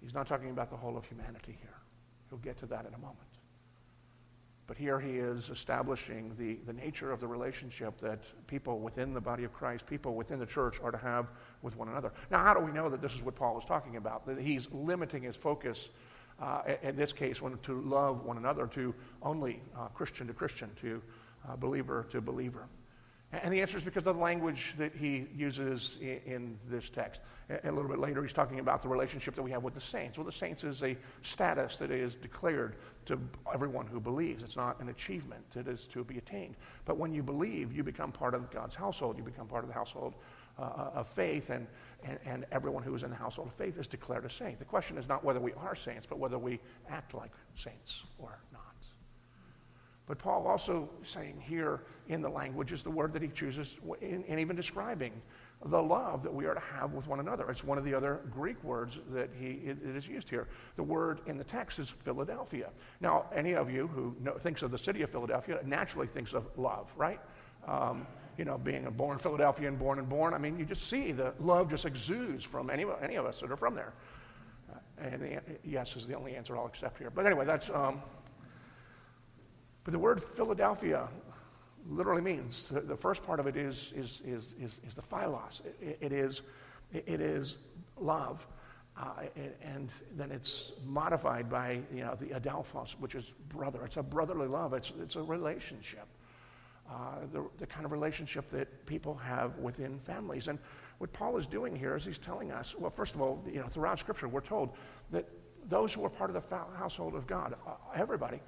He's 0.07 0.13
not 0.13 0.25
talking 0.25 0.51
about 0.51 0.69
the 0.69 0.77
whole 0.77 0.95
of 0.95 1.03
humanity 1.03 1.57
here. 1.59 1.75
He'll 2.29 2.39
get 2.39 2.57
to 2.59 2.65
that 2.67 2.85
in 2.85 2.93
a 2.93 2.97
moment. 2.97 3.17
But 4.65 4.77
here 4.77 5.01
he 5.01 5.17
is 5.17 5.49
establishing 5.49 6.31
the, 6.39 6.59
the 6.65 6.71
nature 6.71 7.11
of 7.11 7.19
the 7.19 7.27
relationship 7.27 7.97
that 7.97 8.21
people 8.47 8.79
within 8.79 9.13
the 9.13 9.19
body 9.19 9.43
of 9.43 9.51
Christ, 9.51 9.85
people 9.85 10.15
within 10.15 10.39
the 10.39 10.45
church, 10.45 10.79
are 10.81 10.91
to 10.91 10.97
have 10.97 11.27
with 11.61 11.75
one 11.75 11.89
another. 11.89 12.13
Now, 12.31 12.41
how 12.41 12.53
do 12.53 12.61
we 12.61 12.71
know 12.71 12.87
that 12.87 13.01
this 13.01 13.15
is 13.15 13.21
what 13.21 13.35
Paul 13.35 13.59
is 13.59 13.65
talking 13.65 13.97
about? 13.97 14.25
That 14.25 14.39
he's 14.39 14.69
limiting 14.71 15.23
his 15.23 15.35
focus, 15.35 15.89
uh, 16.41 16.61
in 16.83 16.95
this 16.95 17.11
case, 17.11 17.41
when, 17.41 17.57
to 17.57 17.81
love 17.81 18.23
one 18.23 18.37
another 18.37 18.65
to 18.67 18.95
only 19.21 19.61
uh, 19.77 19.87
Christian 19.87 20.25
to 20.27 20.33
Christian, 20.33 20.71
to 20.79 21.01
uh, 21.49 21.57
believer 21.57 22.05
to 22.11 22.21
believer. 22.21 22.69
And 23.33 23.53
the 23.53 23.61
answer 23.61 23.77
is 23.77 23.83
because 23.83 24.07
of 24.07 24.15
the 24.15 24.21
language 24.21 24.73
that 24.77 24.95
he 24.95 25.27
uses 25.35 25.97
in, 26.01 26.57
this 26.69 26.89
text. 26.89 27.19
A, 27.49 27.69
a 27.69 27.71
little 27.71 27.89
bit 27.89 27.99
later, 27.99 28.21
he's 28.21 28.31
talking 28.31 28.59
about 28.59 28.81
the 28.81 28.87
relationship 28.87 29.35
that 29.35 29.41
we 29.41 29.51
have 29.51 29.63
with 29.63 29.73
the 29.73 29.81
saints. 29.81 30.17
Well, 30.17 30.25
the 30.25 30.31
saints 30.31 30.63
is 30.63 30.81
a 30.81 30.95
status 31.23 31.75
that 31.77 31.91
is 31.91 32.15
declared 32.15 32.77
to 33.07 33.19
everyone 33.53 33.85
who 33.85 33.99
believes. 33.99 34.43
It's 34.43 34.55
not 34.55 34.79
an 34.79 34.87
achievement, 34.89 35.43
it 35.55 35.67
is 35.67 35.87
to 35.87 36.05
be 36.05 36.17
attained. 36.17 36.55
But 36.85 36.97
when 36.97 37.13
you 37.13 37.21
believe, 37.21 37.75
you 37.75 37.83
become 37.83 38.13
part 38.13 38.33
of 38.33 38.49
God's 38.49 38.75
household. 38.75 39.17
You 39.17 39.23
become 39.23 39.47
part 39.47 39.65
of 39.65 39.67
the 39.67 39.75
household 39.75 40.15
uh, 40.57 40.61
uh 40.61 40.91
of 40.95 41.09
faith, 41.09 41.49
and, 41.49 41.67
and, 42.05 42.19
and 42.25 42.45
everyone 42.53 42.81
who 42.81 42.95
is 42.95 43.03
in 43.03 43.09
the 43.09 43.15
household 43.15 43.49
of 43.49 43.55
faith 43.55 43.77
is 43.77 43.87
declared 43.87 44.23
a 44.23 44.29
saint. 44.29 44.57
The 44.57 44.65
question 44.65 44.97
is 44.97 45.07
not 45.09 45.25
whether 45.25 45.41
we 45.41 45.51
are 45.53 45.75
saints, 45.75 46.07
but 46.09 46.17
whether 46.17 46.39
we 46.39 46.61
act 46.89 47.13
like 47.13 47.31
saints 47.55 48.03
or 48.19 48.39
not. 48.53 48.61
But 50.07 50.17
Paul 50.19 50.47
also 50.47 50.89
saying 51.03 51.43
here 51.45 51.81
in 52.07 52.21
the 52.21 52.29
language 52.29 52.71
is 52.71 52.81
the 52.81 52.89
word 52.89 53.11
that 53.11 53.21
he 53.21 53.27
chooses 53.27 53.75
in, 54.01 54.23
in, 54.23 54.39
even 54.39 54.55
describing 54.55 55.11
the 55.65 55.81
love 55.81 56.23
that 56.23 56.33
we 56.33 56.45
are 56.45 56.53
to 56.53 56.61
have 56.61 56.93
with 56.93 57.07
one 57.07 57.19
another. 57.19 57.49
It's 57.51 57.63
one 57.63 57.77
of 57.77 57.83
the 57.83 57.93
other 57.93 58.21
Greek 58.31 58.63
words 58.63 58.99
that 59.11 59.29
he 59.37 59.47
it, 59.65 59.77
is 59.83 60.07
used 60.07 60.29
here. 60.29 60.47
The 60.77 60.83
word 60.83 61.19
in 61.25 61.37
the 61.37 61.43
text 61.43 61.79
is 61.79 61.89
Philadelphia. 61.89 62.69
Now, 63.01 63.25
any 63.35 63.53
of 63.53 63.69
you 63.69 63.87
who 63.87 64.15
know, 64.21 64.37
thinks 64.37 64.61
of 64.61 64.71
the 64.71 64.77
city 64.77 65.01
of 65.01 65.09
Philadelphia 65.09 65.59
naturally 65.65 66.07
thinks 66.07 66.33
of 66.33 66.47
love, 66.55 66.89
right? 66.95 67.19
Um, 67.67 68.07
you 68.37 68.45
know, 68.45 68.57
being 68.57 68.85
a 68.85 68.91
born 68.91 69.17
Philadelphian, 69.17 69.75
born 69.75 69.99
and 69.99 70.07
born. 70.07 70.33
I 70.33 70.37
mean, 70.37 70.57
you 70.57 70.63
just 70.63 70.87
see 70.87 71.11
the 71.11 71.33
love 71.39 71.69
just 71.69 71.85
exudes 71.85 72.45
from 72.45 72.69
any, 72.69 72.85
any 73.01 73.15
of 73.15 73.25
us 73.25 73.41
that 73.41 73.51
are 73.51 73.57
from 73.57 73.75
there. 73.75 73.93
Uh, 74.71 74.77
and 74.99 75.21
the, 75.21 75.41
yes 75.65 75.97
is 75.97 76.07
the 76.07 76.15
only 76.15 76.35
answer 76.35 76.55
I'll 76.55 76.67
accept 76.67 76.97
here. 76.97 77.09
But 77.09 77.25
anyway, 77.25 77.43
that's. 77.43 77.69
Um, 77.69 78.01
but 79.87 79.93
the 79.93 79.99
word 79.99 80.21
Philadelphia 80.21 81.07
literally 81.89 82.21
means 82.21 82.69
the 82.69 82.97
first 82.97 83.23
part 83.23 83.39
of 83.39 83.47
it 83.47 83.55
is, 83.55 83.93
is, 83.95 84.21
is, 84.25 84.53
is, 84.61 84.81
is 84.85 84.93
the 84.93 85.01
philos. 85.01 85.61
It, 85.81 85.97
it, 86.01 86.11
is, 86.11 86.41
it 86.91 87.21
is 87.21 87.55
love. 87.95 88.45
Uh, 88.99 89.27
and 89.61 89.89
then 90.17 90.29
it's 90.29 90.73
modified 90.85 91.49
by 91.49 91.79
you 91.93 92.03
know, 92.03 92.17
the 92.19 92.25
adelphos, 92.37 92.99
which 92.99 93.15
is 93.15 93.31
brother. 93.47 93.85
It's 93.85 93.95
a 93.95 94.03
brotherly 94.03 94.47
love, 94.47 94.73
it's, 94.73 94.91
it's 95.01 95.15
a 95.15 95.23
relationship. 95.23 96.07
Uh, 96.91 97.19
the, 97.31 97.45
the 97.57 97.65
kind 97.65 97.85
of 97.85 97.93
relationship 97.93 98.51
that 98.51 98.85
people 98.87 99.15
have 99.15 99.57
within 99.57 99.99
families. 99.99 100.49
And 100.49 100.59
what 100.97 101.13
Paul 101.13 101.37
is 101.37 101.47
doing 101.47 101.73
here 101.73 101.95
is 101.95 102.03
he's 102.03 102.17
telling 102.17 102.51
us, 102.51 102.75
well, 102.77 102.91
first 102.91 103.15
of 103.15 103.21
all, 103.21 103.41
you 103.49 103.61
know, 103.61 103.67
throughout 103.67 103.99
Scripture, 103.99 104.27
we're 104.27 104.41
told 104.41 104.75
that 105.11 105.29
those 105.69 105.93
who 105.93 106.03
are 106.03 106.09
part 106.09 106.29
of 106.29 106.33
the 106.33 106.57
household 106.77 107.15
of 107.15 107.25
God, 107.25 107.55
uh, 107.65 107.71
everybody, 107.95 108.41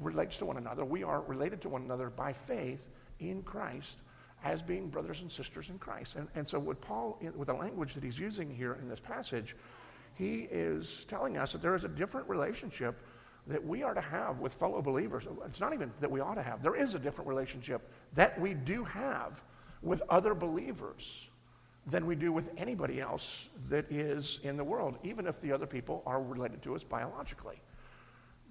relates 0.00 0.38
to 0.38 0.44
one 0.44 0.56
another. 0.56 0.84
We 0.84 1.02
are 1.02 1.22
related 1.22 1.60
to 1.62 1.68
one 1.68 1.82
another 1.82 2.10
by 2.10 2.32
faith 2.32 2.88
in 3.20 3.42
Christ 3.42 3.98
as 4.44 4.62
being 4.62 4.88
brothers 4.88 5.22
and 5.22 5.32
sisters 5.32 5.70
in 5.70 5.78
Christ. 5.78 6.16
And, 6.16 6.28
and 6.34 6.48
so, 6.48 6.58
with 6.58 6.80
Paul, 6.80 7.18
with 7.34 7.48
the 7.48 7.54
language 7.54 7.94
that 7.94 8.04
he's 8.04 8.18
using 8.18 8.54
here 8.54 8.78
in 8.80 8.88
this 8.88 9.00
passage, 9.00 9.56
he 10.14 10.48
is 10.50 11.04
telling 11.08 11.36
us 11.36 11.52
that 11.52 11.62
there 11.62 11.74
is 11.74 11.84
a 11.84 11.88
different 11.88 12.28
relationship 12.28 13.00
that 13.46 13.64
we 13.64 13.82
are 13.82 13.94
to 13.94 14.00
have 14.00 14.40
with 14.40 14.52
fellow 14.54 14.82
believers. 14.82 15.26
It's 15.46 15.60
not 15.60 15.72
even 15.72 15.92
that 16.00 16.10
we 16.10 16.20
ought 16.20 16.34
to 16.34 16.42
have, 16.42 16.62
there 16.62 16.76
is 16.76 16.94
a 16.94 16.98
different 16.98 17.28
relationship 17.28 17.90
that 18.14 18.38
we 18.40 18.54
do 18.54 18.82
have 18.84 19.40
with 19.82 20.02
other 20.08 20.34
believers 20.34 21.28
than 21.86 22.06
we 22.06 22.16
do 22.16 22.32
with 22.32 22.50
anybody 22.56 23.00
else 23.00 23.48
that 23.68 23.90
is 23.90 24.40
in 24.42 24.56
the 24.56 24.64
world, 24.64 24.98
even 25.04 25.26
if 25.26 25.40
the 25.40 25.52
other 25.52 25.66
people 25.66 26.02
are 26.04 26.20
related 26.20 26.60
to 26.62 26.74
us 26.74 26.82
biologically 26.82 27.60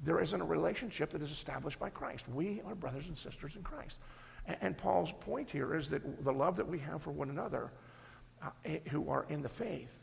there 0.03 0.19
isn't 0.21 0.39
a 0.39 0.45
relationship 0.45 1.09
that 1.11 1.21
is 1.21 1.31
established 1.31 1.79
by 1.79 1.89
Christ. 1.89 2.27
We 2.29 2.61
are 2.65 2.75
brothers 2.75 3.07
and 3.07 3.17
sisters 3.17 3.55
in 3.55 3.63
Christ. 3.63 3.99
And, 4.45 4.57
and 4.61 4.77
Paul's 4.77 5.13
point 5.21 5.49
here 5.49 5.75
is 5.75 5.89
that 5.89 6.23
the 6.23 6.33
love 6.33 6.55
that 6.57 6.67
we 6.67 6.79
have 6.79 7.01
for 7.01 7.11
one 7.11 7.29
another 7.29 7.71
uh, 8.43 8.49
who 8.89 9.09
are 9.09 9.25
in 9.29 9.41
the 9.41 9.49
faith 9.49 9.93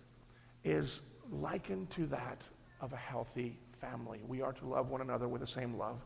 is 0.64 1.00
likened 1.30 1.90
to 1.90 2.06
that 2.06 2.42
of 2.80 2.92
a 2.92 2.96
healthy 2.96 3.58
family. 3.80 4.20
We 4.26 4.42
are 4.42 4.52
to 4.52 4.66
love 4.66 4.90
one 4.90 5.00
another 5.00 5.28
with 5.28 5.40
the 5.40 5.46
same 5.46 5.76
love 5.76 6.04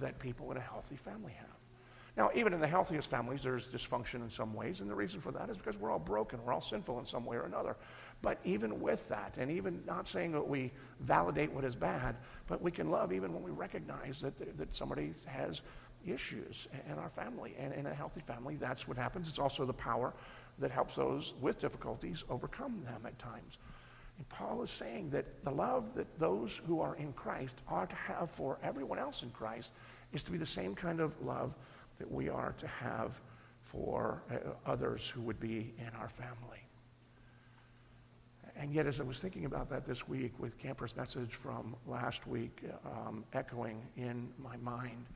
that 0.00 0.18
people 0.18 0.50
in 0.50 0.56
a 0.56 0.60
healthy 0.60 0.96
family 0.96 1.32
have. 1.32 1.59
Now, 2.16 2.30
even 2.34 2.52
in 2.52 2.60
the 2.60 2.66
healthiest 2.66 3.08
families, 3.08 3.42
there's 3.42 3.66
dysfunction 3.68 4.16
in 4.16 4.28
some 4.28 4.52
ways, 4.52 4.80
and 4.80 4.90
the 4.90 4.94
reason 4.94 5.20
for 5.20 5.30
that 5.32 5.48
is 5.48 5.56
because 5.56 5.76
we're 5.76 5.90
all 5.90 5.98
broken. 5.98 6.42
We're 6.44 6.52
all 6.52 6.60
sinful 6.60 6.98
in 6.98 7.04
some 7.04 7.24
way 7.24 7.36
or 7.36 7.44
another. 7.44 7.76
But 8.22 8.38
even 8.44 8.80
with 8.80 9.08
that, 9.08 9.34
and 9.38 9.50
even 9.50 9.82
not 9.86 10.08
saying 10.08 10.32
that 10.32 10.46
we 10.46 10.72
validate 11.00 11.52
what 11.52 11.64
is 11.64 11.76
bad, 11.76 12.16
but 12.46 12.60
we 12.60 12.70
can 12.70 12.90
love 12.90 13.12
even 13.12 13.32
when 13.32 13.42
we 13.42 13.50
recognize 13.50 14.20
that, 14.20 14.58
that 14.58 14.74
somebody 14.74 15.12
has 15.26 15.62
issues 16.06 16.68
in 16.90 16.98
our 16.98 17.10
family. 17.10 17.54
And 17.58 17.72
in 17.74 17.86
a 17.86 17.94
healthy 17.94 18.20
family, 18.20 18.56
that's 18.56 18.88
what 18.88 18.96
happens. 18.96 19.28
It's 19.28 19.38
also 19.38 19.64
the 19.64 19.72
power 19.72 20.12
that 20.58 20.70
helps 20.70 20.96
those 20.96 21.34
with 21.40 21.60
difficulties 21.60 22.24
overcome 22.28 22.82
them 22.84 23.02
at 23.06 23.18
times. 23.18 23.58
And 24.18 24.28
Paul 24.28 24.62
is 24.62 24.70
saying 24.70 25.10
that 25.10 25.44
the 25.44 25.50
love 25.50 25.94
that 25.94 26.18
those 26.18 26.60
who 26.66 26.80
are 26.80 26.94
in 26.96 27.12
Christ 27.14 27.54
are 27.68 27.86
to 27.86 27.96
have 27.96 28.30
for 28.30 28.58
everyone 28.62 28.98
else 28.98 29.22
in 29.22 29.30
Christ 29.30 29.72
is 30.12 30.22
to 30.24 30.30
be 30.30 30.36
the 30.36 30.44
same 30.44 30.74
kind 30.74 31.00
of 31.00 31.14
love 31.22 31.54
that 32.00 32.10
we 32.10 32.28
are 32.28 32.54
to 32.58 32.66
have 32.66 33.20
for 33.60 34.22
uh, 34.30 34.36
others 34.66 35.08
who 35.08 35.20
would 35.20 35.38
be 35.38 35.72
in 35.78 35.90
our 36.00 36.08
family. 36.08 36.58
And 38.56 38.74
yet, 38.74 38.86
as 38.86 39.00
I 39.00 39.04
was 39.04 39.18
thinking 39.18 39.44
about 39.44 39.70
that 39.70 39.86
this 39.86 40.08
week 40.08 40.32
with 40.38 40.58
Camper's 40.58 40.96
message 40.96 41.34
from 41.34 41.76
last 41.86 42.26
week 42.26 42.62
um, 42.84 43.24
echoing 43.32 43.80
in 43.96 44.28
my 44.38 44.56
mind, 44.56 45.06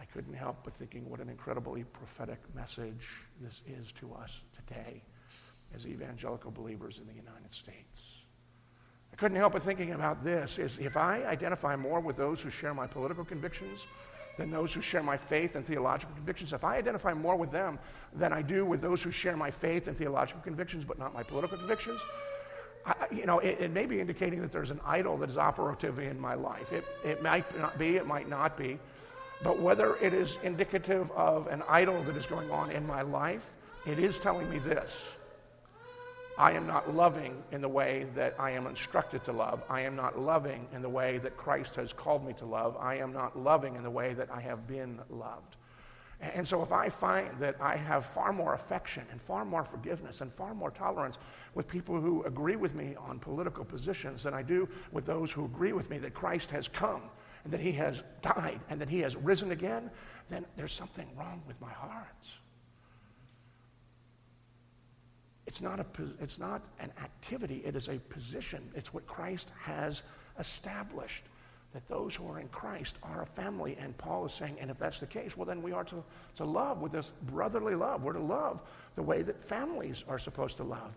I 0.00 0.04
couldn't 0.04 0.34
help 0.34 0.58
but 0.64 0.74
thinking 0.74 1.08
what 1.08 1.20
an 1.20 1.28
incredibly 1.28 1.84
prophetic 1.84 2.38
message 2.54 3.08
this 3.40 3.62
is 3.66 3.92
to 3.92 4.12
us 4.14 4.42
today 4.54 5.00
as 5.74 5.86
evangelical 5.86 6.50
believers 6.50 6.98
in 6.98 7.06
the 7.06 7.14
United 7.14 7.50
States. 7.50 8.02
I 9.12 9.16
couldn't 9.16 9.36
help 9.36 9.52
but 9.52 9.62
thinking 9.62 9.92
about 9.92 10.24
this 10.24 10.58
is 10.58 10.80
if 10.80 10.96
I 10.96 11.24
identify 11.24 11.76
more 11.76 12.00
with 12.00 12.16
those 12.16 12.42
who 12.42 12.50
share 12.50 12.74
my 12.74 12.86
political 12.86 13.24
convictions 13.24 13.86
than 14.36 14.50
those 14.50 14.72
who 14.72 14.80
share 14.80 15.02
my 15.02 15.16
faith 15.16 15.56
and 15.56 15.64
theological 15.64 16.14
convictions, 16.14 16.52
if 16.52 16.64
I 16.64 16.76
identify 16.76 17.14
more 17.14 17.36
with 17.36 17.50
them 17.50 17.78
than 18.14 18.32
I 18.32 18.42
do 18.42 18.64
with 18.64 18.80
those 18.80 19.02
who 19.02 19.10
share 19.10 19.36
my 19.36 19.50
faith 19.50 19.86
and 19.88 19.96
theological 19.96 20.42
convictions 20.42 20.84
but 20.84 20.98
not 20.98 21.14
my 21.14 21.22
political 21.22 21.58
convictions, 21.58 22.00
I, 22.86 22.94
you 23.10 23.26
know, 23.26 23.38
it, 23.38 23.60
it, 23.60 23.70
may 23.70 23.86
be 23.86 24.00
indicating 24.00 24.40
that 24.42 24.52
there's 24.52 24.70
an 24.70 24.80
idol 24.84 25.16
that 25.18 25.30
is 25.30 25.38
operative 25.38 25.98
in 25.98 26.20
my 26.20 26.34
life. 26.34 26.72
It, 26.72 26.84
it 27.04 27.22
might 27.22 27.58
not 27.58 27.78
be, 27.78 27.96
it 27.96 28.06
might 28.06 28.28
not 28.28 28.58
be. 28.58 28.78
But 29.42 29.58
whether 29.58 29.96
it 29.96 30.12
is 30.12 30.36
indicative 30.42 31.10
of 31.12 31.46
an 31.46 31.62
idol 31.68 32.02
that 32.04 32.16
is 32.16 32.26
going 32.26 32.50
on 32.50 32.70
in 32.70 32.86
my 32.86 33.02
life, 33.02 33.52
it 33.86 33.98
is 33.98 34.18
telling 34.18 34.50
me 34.50 34.58
this. 34.58 35.16
I 36.36 36.52
am 36.52 36.66
not 36.66 36.94
loving 36.94 37.42
in 37.52 37.60
the 37.60 37.68
way 37.68 38.06
that 38.16 38.34
I 38.38 38.50
am 38.50 38.66
instructed 38.66 39.22
to 39.24 39.32
love. 39.32 39.62
I 39.70 39.82
am 39.82 39.94
not 39.94 40.18
loving 40.18 40.66
in 40.72 40.82
the 40.82 40.88
way 40.88 41.18
that 41.18 41.36
Christ 41.36 41.76
has 41.76 41.92
called 41.92 42.26
me 42.26 42.32
to 42.34 42.44
love. 42.44 42.76
I 42.80 42.96
am 42.96 43.12
not 43.12 43.38
loving 43.38 43.76
in 43.76 43.84
the 43.84 43.90
way 43.90 44.14
that 44.14 44.30
I 44.32 44.40
have 44.40 44.66
been 44.66 45.00
loved. 45.10 45.56
And 46.20 46.46
so, 46.46 46.62
if 46.62 46.72
I 46.72 46.88
find 46.88 47.28
that 47.38 47.56
I 47.60 47.76
have 47.76 48.06
far 48.06 48.32
more 48.32 48.54
affection 48.54 49.04
and 49.10 49.20
far 49.20 49.44
more 49.44 49.64
forgiveness 49.64 50.20
and 50.22 50.32
far 50.32 50.54
more 50.54 50.70
tolerance 50.70 51.18
with 51.54 51.68
people 51.68 52.00
who 52.00 52.22
agree 52.22 52.56
with 52.56 52.74
me 52.74 52.96
on 52.96 53.18
political 53.18 53.64
positions 53.64 54.22
than 54.22 54.32
I 54.32 54.42
do 54.42 54.68
with 54.92 55.04
those 55.04 55.30
who 55.30 55.44
agree 55.44 55.72
with 55.72 55.90
me 55.90 55.98
that 55.98 56.14
Christ 56.14 56.50
has 56.50 56.66
come 56.66 57.02
and 57.42 57.52
that 57.52 57.60
he 57.60 57.72
has 57.72 58.02
died 58.22 58.60
and 58.70 58.80
that 58.80 58.88
he 58.88 59.00
has 59.00 59.16
risen 59.16 59.50
again, 59.52 59.90
then 60.30 60.46
there's 60.56 60.72
something 60.72 61.06
wrong 61.16 61.42
with 61.46 61.60
my 61.60 61.72
heart. 61.72 62.26
It's 65.46 65.60
not, 65.60 65.78
a, 65.78 65.86
it's 66.20 66.38
not 66.38 66.62
an 66.80 66.90
activity, 67.02 67.62
it 67.64 67.76
is 67.76 67.88
a 67.88 67.98
position. 68.08 68.62
It's 68.74 68.94
what 68.94 69.06
Christ 69.06 69.50
has 69.60 70.02
established 70.38 71.24
that 71.74 71.86
those 71.88 72.14
who 72.14 72.26
are 72.28 72.38
in 72.38 72.48
Christ 72.48 72.96
are 73.02 73.22
a 73.22 73.26
family. 73.26 73.76
And 73.80 73.98
Paul 73.98 74.24
is 74.24 74.32
saying, 74.32 74.56
and 74.60 74.70
if 74.70 74.78
that's 74.78 75.00
the 75.00 75.06
case, 75.06 75.36
well, 75.36 75.44
then 75.44 75.60
we 75.60 75.72
are 75.72 75.84
to, 75.84 76.02
to 76.36 76.44
love 76.44 76.80
with 76.80 76.92
this 76.92 77.12
brotherly 77.22 77.74
love. 77.74 78.02
We're 78.04 78.12
to 78.12 78.20
love 78.20 78.62
the 78.94 79.02
way 79.02 79.22
that 79.22 79.42
families 79.44 80.04
are 80.08 80.18
supposed 80.18 80.56
to 80.58 80.62
love 80.62 80.92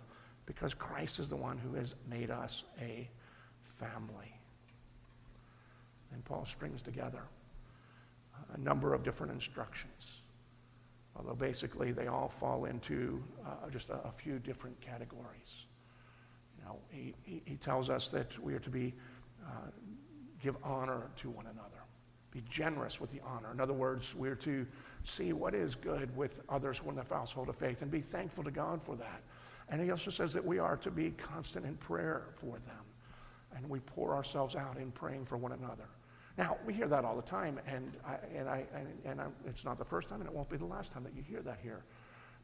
because 0.45 0.75
Christ 0.75 1.19
is 1.19 1.29
the 1.29 1.35
one 1.35 1.57
who 1.57 1.73
has 1.73 1.95
made 2.07 2.29
us 2.29 2.63
a 2.79 3.09
family. 3.79 4.33
And 6.13 6.23
Paul 6.23 6.45
strings 6.45 6.81
together 6.83 7.23
a 8.53 8.59
number 8.59 8.93
of 8.93 9.03
different 9.03 9.33
instructions, 9.33 10.16
although 11.17 11.35
basically 11.35 11.91
they 11.91 12.07
all 12.07 12.29
fall 12.29 12.65
into 12.65 13.23
uh, 13.45 13.69
just 13.69 13.89
a, 13.89 13.95
a, 14.07 14.11
few 14.11 14.39
different 14.39 14.79
categories. 14.81 15.65
You 16.57 16.65
know, 16.65 16.79
he, 16.89 17.13
he, 17.45 17.55
tells 17.55 17.89
us 17.89 18.07
that 18.09 18.37
we 18.43 18.53
are 18.53 18.59
to 18.59 18.69
be 18.69 18.93
uh, 19.45 19.69
give 20.41 20.55
honor 20.63 21.09
to 21.17 21.29
one 21.29 21.45
another, 21.45 21.83
be 22.31 22.43
generous 22.49 23.01
with 23.01 23.11
the 23.11 23.21
honor. 23.25 23.51
In 23.51 23.59
other 23.59 23.73
words, 23.73 24.13
we're 24.15 24.35
to 24.35 24.65
see 25.03 25.33
what 25.33 25.55
is 25.55 25.75
good 25.75 26.15
with 26.15 26.41
others 26.49 26.81
in 26.87 26.95
the 26.95 27.03
household 27.03 27.49
of 27.49 27.55
faith 27.55 27.81
and 27.81 27.89
be 27.89 28.01
thankful 28.01 28.43
to 28.43 28.51
God 28.51 28.81
for 28.83 28.95
that. 28.95 29.21
And 29.69 29.81
he 29.81 29.91
also 29.91 30.11
says 30.11 30.33
that 30.33 30.45
we 30.45 30.59
are 30.59 30.77
to 30.77 30.91
be 30.91 31.11
constant 31.11 31.65
in 31.65 31.75
prayer 31.75 32.27
for 32.35 32.53
them. 32.53 32.85
And 33.55 33.67
we 33.69 33.79
pour 33.79 34.13
ourselves 34.15 34.55
out 34.55 34.77
in 34.77 34.91
praying 34.91 35.25
for 35.25 35.37
one 35.37 35.51
another. 35.51 35.89
Now, 36.37 36.57
we 36.65 36.73
hear 36.73 36.87
that 36.87 37.03
all 37.03 37.15
the 37.15 37.23
time, 37.23 37.59
and, 37.65 37.93
I, 38.05 38.15
and, 38.37 38.47
I, 38.47 38.63
and, 38.75 39.19
and 39.19 39.31
it's 39.47 39.65
not 39.65 39.79
the 39.79 39.85
first 39.85 40.07
time, 40.07 40.21
and 40.21 40.29
it 40.29 40.35
won't 40.35 40.49
be 40.49 40.57
the 40.57 40.65
last 40.65 40.93
time 40.93 41.03
that 41.03 41.15
you 41.15 41.23
hear 41.23 41.41
that 41.41 41.59
here. 41.63 41.83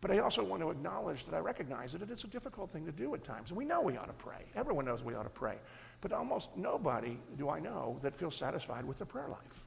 But 0.02 0.12
I 0.12 0.20
also 0.20 0.44
want 0.44 0.62
to 0.62 0.70
acknowledge 0.70 1.26
that 1.26 1.36
I 1.36 1.40
recognize 1.40 1.94
that 1.94 2.02
it 2.02 2.10
is 2.10 2.24
a 2.24 2.28
difficult 2.28 2.72
thing 2.72 2.86
to 2.86 2.92
do 2.92 3.14
at 3.14 3.24
times. 3.24 3.52
And 3.52 3.58
we 3.58 3.64
know 3.64 3.80
we 3.82 3.96
ought 3.96 4.08
to 4.08 4.14
pray. 4.14 4.44
Everyone 4.56 4.84
knows 4.84 5.02
we 5.02 5.14
ought 5.14 5.24
to 5.24 5.30
pray. 5.30 5.56
But 6.02 6.12
almost 6.12 6.50
nobody 6.58 7.18
do 7.38 7.50
I 7.50 7.60
know 7.60 8.00
that 8.02 8.14
feels 8.14 8.36
satisfied 8.36 8.84
with 8.84 8.98
their 8.98 9.06
prayer 9.06 9.30
life. 9.30 9.66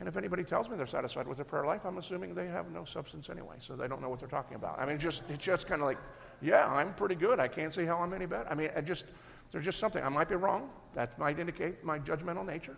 And 0.00 0.08
if 0.08 0.16
anybody 0.16 0.42
tells 0.42 0.68
me 0.68 0.76
they're 0.76 0.86
satisfied 0.86 1.28
with 1.28 1.36
their 1.36 1.44
prayer 1.44 1.64
life, 1.64 1.84
I'm 1.84 1.98
assuming 1.98 2.34
they 2.34 2.48
have 2.48 2.72
no 2.72 2.84
substance 2.84 3.30
anyway, 3.30 3.54
so 3.60 3.76
they 3.76 3.86
don't 3.86 4.02
know 4.02 4.08
what 4.08 4.18
they're 4.18 4.28
talking 4.28 4.56
about. 4.56 4.80
I 4.80 4.86
mean, 4.86 4.98
just, 4.98 5.22
it's 5.28 5.44
just 5.44 5.68
kind 5.68 5.80
of 5.80 5.86
like, 5.86 5.98
yeah, 6.42 6.66
I'm 6.66 6.92
pretty 6.94 7.14
good. 7.14 7.38
I 7.38 7.46
can't 7.46 7.72
see 7.72 7.84
how 7.84 7.98
I'm 7.98 8.12
any 8.12 8.26
better. 8.26 8.48
I 8.50 8.54
mean, 8.56 8.70
I 8.74 8.80
just, 8.80 9.04
there's 9.52 9.64
just 9.64 9.78
something. 9.78 10.02
I 10.02 10.08
might 10.08 10.28
be 10.28 10.34
wrong. 10.34 10.70
That 10.94 11.16
might 11.20 11.38
indicate 11.38 11.84
my 11.84 12.00
judgmental 12.00 12.44
nature. 12.44 12.76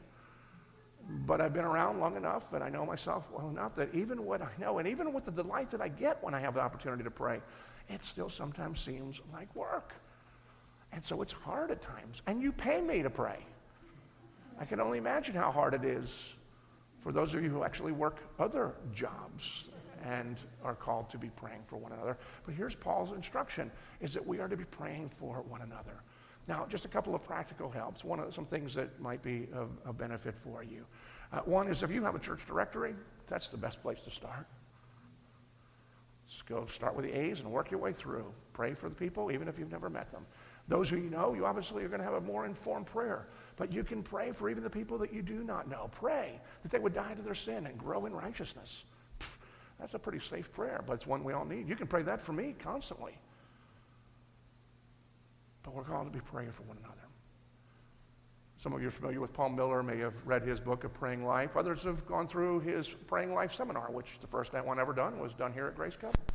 But 1.09 1.41
I've 1.41 1.53
been 1.53 1.65
around 1.65 2.01
long 2.01 2.17
enough 2.17 2.53
and 2.53 2.65
I 2.65 2.69
know 2.69 2.85
myself 2.85 3.29
well 3.33 3.49
enough 3.49 3.77
that 3.77 3.95
even 3.95 4.25
what 4.25 4.43
I 4.43 4.51
know 4.59 4.79
and 4.79 4.89
even 4.89 5.13
with 5.13 5.25
the 5.25 5.31
delight 5.31 5.71
that 5.71 5.81
I 5.81 5.89
get 5.89 6.23
when 6.23 6.35
I 6.35 6.41
have 6.41 6.55
the 6.55 6.61
opportunity 6.61 7.05
to 7.05 7.11
pray, 7.11 7.41
it 7.89 8.05
still 8.05 8.29
sometimes 8.29 8.81
seems 8.81 9.21
like 9.33 9.55
work. 9.55 9.93
And 10.93 11.05
so 11.05 11.23
it's 11.23 11.33
hard 11.33 11.71
at 11.71 11.81
times. 11.81 12.23
And 12.27 12.43
you 12.43 12.53
pay 12.53 12.81
me 12.81 13.03
to 13.03 13.11
pray. 13.11 13.39
I 14.59 14.65
can 14.65 14.81
only 14.81 14.99
imagine 14.99 15.35
how 15.35 15.53
hard 15.53 15.75
it 15.75 15.85
is 15.85 16.35
for 17.01 17.13
those 17.13 17.35
of 17.35 17.43
you 17.43 17.51
who 17.51 17.63
actually 17.63 17.93
work 17.93 18.19
other 18.39 18.75
jobs 18.93 19.69
and 20.05 20.39
are 20.65 20.75
called 20.75 21.11
to 21.11 21.19
be 21.19 21.31
praying 21.31 21.63
for 21.67 21.77
one 21.77 21.93
another. 21.93 22.17
But 22.45 22.55
here's 22.55 22.75
Paul's 22.75 23.13
instruction 23.13 23.71
is 24.01 24.15
that 24.15 24.27
we 24.27 24.41
are 24.41 24.49
to 24.49 24.57
be 24.57 24.65
praying 24.65 25.11
for 25.19 25.43
one 25.43 25.63
another. 25.63 26.03
Now, 26.49 26.67
just 26.69 26.85
a 26.85 26.89
couple 26.89 27.15
of 27.15 27.25
practical 27.25 27.71
helps. 27.71 28.05
One 28.05 28.21
of 28.21 28.33
some 28.33 28.47
things 28.47 28.75
that 28.75 29.01
might 29.01 29.23
be 29.23 29.49
of, 29.53 29.71
of 29.85 29.99
benefit 29.99 30.37
for 30.37 30.63
you. 30.63 30.85
Uh, 31.33 31.41
one 31.41 31.69
is 31.69 31.83
if 31.83 31.91
you 31.91 32.03
have 32.05 32.15
a 32.15 32.21
church 32.21 32.47
directory, 32.47 32.95
that's 33.27 33.51
the 33.51 33.57
best 33.57 33.83
place 33.83 34.01
to 34.03 34.11
start. 34.11 34.47
Just 36.29 36.47
go 36.47 36.67
start 36.67 36.95
with 36.95 37.05
the 37.05 37.13
A's 37.13 37.41
and 37.41 37.51
work 37.51 37.71
your 37.71 37.81
way 37.81 37.93
through. 37.93 38.27
Pray 38.53 38.75
for 38.75 38.89
the 38.89 38.95
people, 38.95 39.31
even 39.33 39.49
if 39.49 39.59
you've 39.59 39.71
never 39.71 39.91
met 39.91 40.11
them. 40.13 40.25
Those 40.69 40.89
who 40.89 40.97
you 40.97 41.11
know, 41.11 41.35
you 41.35 41.47
obviously 41.47 41.85
are 41.85 41.89
going 41.89 42.01
to 42.01 42.05
have 42.05 42.15
a 42.15 42.21
more 42.21 42.47
informed 42.47 42.87
prayer. 42.87 43.29
But 43.57 43.73
you 43.73 43.85
can 43.85 44.03
pray 44.03 44.33
for 44.33 44.49
even 44.49 44.63
the 44.63 44.71
people 44.71 44.99
that 44.99 45.13
you 45.13 45.23
do 45.23 45.45
not 45.45 45.69
know. 45.69 45.89
Pray 45.93 46.41
that 46.63 46.71
they 46.71 46.79
would 46.79 46.95
die 46.95 47.15
to 47.15 47.23
their 47.23 47.35
sin 47.35 47.67
and 47.67 47.79
grow 47.79 48.07
in 48.07 48.13
righteousness. 48.13 48.85
That's 49.79 49.95
a 49.95 49.99
pretty 49.99 50.21
safe 50.21 50.53
prayer, 50.53 50.83
but 50.87 50.95
it's 50.95 51.07
one 51.07 51.23
we 51.23 51.33
all 51.33 51.45
need. 51.45 51.69
You 51.69 51.77
can 51.77 51.87
pray 51.87 52.03
that 52.03 52.21
for 52.21 52.33
me 52.33 52.55
constantly. 52.59 53.13
But 55.67 55.75
we're 55.75 55.83
called 55.83 56.07
to 56.07 56.17
be 56.17 56.25
praying 56.25 56.53
for 56.53 56.63
one 56.63 56.79
another. 56.79 56.95
Some 58.57 58.73
of 58.73 58.81
you 58.81 58.87
are 58.87 58.93
familiar 58.93 59.21
with 59.21 59.33
Paul 59.33 59.51
Miller, 59.51 59.83
may 59.83 59.99
have 59.99 60.15
read 60.25 60.43
his 60.43 60.61
book 60.61 60.85
of 60.85 60.95
Praying 60.95 61.27
Life. 61.27 61.57
Others 61.57 61.83
have 61.83 62.07
gone 62.07 62.29
through 62.29 62.61
his 62.61 62.89
Praying 62.89 63.35
Life 63.35 63.53
seminar, 63.53 63.91
which 63.91 64.21
the 64.21 64.29
first 64.29 64.53
one 64.55 64.79
ever 64.79 64.93
done 64.93 65.19
was 65.19 65.35
done 65.35 65.53
here 65.53 65.67
at 65.67 65.75
Grace 65.75 65.97
Covenant. 65.97 66.31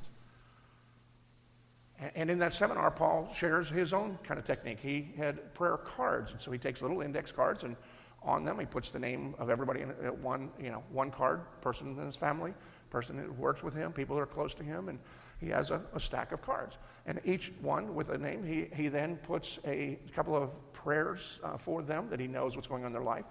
And 2.13 2.29
in 2.29 2.39
that 2.39 2.53
seminar, 2.53 2.91
Paul 2.91 3.29
shares 3.33 3.69
his 3.69 3.93
own 3.93 4.19
kind 4.23 4.37
of 4.37 4.45
technique. 4.45 4.79
He 4.81 5.13
had 5.15 5.53
prayer 5.53 5.77
cards, 5.77 6.33
and 6.33 6.41
so 6.41 6.51
he 6.51 6.57
takes 6.57 6.81
little 6.81 7.01
index 7.01 7.31
cards, 7.31 7.63
and 7.63 7.77
on 8.23 8.43
them 8.43 8.59
he 8.59 8.65
puts 8.65 8.91
the 8.91 8.99
name 8.99 9.33
of 9.39 9.49
everybody 9.49 9.81
in 9.81 9.89
one, 10.21 10.51
you 10.59 10.71
know, 10.71 10.83
one 10.91 11.09
card, 11.09 11.41
person 11.61 11.97
in 11.97 12.05
his 12.05 12.17
family, 12.17 12.53
person 12.89 13.17
who 13.17 13.31
works 13.33 13.63
with 13.63 13.73
him, 13.73 13.93
people 13.93 14.15
that 14.17 14.23
are 14.23 14.27
close 14.27 14.53
to 14.55 14.63
him, 14.63 14.89
and 14.89 14.99
he 15.39 15.47
has 15.47 15.71
a, 15.71 15.81
a, 15.93 15.99
stack 15.99 16.31
of 16.31 16.41
cards. 16.41 16.77
And 17.05 17.19
each 17.25 17.51
one 17.61 17.95
with 17.95 18.09
a 18.09 18.17
name, 18.17 18.45
he, 18.45 18.67
he 18.75 18.87
then 18.87 19.17
puts 19.17 19.59
a 19.65 19.97
couple 20.13 20.35
of 20.35 20.51
prayers 20.71 21.39
uh, 21.43 21.57
for 21.57 21.81
them 21.81 22.07
that 22.09 22.19
he 22.19 22.27
knows 22.27 22.55
what's 22.55 22.67
going 22.67 22.83
on 22.83 22.87
in 22.87 22.93
their 22.93 23.03
life. 23.03 23.25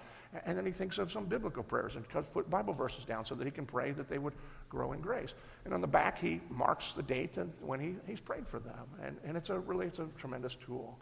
And 0.44 0.56
then 0.56 0.64
he 0.64 0.72
thinks 0.72 0.98
of 0.98 1.10
some 1.10 1.26
biblical 1.26 1.62
prayers 1.62 1.96
and 1.96 2.06
put 2.08 2.48
Bible 2.48 2.72
verses 2.72 3.04
down 3.04 3.24
so 3.24 3.34
that 3.34 3.44
he 3.44 3.50
can 3.50 3.66
pray 3.66 3.90
that 3.92 4.08
they 4.08 4.18
would 4.18 4.34
grow 4.68 4.92
in 4.92 5.00
grace. 5.00 5.34
And 5.64 5.74
on 5.74 5.80
the 5.80 5.88
back, 5.88 6.18
he 6.18 6.40
marks 6.48 6.94
the 6.94 7.02
date 7.02 7.36
and 7.36 7.52
when 7.60 7.80
he, 7.80 7.96
he's 8.06 8.20
prayed 8.20 8.46
for 8.46 8.60
them. 8.60 8.86
And, 9.04 9.16
and 9.24 9.36
it's 9.36 9.50
a 9.50 9.58
really, 9.58 9.86
it's 9.86 9.98
a 9.98 10.08
tremendous 10.16 10.54
tool. 10.54 10.98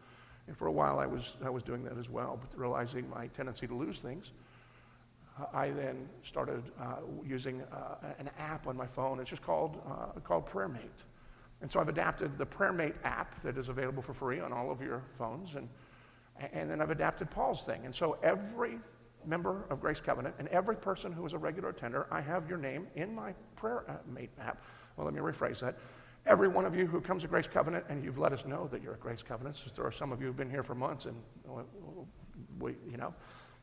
And 0.46 0.56
for 0.56 0.66
a 0.66 0.72
while, 0.72 0.98
I 0.98 1.06
was, 1.06 1.36
I 1.44 1.50
was 1.50 1.62
doing 1.62 1.84
that 1.84 1.98
as 1.98 2.08
well, 2.08 2.40
but 2.40 2.58
realizing 2.58 3.08
my 3.10 3.26
tendency 3.28 3.66
to 3.66 3.74
lose 3.74 3.98
things. 3.98 4.32
I 5.52 5.70
then 5.70 6.08
started 6.22 6.62
uh, 6.80 6.96
using 7.24 7.62
uh, 7.72 8.12
an 8.18 8.30
app 8.38 8.66
on 8.66 8.76
my 8.76 8.86
phone. 8.86 9.20
It's 9.20 9.30
just 9.30 9.42
called, 9.42 9.80
uh, 9.86 10.18
called 10.20 10.46
PrayerMate. 10.46 11.04
And 11.60 11.70
so 11.70 11.80
I've 11.80 11.88
adapted 11.88 12.38
the 12.38 12.46
PrayerMate 12.46 12.94
app 13.04 13.40
that 13.42 13.58
is 13.58 13.68
available 13.68 14.02
for 14.02 14.14
free 14.14 14.40
on 14.40 14.52
all 14.52 14.70
of 14.70 14.80
your 14.80 15.02
phones. 15.18 15.56
And, 15.56 15.68
and 16.52 16.70
then 16.70 16.80
I've 16.80 16.90
adapted 16.90 17.30
Paul's 17.30 17.64
thing. 17.64 17.84
And 17.84 17.94
so 17.94 18.16
every 18.22 18.78
member 19.26 19.64
of 19.70 19.80
Grace 19.80 20.00
Covenant 20.00 20.36
and 20.38 20.46
every 20.48 20.76
person 20.76 21.12
who 21.12 21.26
is 21.26 21.32
a 21.32 21.38
regular 21.38 21.70
attender, 21.70 22.06
I 22.10 22.20
have 22.20 22.48
your 22.48 22.58
name 22.58 22.86
in 22.94 23.14
my 23.14 23.34
PrayerMate 23.60 24.30
app. 24.40 24.62
Well, 24.96 25.04
let 25.04 25.14
me 25.14 25.20
rephrase 25.20 25.60
that. 25.60 25.76
Every 26.26 26.48
one 26.48 26.64
of 26.64 26.76
you 26.76 26.86
who 26.86 27.00
comes 27.00 27.22
to 27.22 27.28
Grace 27.28 27.48
Covenant 27.48 27.84
and 27.88 28.04
you've 28.04 28.18
let 28.18 28.32
us 28.32 28.44
know 28.46 28.68
that 28.70 28.82
you're 28.82 28.94
at 28.94 29.00
Grace 29.00 29.22
Covenant, 29.22 29.56
since 29.56 29.72
there 29.72 29.84
are 29.84 29.92
some 29.92 30.12
of 30.12 30.20
you 30.20 30.28
who've 30.28 30.36
been 30.36 30.50
here 30.50 30.62
for 30.62 30.74
months 30.74 31.06
and, 31.06 31.16
we, 32.60 32.76
you 32.88 32.96
know, 32.96 33.14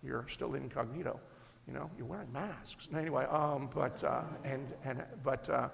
you're 0.03 0.25
still 0.27 0.55
incognito. 0.55 1.19
You 1.67 1.73
know, 1.73 1.89
you're 1.97 2.07
wearing 2.07 2.31
masks. 2.31 2.87
Anyway, 2.95 3.25
um, 3.25 3.69
but, 3.73 4.03
uh, 4.03 4.21
and, 4.43 4.67
and, 4.83 5.03
but, 5.23 5.49
uh, 5.49 5.69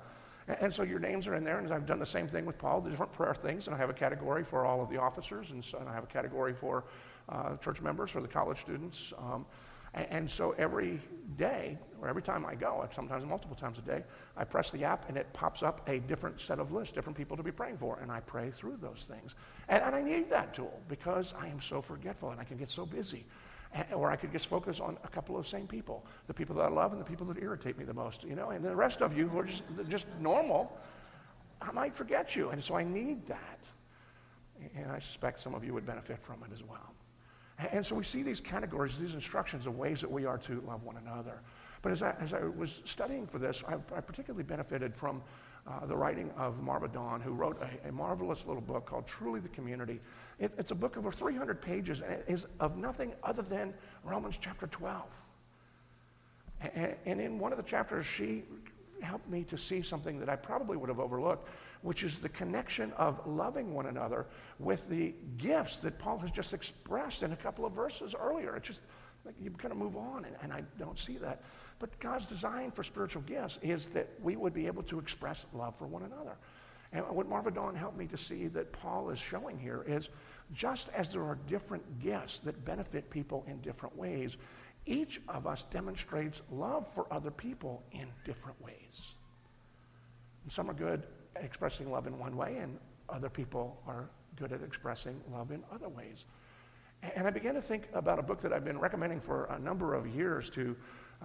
and 0.60 0.74
so 0.74 0.84
your 0.84 1.00
names 1.00 1.28
are 1.28 1.36
in 1.36 1.44
there, 1.44 1.60
and 1.60 1.72
I've 1.72 1.86
done 1.86 2.00
the 2.00 2.06
same 2.06 2.28
thing 2.28 2.46
with 2.46 2.58
Paul, 2.58 2.82
the 2.82 2.90
different 2.90 3.12
prayer 3.14 3.34
things, 3.34 3.68
and 3.68 3.76
I 3.76 3.80
have 3.80 3.90
a 3.90 3.94
category 3.94 4.44
for 4.44 4.66
all 4.66 4.82
of 4.82 4.90
the 4.90 4.98
officers, 4.98 5.52
and, 5.52 5.64
so, 5.64 5.78
and 5.78 5.88
I 5.88 5.94
have 5.94 6.04
a 6.04 6.08
category 6.08 6.54
for 6.54 6.84
uh, 7.30 7.56
church 7.58 7.82
members, 7.82 8.12
for 8.12 8.22
the 8.22 8.28
college 8.28 8.60
students. 8.60 9.14
Um, 9.18 9.46
and, 9.94 10.08
and, 10.10 10.32
so 10.32 10.56
every 10.58 11.00
day, 11.38 11.78
or 12.02 12.08
every 12.08 12.22
time 12.22 12.46
I 12.46 12.56
go, 12.56 12.88
sometimes 12.96 13.26
multiple 13.26 13.56
times 13.56 13.78
a 13.78 13.82
day, 13.82 14.04
I 14.38 14.44
press 14.44 14.70
the 14.72 14.84
app, 14.84 15.10
and 15.10 15.18
it 15.18 15.32
pops 15.34 15.64
up 15.64 15.88
a 15.88 16.00
different 16.00 16.40
set 16.40 16.60
of 16.60 16.72
lists, 16.72 16.94
different 16.94 17.18
people 17.18 17.38
to 17.38 17.44
be 17.44 17.52
praying 17.52 17.78
for, 17.78 18.00
and 18.02 18.12
I 18.12 18.22
pray 18.22 18.52
through 18.52 18.78
those 18.82 19.06
things. 19.08 19.36
And, 19.68 19.84
and 19.84 19.96
I 19.96 20.02
need 20.02 20.30
that 20.30 20.54
tool 20.54 20.80
because 20.88 21.34
I 21.40 21.48
am 21.48 21.60
so 21.60 21.82
forgetful, 21.82 22.32
and 22.32 22.40
I 22.40 22.44
can 22.46 22.58
get 22.58 22.70
so 22.70 22.86
busy. 22.86 23.26
Or 23.94 24.12
I 24.12 24.16
could 24.16 24.32
just 24.32 24.48
focus 24.48 24.80
on 24.80 24.98
a 25.04 25.08
couple 25.08 25.38
of 25.38 25.48
same 25.48 25.68
people, 25.68 26.06
the 26.28 26.34
people 26.34 26.56
that 26.56 26.64
I 26.64 26.70
love 26.70 26.92
and 26.92 27.00
the 27.00 27.06
people 27.06 27.26
that 27.28 27.42
irritate 27.42 27.78
me 27.78 27.86
the 27.86 27.94
most, 27.94 28.24
you 28.24 28.36
know. 28.36 28.50
And 28.50 28.64
the 28.64 28.76
rest 28.76 29.02
of 29.02 29.18
you 29.18 29.28
who 29.28 29.40
are 29.40 29.46
just, 29.46 29.64
just 29.88 30.08
normal, 30.20 30.78
I 31.62 31.72
might 31.72 31.96
forget 31.96 32.36
you. 32.36 32.50
And 32.50 32.64
so 32.64 32.76
I 32.76 32.84
need 32.84 33.26
that. 33.28 33.60
And 34.76 34.92
I 34.92 35.00
suspect 35.00 35.40
some 35.40 35.56
of 35.56 35.64
you 35.64 35.74
would 35.74 35.86
benefit 35.86 36.20
from 36.22 36.44
it 36.44 36.54
as 36.54 36.64
well. 36.64 36.94
And 37.72 37.86
so 37.86 37.96
we 37.96 38.04
see 38.04 38.24
these 38.24 38.40
categories, 38.40 38.98
these 38.98 39.14
instructions 39.14 39.68
of 39.68 39.78
ways 39.78 40.02
that 40.02 40.12
we 40.12 40.26
are 40.26 40.38
to 40.40 40.62
love 40.62 40.84
one 40.84 40.98
another. 40.98 41.42
But 41.82 41.92
as 41.92 42.02
I, 42.02 42.16
as 42.20 42.34
I 42.34 42.44
was 42.44 42.82
studying 42.86 43.28
for 43.28 43.40
this, 43.40 43.64
I, 43.68 43.76
I 43.96 44.02
particularly 44.02 44.44
benefited 44.44 44.96
from 44.96 45.22
uh, 45.68 45.86
the 45.86 45.96
writing 45.96 46.32
of 46.38 46.62
Marva 46.62 46.88
Dawn, 46.88 47.22
who 47.22 47.32
wrote 47.32 47.62
a, 47.62 47.90
a, 47.90 47.92
marvelous 47.92 48.46
little 48.46 48.62
book 48.62 48.86
called 48.86 49.06
Truly 49.06 49.40
the 49.40 49.50
Community. 49.50 50.00
It, 50.40 50.52
it's 50.58 50.72
a 50.72 50.76
book 50.76 50.98
over 50.98 51.12
300 51.12 51.62
pages, 51.62 52.02
and 52.02 52.14
it 52.14 52.26
is 52.28 52.48
of 52.60 52.78
nothing 52.78 53.14
other 53.24 53.44
than 53.44 53.74
Romans 54.04 54.38
chapter 54.40 54.68
12. 54.68 55.04
And, 56.74 56.96
and 57.06 57.22
in 57.22 57.40
one 57.40 57.52
of 57.52 57.58
the 57.58 57.64
chapters, 57.64 58.06
she 58.06 58.44
helped 59.02 59.30
me 59.30 59.44
to 59.46 59.58
see 59.58 59.82
something 59.82 60.20
that 60.20 60.30
I 60.30 60.36
probably 60.36 60.78
would 60.78 60.90
have 60.90 61.00
overlooked, 61.00 61.48
which 61.82 62.04
is 62.04 62.20
the 62.20 62.30
connection 62.30 62.92
of 62.94 63.20
loving 63.26 63.74
one 63.74 63.88
another 63.88 64.28
with 64.60 64.88
the 64.90 65.14
gifts 65.38 65.78
that 65.78 65.98
Paul 65.98 66.20
has 66.20 66.32
just 66.32 66.54
expressed 66.54 67.24
in 67.24 67.34
a 67.34 67.36
couple 67.36 67.66
of 67.66 67.74
verses 67.74 68.16
earlier. 68.20 68.56
It's 68.56 68.68
just 68.68 68.82
like 69.26 69.36
you 69.42 69.52
kind 69.52 69.72
of 69.72 69.78
move 69.78 69.96
on, 69.96 70.26
and, 70.26 70.36
and 70.42 70.54
I 70.54 70.64
don't 70.80 70.98
see 70.98 71.18
that. 71.18 71.42
But 71.82 72.00
God's 72.00 72.28
design 72.28 72.70
for 72.70 72.84
spiritual 72.84 73.24
gifts 73.24 73.58
is 73.64 73.88
that 73.88 74.08
we 74.22 74.36
would 74.36 74.54
be 74.54 74.68
able 74.68 74.84
to 74.84 75.00
express 75.00 75.48
love 75.52 75.76
for 75.76 75.88
one 75.88 76.04
another. 76.04 76.38
And 76.94 77.04
what 77.10 77.28
Marva 77.28 77.50
Dawn 77.50 77.74
helped 77.74 77.98
me 77.98 78.06
to 78.06 78.18
see 78.18 78.48
that 78.50 78.72
Paul 78.72 79.10
is 79.10 79.18
showing 79.18 79.58
here 79.58 79.84
is 79.88 80.10
just 80.54 80.90
as 80.90 81.12
there 81.12 81.24
are 81.24 81.40
different 81.48 82.00
gifts 82.00 82.42
that 82.42 82.64
benefit 82.66 83.10
people 83.10 83.44
in 83.48 83.60
different 83.62 83.98
ways, 83.98 84.38
each 84.86 85.22
of 85.28 85.48
us 85.48 85.64
demonstrates 85.72 86.44
love 86.52 86.86
for 86.94 87.12
other 87.12 87.32
people 87.32 87.82
in 87.94 88.08
different 88.26 88.62
ways. 88.62 89.14
And 90.44 90.52
some 90.52 90.70
are 90.70 90.76
good 90.76 91.08
at 91.36 91.44
expressing 91.44 91.90
love 91.90 92.06
in 92.06 92.20
one 92.20 92.38
way, 92.38 92.58
and 92.58 92.78
other 93.10 93.30
people 93.30 93.82
are 93.88 94.08
good 94.36 94.52
at 94.52 94.62
expressing 94.62 95.20
love 95.32 95.50
in 95.50 95.64
other 95.74 95.90
ways. 95.90 96.26
And 97.16 97.26
I 97.26 97.32
began 97.32 97.56
to 97.56 97.62
think 97.62 97.88
about 97.94 98.20
a 98.20 98.22
book 98.22 98.40
that 98.42 98.54
I've 98.54 98.66
been 98.66 98.80
recommending 98.80 99.20
for 99.20 99.46
a 99.46 99.58
number 99.58 99.96
of 99.96 100.06
years 100.06 100.50
to 100.52 100.76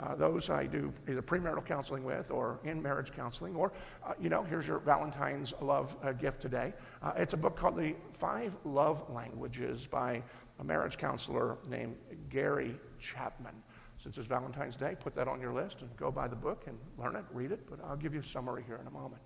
uh, 0.00 0.14
those 0.14 0.50
I 0.50 0.66
do 0.66 0.92
either 1.08 1.22
premarital 1.22 1.64
counseling 1.64 2.04
with 2.04 2.30
or 2.30 2.58
in 2.64 2.82
marriage 2.82 3.12
counseling, 3.12 3.56
or, 3.56 3.72
uh, 4.06 4.12
you 4.20 4.28
know, 4.28 4.42
here's 4.42 4.66
your 4.66 4.78
Valentine's 4.78 5.54
love 5.60 5.96
uh, 6.02 6.12
gift 6.12 6.40
today. 6.42 6.74
Uh, 7.02 7.12
it's 7.16 7.32
a 7.32 7.36
book 7.36 7.56
called 7.56 7.76
The 7.76 7.94
Five 8.12 8.54
Love 8.64 9.02
Languages 9.10 9.86
by 9.86 10.22
a 10.58 10.64
marriage 10.64 10.98
counselor 10.98 11.56
named 11.68 11.96
Gary 12.28 12.78
Chapman. 13.00 13.54
Since 14.02 14.18
it's 14.18 14.26
Valentine's 14.26 14.76
Day, 14.76 14.96
put 15.00 15.14
that 15.14 15.28
on 15.28 15.40
your 15.40 15.52
list 15.52 15.80
and 15.80 15.96
go 15.96 16.10
buy 16.10 16.28
the 16.28 16.36
book 16.36 16.64
and 16.66 16.78
learn 16.98 17.16
it, 17.16 17.24
read 17.32 17.50
it, 17.50 17.68
but 17.68 17.78
I'll 17.84 17.96
give 17.96 18.12
you 18.12 18.20
a 18.20 18.24
summary 18.24 18.64
here 18.66 18.78
in 18.80 18.86
a 18.86 18.90
moment. 18.90 19.22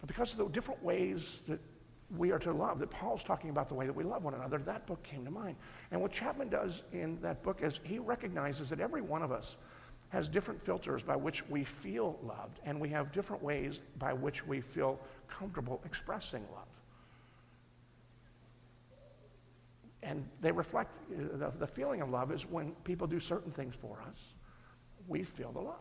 But 0.00 0.08
because 0.08 0.32
of 0.32 0.38
the 0.38 0.48
different 0.48 0.82
ways 0.82 1.40
that 1.48 1.58
we 2.16 2.32
are 2.32 2.38
to 2.38 2.52
love, 2.52 2.78
that 2.78 2.90
Paul's 2.90 3.22
talking 3.22 3.50
about 3.50 3.68
the 3.68 3.74
way 3.74 3.86
that 3.86 3.92
we 3.92 4.04
love 4.04 4.24
one 4.24 4.34
another, 4.34 4.58
that 4.58 4.86
book 4.86 5.02
came 5.02 5.24
to 5.24 5.30
mind. 5.30 5.56
And 5.90 6.00
what 6.00 6.10
Chapman 6.10 6.48
does 6.48 6.84
in 6.92 7.18
that 7.20 7.42
book 7.42 7.60
is 7.62 7.80
he 7.84 7.98
recognizes 7.98 8.70
that 8.70 8.80
every 8.80 9.02
one 9.02 9.22
of 9.22 9.30
us 9.30 9.58
has 10.08 10.26
different 10.28 10.64
filters 10.64 11.02
by 11.02 11.16
which 11.16 11.46
we 11.48 11.64
feel 11.64 12.18
loved, 12.22 12.60
and 12.64 12.80
we 12.80 12.88
have 12.88 13.12
different 13.12 13.42
ways 13.42 13.80
by 13.98 14.12
which 14.12 14.46
we 14.46 14.60
feel 14.60 14.98
comfortable 15.28 15.82
expressing 15.84 16.42
love. 16.54 16.64
And 20.02 20.26
they 20.40 20.52
reflect 20.52 20.90
uh, 21.12 21.36
the, 21.36 21.52
the 21.58 21.66
feeling 21.66 22.00
of 22.00 22.08
love 22.08 22.32
is 22.32 22.46
when 22.46 22.72
people 22.84 23.06
do 23.06 23.20
certain 23.20 23.52
things 23.52 23.74
for 23.74 24.00
us, 24.08 24.34
we 25.08 25.24
feel 25.24 25.52
the 25.52 25.60
love. 25.60 25.74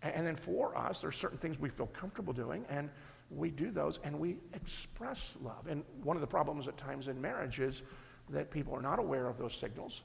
And, 0.00 0.14
and 0.14 0.26
then 0.26 0.36
for 0.36 0.76
us, 0.78 1.02
there's 1.02 1.16
certain 1.16 1.36
things 1.36 1.58
we 1.58 1.68
feel 1.68 1.88
comfortable 1.88 2.32
doing, 2.32 2.64
and 2.70 2.88
we 3.30 3.50
do 3.50 3.70
those 3.70 3.98
and 4.04 4.18
we 4.18 4.36
express 4.54 5.34
love. 5.42 5.66
And 5.68 5.82
one 6.02 6.16
of 6.16 6.20
the 6.20 6.26
problems 6.26 6.68
at 6.68 6.76
times 6.76 7.08
in 7.08 7.20
marriage 7.20 7.60
is 7.60 7.82
that 8.30 8.50
people 8.50 8.74
are 8.74 8.82
not 8.82 8.98
aware 8.98 9.28
of 9.28 9.38
those 9.38 9.54
signals. 9.54 10.02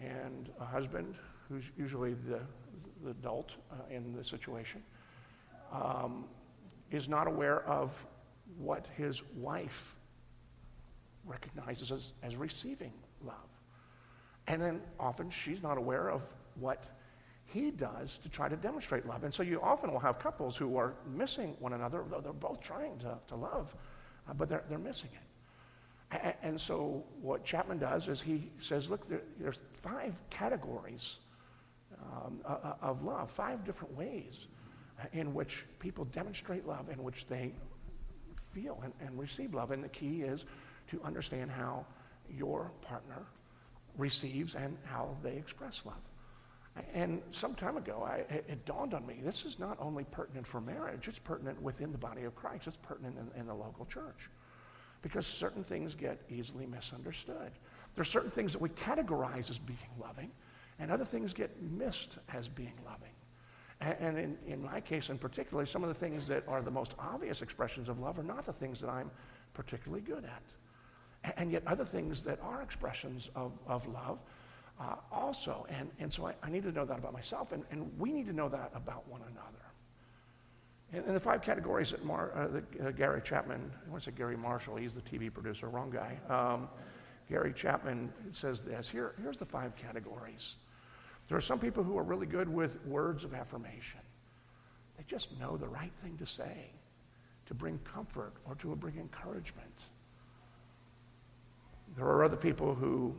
And 0.00 0.50
a 0.60 0.64
husband, 0.64 1.14
who's 1.48 1.70
usually 1.76 2.14
the, 2.14 2.40
the 3.04 3.10
adult 3.10 3.52
uh, 3.70 3.76
in 3.90 4.14
the 4.14 4.24
situation, 4.24 4.82
um, 5.72 6.24
is 6.90 7.08
not 7.08 7.26
aware 7.26 7.62
of 7.66 8.06
what 8.58 8.86
his 8.96 9.22
wife 9.36 9.94
recognizes 11.24 11.92
as, 11.92 12.12
as 12.22 12.36
receiving 12.36 12.92
love. 13.24 13.34
And 14.46 14.60
then 14.60 14.80
often 14.98 15.30
she's 15.30 15.62
not 15.62 15.78
aware 15.78 16.10
of 16.10 16.22
what 16.56 16.84
he 17.52 17.70
does 17.70 18.18
to 18.18 18.28
try 18.28 18.48
to 18.48 18.56
demonstrate 18.56 19.06
love. 19.06 19.24
And 19.24 19.34
so 19.34 19.42
you 19.42 19.60
often 19.60 19.92
will 19.92 20.00
have 20.00 20.18
couples 20.18 20.56
who 20.56 20.76
are 20.76 20.94
missing 21.06 21.56
one 21.58 21.72
another, 21.72 22.04
though 22.10 22.20
they're 22.20 22.32
both 22.32 22.60
trying 22.60 22.98
to, 23.00 23.18
to 23.28 23.36
love, 23.36 23.74
uh, 24.28 24.34
but 24.34 24.48
they're, 24.48 24.64
they're 24.68 24.78
missing 24.78 25.10
it. 25.12 26.16
A- 26.16 26.44
and 26.44 26.60
so 26.60 27.04
what 27.20 27.44
Chapman 27.44 27.78
does 27.78 28.08
is 28.08 28.20
he 28.20 28.50
says, 28.58 28.90
look, 28.90 29.08
there, 29.08 29.22
there's 29.38 29.62
five 29.82 30.14
categories 30.30 31.18
um, 32.14 32.40
of 32.80 33.02
love, 33.02 33.30
five 33.30 33.64
different 33.64 33.96
ways 33.96 34.46
in 35.12 35.34
which 35.34 35.64
people 35.78 36.04
demonstrate 36.06 36.66
love, 36.66 36.88
in 36.88 37.02
which 37.02 37.26
they 37.26 37.52
feel 38.52 38.80
and, 38.84 38.92
and 39.00 39.18
receive 39.18 39.54
love. 39.54 39.70
And 39.70 39.82
the 39.82 39.88
key 39.88 40.22
is 40.22 40.44
to 40.90 41.00
understand 41.04 41.50
how 41.50 41.84
your 42.28 42.70
partner 42.82 43.26
receives 43.96 44.54
and 44.54 44.76
how 44.84 45.16
they 45.22 45.36
express 45.36 45.82
love. 45.84 46.09
And 46.94 47.20
some 47.30 47.54
time 47.54 47.76
ago, 47.76 48.06
I, 48.08 48.18
it 48.30 48.64
dawned 48.64 48.94
on 48.94 49.06
me 49.06 49.20
this 49.24 49.44
is 49.44 49.58
not 49.58 49.76
only 49.80 50.04
pertinent 50.04 50.46
for 50.46 50.60
marriage, 50.60 51.08
it's 51.08 51.18
pertinent 51.18 51.60
within 51.60 51.92
the 51.92 51.98
body 51.98 52.22
of 52.22 52.34
Christ, 52.34 52.66
it's 52.66 52.76
pertinent 52.76 53.16
in, 53.18 53.40
in 53.40 53.46
the 53.46 53.54
local 53.54 53.86
church. 53.86 54.30
Because 55.02 55.26
certain 55.26 55.64
things 55.64 55.94
get 55.94 56.20
easily 56.28 56.66
misunderstood. 56.66 57.52
There 57.94 58.02
are 58.02 58.04
certain 58.04 58.30
things 58.30 58.52
that 58.52 58.60
we 58.60 58.68
categorize 58.70 59.50
as 59.50 59.58
being 59.58 59.78
loving, 60.00 60.30
and 60.78 60.90
other 60.90 61.04
things 61.04 61.32
get 61.32 61.50
missed 61.62 62.18
as 62.32 62.48
being 62.48 62.74
loving. 62.84 63.12
And, 63.80 63.96
and 64.00 64.18
in, 64.18 64.38
in 64.46 64.62
my 64.62 64.80
case 64.80 65.10
in 65.10 65.18
particular, 65.18 65.66
some 65.66 65.82
of 65.82 65.88
the 65.88 65.94
things 65.94 66.26
that 66.28 66.44
are 66.46 66.62
the 66.62 66.70
most 66.70 66.94
obvious 66.98 67.42
expressions 67.42 67.88
of 67.88 67.98
love 67.98 68.18
are 68.18 68.24
not 68.24 68.46
the 68.46 68.52
things 68.52 68.80
that 68.80 68.90
I'm 68.90 69.10
particularly 69.54 70.02
good 70.02 70.24
at. 70.24 71.34
And 71.36 71.50
yet 71.50 71.62
other 71.66 71.84
things 71.84 72.22
that 72.24 72.38
are 72.42 72.62
expressions 72.62 73.30
of, 73.34 73.52
of 73.66 73.86
love 73.88 74.20
uh, 74.80 74.96
also. 75.12 75.66
And, 75.68 75.90
and 75.98 76.12
so 76.12 76.26
I, 76.26 76.34
I, 76.42 76.50
need 76.50 76.62
to 76.62 76.72
know 76.72 76.84
that 76.84 76.98
about 76.98 77.12
myself, 77.12 77.52
and, 77.52 77.64
and 77.70 77.90
we 77.98 78.12
need 78.12 78.26
to 78.26 78.32
know 78.32 78.48
that 78.48 78.70
about 78.74 79.06
one 79.08 79.20
another. 79.22 79.46
And, 80.92 81.04
and 81.04 81.14
the 81.14 81.20
five 81.20 81.42
categories 81.42 81.90
that, 81.90 82.04
Mar, 82.04 82.32
uh, 82.34 82.48
that 82.48 82.86
uh, 82.86 82.90
Gary 82.92 83.20
Chapman, 83.22 83.70
I 83.86 83.90
want 83.90 84.02
to 84.02 84.10
say 84.10 84.16
Gary 84.16 84.36
Marshall, 84.36 84.76
he's 84.76 84.94
the 84.94 85.02
TV 85.02 85.32
producer, 85.32 85.68
wrong 85.68 85.90
guy. 85.90 86.18
Um, 86.28 86.68
Gary 87.28 87.52
Chapman 87.52 88.12
says 88.32 88.62
this 88.62 88.88
Here, 88.88 89.14
here's 89.22 89.38
the 89.38 89.46
five 89.46 89.76
categories. 89.76 90.56
There 91.28 91.36
are 91.36 91.42
some 91.42 91.60
people 91.60 91.84
who 91.84 91.96
are 91.96 92.02
really 92.02 92.26
good 92.26 92.48
with 92.52 92.84
words 92.86 93.24
of 93.24 93.34
affirmation. 93.34 94.00
They 94.98 95.04
just 95.06 95.38
know 95.38 95.56
the 95.56 95.68
right 95.68 95.92
thing 96.02 96.16
to 96.18 96.26
say 96.26 96.70
to 97.46 97.54
bring 97.54 97.78
comfort 97.80 98.32
or 98.44 98.54
to 98.56 98.74
bring 98.76 98.96
encouragement. 98.96 99.84
There 101.96 102.06
are 102.06 102.24
other 102.24 102.36
people 102.36 102.74
who 102.74 103.14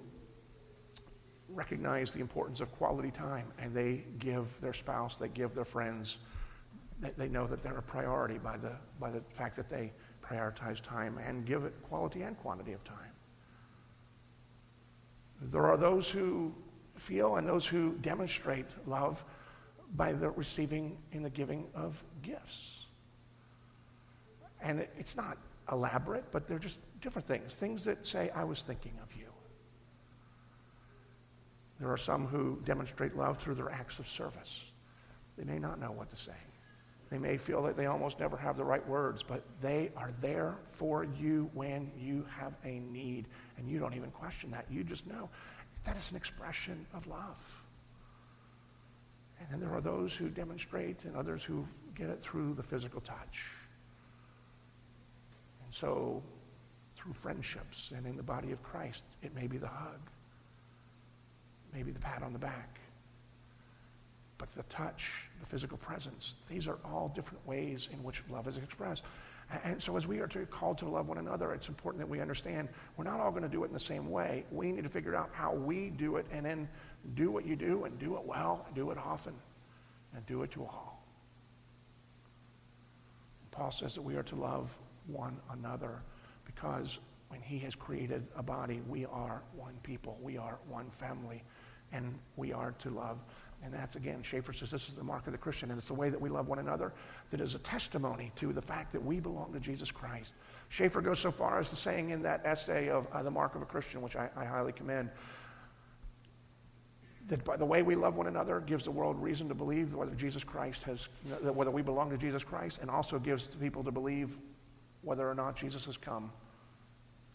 recognize 1.54 2.14
the 2.14 2.20
importance 2.20 2.62
of 2.62 2.72
quality 2.78 3.12
time 3.12 3.48
and 3.60 3.74
they 3.74 4.04
give 4.20 4.48
their 4.62 4.74
spouse, 4.74 5.18
they 5.18 5.28
give 5.28 5.54
their 5.56 5.66
friends, 5.66 6.18
they, 7.00 7.12
they 7.18 7.28
know 7.28 7.46
that 7.46 7.64
they're 7.64 7.78
a 7.78 7.84
priority 7.84 8.38
by 8.38 8.58
the, 8.58 8.72
by 9.00 9.10
the 9.10 9.22
fact 9.34 9.56
that 9.56 9.70
they 9.70 9.92
prioritize 10.24 10.82
time 10.82 11.18
and 11.18 11.46
give 11.46 11.64
it 11.66 11.74
quality 11.84 12.22
and 12.22 12.38
quantity 12.38 12.74
of 12.74 12.84
time. 12.84 12.98
There 15.42 15.66
are 15.66 15.78
those 15.78 16.10
who 16.10 16.54
feel 16.96 17.38
and 17.38 17.48
those 17.48 17.66
who 17.66 17.94
demonstrate 18.02 18.68
love 18.86 19.24
by 19.96 20.14
the 20.14 20.30
receiving 20.30 20.98
and 21.12 21.26
the 21.26 21.30
giving 21.30 21.68
of 21.74 22.02
gifts. 22.22 22.86
And 24.62 24.86
it's 24.98 25.18
not 25.18 25.38
elaborate, 25.72 26.26
but 26.32 26.48
they're 26.48 26.60
just 26.60 26.80
different 27.02 27.28
things. 27.28 27.56
Things 27.56 27.84
that 27.86 28.06
say, 28.06 28.30
I 28.36 28.44
was 28.44 28.62
thinking 28.62 28.94
of 29.02 29.14
you. 29.16 29.31
There 31.82 31.92
are 31.92 31.98
some 31.98 32.28
who 32.28 32.60
demonstrate 32.64 33.18
love 33.18 33.40
through 33.40 33.56
their 33.56 33.72
acts 33.72 33.98
of 33.98 34.08
service. 34.08 34.66
They 35.36 35.44
may 35.44 35.58
not 35.58 35.80
know 35.80 35.92
what 35.92 36.12
to 36.12 36.16
say. 36.16 36.38
They 37.10 37.18
may 37.18 37.38
feel 37.38 37.64
that 37.64 37.76
they 37.76 37.88
almost 37.88 38.20
never 38.20 38.38
have 38.38 38.56
the 38.56 38.64
right 38.64 38.88
words, 38.88 39.24
but 39.24 39.44
they 39.62 39.92
are 39.98 40.12
there 40.22 40.58
for 40.68 41.04
you 41.04 41.50
when 41.56 41.92
you 41.98 42.24
have 42.30 42.54
a 42.64 42.80
need, 42.80 43.26
and 43.58 43.68
you 43.68 43.80
don't 43.80 43.96
even 43.96 44.12
question 44.12 44.52
that. 44.52 44.68
You 44.70 44.84
just 44.84 45.08
know 45.08 45.28
that 45.84 45.98
is 45.98 46.12
an 46.12 46.18
expression 46.18 46.86
of 46.94 47.08
love. 47.08 47.64
And 49.40 49.50
then 49.50 49.60
there 49.60 49.74
are 49.74 49.82
those 49.82 50.16
who 50.16 50.30
demonstrate 50.30 51.04
and 51.04 51.16
others 51.16 51.44
who 51.44 51.68
get 51.96 52.10
it 52.10 52.22
through 52.22 52.54
the 52.54 52.64
physical 52.64 53.02
touch. 53.02 53.44
And 55.66 55.74
so, 55.74 56.22
through 56.96 57.14
friendships 57.14 57.92
and 57.98 58.06
in 58.06 58.16
the 58.16 58.24
body 58.24 58.52
of 58.52 58.62
Christ, 58.62 59.04
it 59.24 59.34
may 59.34 59.48
be 59.48 59.58
the 59.58 59.68
hug 59.68 60.11
maybe 61.74 61.92
the 61.92 62.00
pat 62.00 62.24
on 62.24 62.34
the 62.34 62.40
back. 62.40 62.80
But 64.38 64.52
the 64.54 64.64
touch, 64.64 65.12
the 65.40 65.46
physical 65.46 65.78
presence, 65.78 66.36
these 66.50 66.68
are 66.68 66.80
all 66.84 67.12
different 67.16 67.46
ways 67.48 67.90
in 67.92 68.04
which 68.04 68.24
love 68.30 68.48
is 68.48 68.58
expressed. 68.58 69.04
And 69.64 69.82
so, 69.82 69.98
as 69.98 70.08
we 70.08 70.20
are 70.20 70.28
to, 70.28 70.46
called 70.46 70.78
to 70.80 70.88
love 70.88 71.10
one 71.10 71.18
another, 71.18 71.52
it's 71.52 71.68
important 71.68 72.00
that 72.00 72.10
we 72.10 72.22
understand 72.22 72.70
we're 72.96 73.04
not 73.04 73.20
all 73.20 73.32
going 73.32 73.44
to 73.44 73.50
do 73.50 73.64
it 73.64 73.68
in 73.68 73.74
the 73.74 73.80
same 73.80 74.10
way. 74.10 74.46
We 74.50 74.72
need 74.72 74.84
to 74.84 74.90
figure 74.90 75.16
out 75.16 75.30
how 75.34 75.54
we 75.54 75.90
do 75.90 76.16
it 76.16 76.26
and 76.32 76.46
then 76.46 76.70
do 77.16 77.30
what 77.30 77.46
you 77.46 77.56
do 77.56 77.84
and 77.84 78.00
do 78.00 78.16
it 78.16 78.24
well, 78.24 78.64
and 78.66 78.76
do 78.76 78.92
it 78.92 78.98
often, 78.98 79.34
and 80.16 80.26
do 80.26 80.44
it 80.44 80.52
to 80.52 80.64
all. 80.64 81.04
Paul 83.52 83.72
says 83.72 83.94
that 83.96 84.02
we 84.02 84.16
are 84.16 84.24
to 84.24 84.36
love 84.36 84.76
one 85.08 85.38
another 85.52 86.02
because 86.46 87.00
when 87.28 87.42
he 87.42 87.60
has 87.60 87.76
created 87.76 88.26
a 88.36 88.44
body, 88.44 88.82
we 88.88 89.06
are 89.06 89.42
one 89.56 89.76
people, 89.84 90.18
we 90.22 90.38
are 90.38 90.58
one 90.70 90.90
family 90.92 91.44
and 91.94 92.18
we 92.36 92.54
are 92.54 92.74
to 92.80 92.90
love. 92.90 93.20
And 93.64 93.74
that's 93.74 93.96
again, 93.96 94.24
Schaeffer 94.24 94.54
says 94.54 94.72
this 94.72 94.90
is 94.90 94.96
the 94.96 95.04
mark 95.04 95.28
of 95.28 95.34
the 95.34 95.38
Christian, 95.38 95.70
and 95.70 95.78
it's 95.78 95.88
the 95.88 95.94
way 95.94 96.10
that 96.10 96.20
we 96.20 96.30
love 96.30 96.48
one 96.48 96.58
another 96.58 96.94
that 97.30 97.40
is 97.40 97.54
a 97.54 97.60
testimony 97.60 98.32
to 98.38 98.52
the 98.54 98.62
fact 98.62 98.92
that 98.94 99.04
we 99.04 99.20
belong 99.20 99.54
to 99.54 99.60
Jesus 99.60 99.92
Christ. 99.92 100.34
Schaeffer 100.70 101.02
goes 101.02 101.20
so 101.20 101.32
far 101.32 101.60
as 101.60 101.70
to 101.70 101.76
saying 101.76 102.10
in 102.10 102.24
that 102.24 102.42
essay 102.44 102.90
of 102.90 103.06
uh, 103.14 103.22
The 103.22 103.30
Mark 103.30 103.54
of 103.56 103.62
a 103.62 103.66
Christian, 103.66 104.02
which 104.02 104.16
I, 104.16 104.30
I 104.36 104.46
highly 104.46 104.72
commend, 104.72 105.12
that 107.28 107.46
by 107.46 107.56
the 107.56 107.66
way 107.66 107.84
we 107.84 107.96
love 107.96 108.16
one 108.16 108.28
another 108.28 108.60
gives 108.60 108.84
the 108.84 108.92
world 108.92 109.22
reason 109.22 109.48
to 109.50 109.56
believe 109.56 109.94
whether 109.94 110.16
Jesus 110.16 110.44
Christ 110.44 110.84
has, 110.84 111.08
whether 111.42 111.72
we 111.72 111.84
belong 111.84 112.10
to 112.10 112.18
Jesus 112.18 112.44
Christ, 112.44 112.80
and 112.82 112.90
also 112.90 113.20
gives 113.20 113.46
people 113.46 113.84
to 113.84 113.92
believe 113.92 114.38
whether 115.04 115.30
or 115.30 115.36
not 115.36 115.56
Jesus 115.56 115.86
has 115.86 115.98
come 115.98 116.32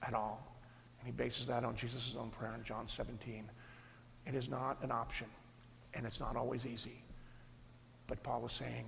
at 0.02 0.12
all. 0.12 0.44
And 0.98 1.06
he 1.06 1.12
bases 1.12 1.46
that 1.46 1.64
on 1.64 1.76
Jesus' 1.76 2.16
own 2.18 2.30
prayer 2.30 2.54
in 2.56 2.64
John 2.64 2.88
17. 2.88 3.48
It 4.26 4.34
is 4.34 4.48
not 4.48 4.82
an 4.82 4.90
option, 4.90 5.28
and 5.94 6.04
it's 6.04 6.20
not 6.20 6.36
always 6.36 6.66
easy. 6.66 7.02
But 8.06 8.22
Paul 8.22 8.44
is 8.46 8.52
saying, 8.52 8.84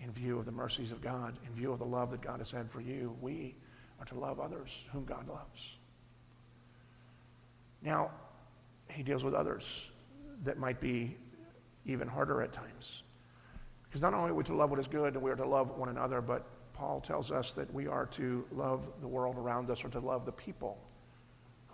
in 0.00 0.10
view 0.12 0.38
of 0.38 0.44
the 0.44 0.52
mercies 0.52 0.92
of 0.92 1.00
God, 1.00 1.36
in 1.46 1.52
view 1.54 1.72
of 1.72 1.78
the 1.78 1.84
love 1.84 2.10
that 2.10 2.20
God 2.20 2.38
has 2.38 2.50
had 2.50 2.70
for 2.70 2.80
you, 2.80 3.16
we 3.20 3.54
are 3.98 4.04
to 4.06 4.14
love 4.14 4.38
others 4.38 4.84
whom 4.92 5.04
God 5.04 5.28
loves. 5.28 5.76
Now, 7.82 8.10
he 8.88 9.02
deals 9.02 9.24
with 9.24 9.34
others 9.34 9.90
that 10.44 10.58
might 10.58 10.80
be 10.80 11.16
even 11.84 12.08
harder 12.08 12.42
at 12.42 12.52
times. 12.52 13.02
Because 13.84 14.02
not 14.02 14.14
only 14.14 14.30
are 14.30 14.34
we 14.34 14.44
to 14.44 14.54
love 14.54 14.70
what 14.70 14.78
is 14.78 14.88
good 14.88 15.14
and 15.14 15.22
we 15.22 15.30
are 15.30 15.36
to 15.36 15.46
love 15.46 15.76
one 15.78 15.88
another, 15.88 16.20
but 16.20 16.46
Paul 16.72 17.00
tells 17.00 17.30
us 17.30 17.52
that 17.54 17.72
we 17.72 17.86
are 17.86 18.06
to 18.06 18.44
love 18.52 18.82
the 19.00 19.08
world 19.08 19.36
around 19.36 19.70
us 19.70 19.84
or 19.84 19.88
to 19.88 20.00
love 20.00 20.26
the 20.26 20.32
people 20.32 20.78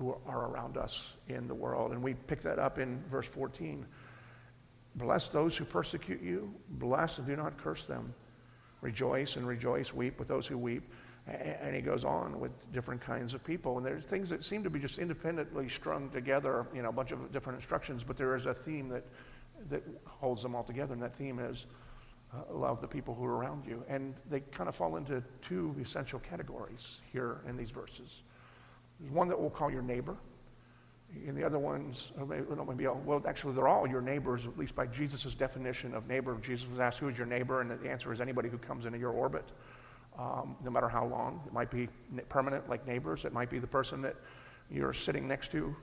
who 0.02 0.16
are 0.26 0.48
around 0.48 0.76
us 0.76 1.14
in 1.28 1.46
the 1.46 1.54
world. 1.54 1.92
And 1.92 2.02
we 2.02 2.14
pick 2.14 2.42
that 2.42 2.58
up 2.58 2.78
in 2.78 3.00
verse 3.08 3.26
14. 3.26 3.86
Bless 4.96 5.28
those 5.28 5.56
who 5.56 5.64
persecute 5.64 6.20
you, 6.20 6.52
bless 6.70 7.18
and 7.18 7.26
do 7.26 7.36
not 7.36 7.56
curse 7.56 7.84
them. 7.84 8.12
Rejoice 8.80 9.36
and 9.36 9.46
rejoice, 9.46 9.94
weep 9.94 10.18
with 10.18 10.26
those 10.26 10.46
who 10.46 10.58
weep. 10.58 10.90
And 11.28 11.74
he 11.74 11.80
goes 11.80 12.04
on 12.04 12.40
with 12.40 12.50
different 12.72 13.00
kinds 13.00 13.32
of 13.32 13.44
people. 13.44 13.76
And 13.76 13.86
there's 13.86 14.02
things 14.02 14.28
that 14.30 14.42
seem 14.42 14.64
to 14.64 14.70
be 14.70 14.80
just 14.80 14.98
independently 14.98 15.68
strung 15.68 16.10
together, 16.10 16.66
you 16.74 16.82
know, 16.82 16.88
a 16.88 16.92
bunch 16.92 17.12
of 17.12 17.30
different 17.30 17.58
instructions, 17.58 18.02
but 18.02 18.16
there 18.16 18.34
is 18.34 18.46
a 18.46 18.54
theme 18.54 18.88
that, 18.88 19.04
that 19.70 19.84
holds 20.04 20.42
them 20.42 20.56
all 20.56 20.64
together. 20.64 20.94
And 20.94 21.02
that 21.02 21.14
theme 21.14 21.38
is 21.38 21.66
uh, 22.34 22.52
love 22.52 22.80
the 22.80 22.88
people 22.88 23.14
who 23.14 23.24
are 23.24 23.36
around 23.36 23.66
you. 23.66 23.84
And 23.88 24.14
they 24.28 24.40
kind 24.40 24.68
of 24.68 24.74
fall 24.74 24.96
into 24.96 25.22
two 25.42 25.76
essential 25.80 26.18
categories 26.18 27.00
here 27.12 27.42
in 27.48 27.56
these 27.56 27.70
verses. 27.70 28.24
There's 29.02 29.12
one 29.12 29.28
that 29.28 29.38
we'll 29.38 29.50
call 29.50 29.70
your 29.70 29.82
neighbor. 29.82 30.16
And 31.26 31.36
the 31.36 31.44
other 31.44 31.58
ones, 31.58 32.10
maybe, 32.26 32.46
maybe 32.66 32.86
well, 32.86 33.22
actually, 33.26 33.54
they're 33.54 33.68
all 33.68 33.86
your 33.86 34.00
neighbors, 34.00 34.46
at 34.46 34.56
least 34.56 34.74
by 34.74 34.86
Jesus' 34.86 35.34
definition 35.34 35.94
of 35.94 36.08
neighbor. 36.08 36.38
Jesus 36.40 36.66
was 36.70 36.80
asked, 36.80 37.00
Who 37.00 37.08
is 37.08 37.18
your 37.18 37.26
neighbor? 37.26 37.60
And 37.60 37.70
the 37.70 37.90
answer 37.90 38.12
is 38.14 38.20
anybody 38.22 38.48
who 38.48 38.56
comes 38.56 38.86
into 38.86 38.98
your 38.98 39.10
orbit 39.10 39.44
um, 40.18 40.56
no 40.62 40.70
matter 40.70 40.88
how 40.88 41.06
long. 41.06 41.42
It 41.46 41.52
might 41.52 41.70
be 41.70 41.88
permanent, 42.28 42.68
like 42.68 42.86
neighbors. 42.86 43.24
It 43.24 43.32
might 43.32 43.50
be 43.50 43.58
the 43.58 43.66
person 43.66 44.02
that 44.02 44.16
you're 44.70 44.92
sitting 44.92 45.26
next 45.26 45.50
to 45.52 45.74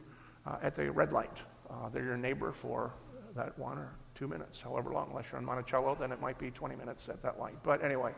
uh, 0.46 0.58
at 0.62 0.76
the 0.76 0.92
red 0.92 1.12
light. 1.12 1.38
Uh, 1.70 1.90
they're 1.90 2.06
your 2.06 2.18
neighbor 2.18 2.52
for 2.52 2.94
that 3.36 3.58
one 3.58 3.78
or 3.78 3.92
two 4.16 4.28
minutes, 4.28 4.60
however 4.62 4.92
long. 4.92 5.08
Unless 5.12 5.32
you're 5.32 5.40
in 5.40 5.46
Monticello, 5.46 5.96
then 6.00 6.12
it 6.12 6.20
might 6.20 6.38
be 6.38 6.52
20 6.52 6.76
minutes 6.76 7.08
at 7.10 7.22
that 7.24 7.40
light. 7.40 7.56
But 7.64 7.84
anyway, 7.84 8.14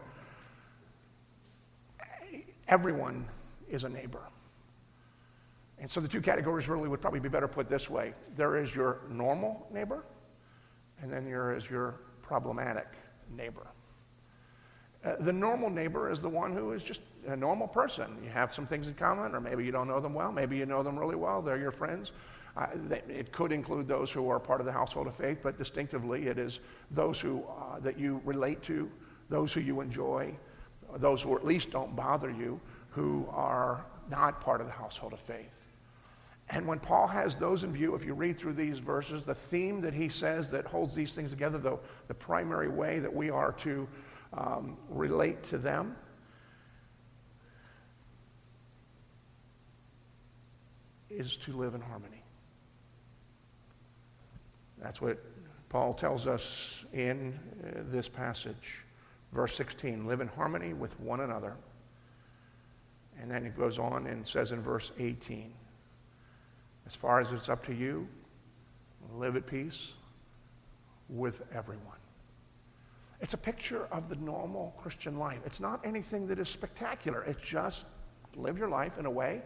everyone 2.67 3.27
is 3.69 3.83
a 3.83 3.89
neighbor. 3.89 4.21
And 5.81 5.89
so 5.89 5.99
the 5.99 6.07
two 6.07 6.21
categories 6.21 6.69
really 6.69 6.87
would 6.87 7.01
probably 7.01 7.19
be 7.19 7.27
better 7.27 7.47
put 7.47 7.67
this 7.67 7.89
way 7.89 8.13
there 8.37 8.55
is 8.55 8.73
your 8.73 9.01
normal 9.09 9.67
neighbor, 9.73 10.05
and 11.01 11.11
then 11.11 11.25
there 11.25 11.53
is 11.53 11.69
your 11.69 11.95
problematic 12.21 12.87
neighbor. 13.35 13.67
Uh, 15.03 15.15
the 15.21 15.33
normal 15.33 15.71
neighbor 15.71 16.11
is 16.11 16.21
the 16.21 16.29
one 16.29 16.53
who 16.53 16.73
is 16.73 16.83
just 16.83 17.01
a 17.27 17.35
normal 17.35 17.67
person. 17.67 18.19
You 18.23 18.29
have 18.29 18.53
some 18.53 18.67
things 18.67 18.87
in 18.87 18.93
common, 18.93 19.33
or 19.33 19.41
maybe 19.41 19.65
you 19.65 19.71
don't 19.71 19.87
know 19.87 19.99
them 19.99 20.13
well. 20.13 20.31
Maybe 20.31 20.55
you 20.55 20.67
know 20.67 20.83
them 20.83 20.97
really 20.97 21.15
well. 21.15 21.41
They're 21.41 21.57
your 21.57 21.71
friends. 21.71 22.11
Uh, 22.55 22.67
they, 22.87 23.01
it 23.09 23.31
could 23.31 23.51
include 23.51 23.87
those 23.87 24.11
who 24.11 24.29
are 24.29 24.39
part 24.39 24.59
of 24.59 24.67
the 24.67 24.71
household 24.71 25.07
of 25.07 25.15
faith, 25.15 25.39
but 25.41 25.57
distinctively, 25.57 26.27
it 26.27 26.37
is 26.37 26.59
those 26.91 27.19
who 27.19 27.43
uh, 27.43 27.79
that 27.79 27.97
you 27.97 28.21
relate 28.23 28.61
to, 28.63 28.87
those 29.29 29.51
who 29.51 29.61
you 29.61 29.81
enjoy, 29.81 30.31
those 30.97 31.23
who 31.23 31.35
at 31.35 31.43
least 31.43 31.71
don't 31.71 31.95
bother 31.95 32.29
you, 32.29 32.59
who 32.91 33.25
are 33.31 33.83
not 34.11 34.41
part 34.41 34.61
of 34.61 34.67
the 34.67 34.73
household 34.73 35.13
of 35.13 35.19
faith. 35.19 35.60
And 36.51 36.67
when 36.67 36.79
Paul 36.79 37.07
has 37.07 37.37
those 37.37 37.63
in 37.63 37.71
view, 37.71 37.95
if 37.95 38.03
you 38.03 38.13
read 38.13 38.37
through 38.37 38.53
these 38.53 38.79
verses, 38.79 39.23
the 39.23 39.33
theme 39.33 39.79
that 39.81 39.93
he 39.93 40.09
says 40.09 40.51
that 40.51 40.65
holds 40.65 40.93
these 40.93 41.15
things 41.15 41.31
together, 41.31 41.57
though 41.57 41.79
the 42.09 42.13
primary 42.13 42.67
way 42.67 42.99
that 42.99 43.13
we 43.13 43.29
are 43.29 43.53
to 43.53 43.87
um, 44.33 44.77
relate 44.89 45.41
to 45.43 45.57
them. 45.57 45.95
Is 51.09 51.37
to 51.37 51.53
live 51.53 51.73
in 51.73 51.81
harmony. 51.81 52.23
That's 54.81 55.01
what 55.01 55.19
Paul 55.69 55.93
tells 55.93 56.27
us 56.27 56.85
in 56.91 57.39
uh, 57.63 57.81
this 57.91 58.09
passage. 58.09 58.85
Verse 59.31 59.55
16 59.55 60.05
live 60.05 60.19
in 60.19 60.27
harmony 60.27 60.73
with 60.73 60.99
one 60.99 61.21
another. 61.21 61.55
And 63.21 63.31
then 63.31 63.45
it 63.45 63.57
goes 63.57 63.79
on 63.79 64.07
and 64.07 64.27
says 64.27 64.51
in 64.51 64.61
verse 64.61 64.91
18 64.99 65.53
as 66.87 66.95
far 66.95 67.19
as 67.19 67.31
it's 67.31 67.49
up 67.49 67.65
to 67.65 67.73
you, 67.73 68.07
live 69.15 69.35
at 69.35 69.45
peace 69.45 69.89
with 71.09 71.41
everyone. 71.53 71.97
It's 73.19 73.33
a 73.33 73.37
picture 73.37 73.87
of 73.91 74.09
the 74.09 74.15
normal 74.15 74.73
Christian 74.81 75.19
life. 75.19 75.39
It's 75.45 75.59
not 75.59 75.85
anything 75.85 76.25
that 76.27 76.39
is 76.39 76.49
spectacular. 76.49 77.23
It's 77.23 77.41
just 77.41 77.85
live 78.35 78.57
your 78.57 78.69
life 78.69 78.97
in 78.97 79.05
a 79.05 79.11
way 79.11 79.41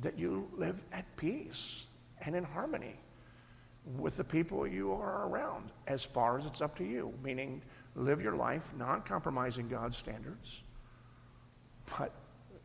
that 0.00 0.18
you 0.18 0.48
live 0.56 0.80
at 0.92 1.04
peace 1.16 1.82
and 2.20 2.36
in 2.36 2.44
harmony 2.44 2.96
with 3.98 4.16
the 4.16 4.24
people 4.24 4.66
you 4.66 4.92
are 4.92 5.26
around 5.28 5.70
as 5.88 6.04
far 6.04 6.38
as 6.38 6.46
it's 6.46 6.60
up 6.60 6.76
to 6.78 6.84
you, 6.84 7.12
meaning 7.22 7.60
live 7.96 8.22
your 8.22 8.36
life 8.36 8.72
not 8.78 9.04
compromising 9.04 9.68
God's 9.68 9.96
standards, 9.96 10.62
but 11.98 12.12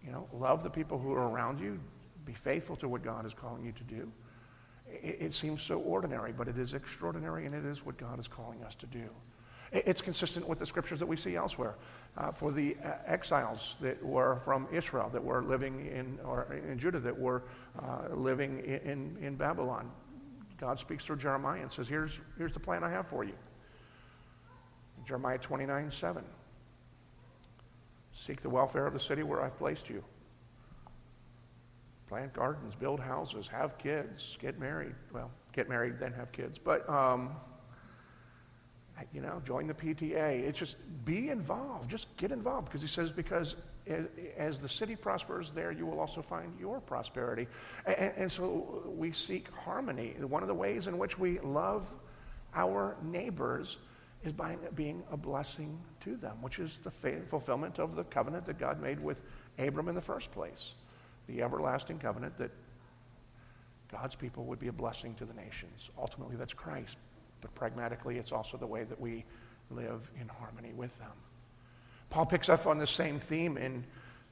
you 0.05 0.11
know, 0.11 0.27
love 0.31 0.63
the 0.63 0.69
people 0.69 0.99
who 0.99 1.11
are 1.13 1.29
around 1.29 1.59
you, 1.59 1.79
be 2.27 2.33
faithful 2.33 2.75
to 2.75 2.87
what 2.87 3.03
God 3.03 3.25
is 3.25 3.33
calling 3.33 3.65
you 3.65 3.71
to 3.71 3.83
do. 3.83 4.11
It, 4.85 5.17
it 5.19 5.33
seems 5.33 5.61
so 5.61 5.79
ordinary, 5.79 6.33
but 6.33 6.47
it 6.47 6.59
is 6.59 6.73
extraordinary 6.73 7.45
and 7.45 7.55
it 7.55 7.65
is 7.65 7.85
what 7.85 7.97
God 7.97 8.19
is 8.19 8.27
calling 8.27 8.61
us 8.63 8.75
to 8.75 8.85
do. 8.85 9.09
It's 9.71 9.99
consistent 9.99 10.47
with 10.47 10.59
the 10.59 10.65
scriptures 10.65 10.99
that 10.99 11.05
we 11.05 11.17
see 11.17 11.35
elsewhere. 11.35 11.75
Uh, 12.17 12.31
for 12.31 12.51
the 12.51 12.77
uh, 12.83 12.93
exiles 13.05 13.75
that 13.81 14.01
were 14.03 14.37
from 14.45 14.67
Israel, 14.71 15.09
that 15.11 15.23
were 15.23 15.43
living 15.43 15.87
in, 15.87 16.17
or 16.23 16.53
in 16.69 16.79
Judah, 16.79 16.99
that 16.99 17.17
were 17.17 17.43
uh, 17.81 18.13
living 18.15 18.59
in, 18.59 19.17
in 19.21 19.35
Babylon, 19.35 19.91
God 20.57 20.79
speaks 20.79 21.05
through 21.05 21.17
Jeremiah 21.17 21.61
and 21.61 21.71
says, 21.71 21.87
here's, 21.87 22.17
here's 22.37 22.53
the 22.53 22.59
plan 22.59 22.83
I 22.83 22.89
have 22.89 23.07
for 23.07 23.23
you. 23.23 23.33
Jeremiah 25.05 25.37
29, 25.37 25.91
7. 25.91 26.23
Seek 28.13 28.41
the 28.41 28.49
welfare 28.49 28.87
of 28.87 28.93
the 28.93 28.99
city 28.99 29.21
where 29.21 29.41
I've 29.41 29.57
placed 29.57 29.89
you. 29.89 30.03
Plant 32.07 32.33
gardens, 32.33 32.73
build 32.75 32.99
houses, 32.99 33.47
have 33.47 33.77
kids, 33.77 34.37
get 34.39 34.59
married. 34.59 34.95
Well, 35.13 35.29
get 35.53 35.67
married, 35.67 35.99
then 35.99 36.13
have 36.13 36.31
kids. 36.31 36.57
But 36.57 36.89
um, 36.89 37.35
you 39.13 39.21
know, 39.21 39.41
join 39.45 39.67
the 39.67 39.73
PTA. 39.73 40.43
It's 40.43 40.57
just 40.57 40.77
be 41.05 41.29
involved. 41.29 41.89
Just 41.89 42.15
get 42.17 42.31
involved 42.31 42.65
because 42.65 42.81
he 42.81 42.87
says, 42.87 43.11
because 43.11 43.55
as, 44.37 44.59
the 44.59 44.69
city 44.69 44.95
prospers 44.95 45.51
there, 45.53 45.71
you 45.71 45.85
will 45.85 45.99
also 45.99 46.21
find 46.21 46.53
your 46.59 46.79
prosperity. 46.79 47.47
And, 47.85 48.13
and, 48.17 48.31
so 48.31 48.83
we 48.85 49.11
seek 49.11 49.49
harmony. 49.51 50.15
One 50.19 50.41
of 50.41 50.47
the 50.47 50.55
ways 50.55 50.87
in 50.87 50.97
which 50.97 51.17
we 51.17 51.39
love 51.39 51.87
our 52.53 52.97
neighbors 53.03 53.77
is 54.23 54.33
by 54.33 54.57
being 54.75 55.03
a 55.11 55.17
blessing 55.17 55.79
to 56.01 56.17
them, 56.17 56.41
which 56.41 56.59
is 56.59 56.77
the 56.77 56.91
fulfillment 56.91 57.79
of 57.79 57.95
the 57.95 58.03
covenant 58.05 58.45
that 58.47 58.57
God 58.57 58.81
made 58.81 58.99
with 58.99 59.21
Abram 59.59 59.87
in 59.87 59.95
the 59.95 60.01
first 60.01 60.31
place, 60.31 60.73
the 61.27 61.41
everlasting 61.41 61.99
covenant 61.99 62.37
that 62.37 62.51
God's 63.91 64.15
people 64.15 64.45
would 64.45 64.59
be 64.59 64.67
a 64.67 64.73
blessing 64.73 65.15
to 65.15 65.25
the 65.25 65.33
nations. 65.33 65.89
Ultimately, 65.97 66.35
that's 66.35 66.53
Christ 66.53 66.97
but 67.41 67.53
pragmatically, 67.55 68.17
it's 68.17 68.31
also 68.31 68.57
the 68.57 68.67
way 68.67 68.83
that 68.83 68.99
we 68.99 69.25
live 69.69 70.09
in 70.19 70.27
harmony 70.27 70.73
with 70.73 70.97
them. 70.99 71.11
Paul 72.09 72.25
picks 72.25 72.49
up 72.49 72.65
on 72.67 72.77
the 72.77 72.87
same 72.87 73.19
theme 73.19 73.57
in 73.57 73.83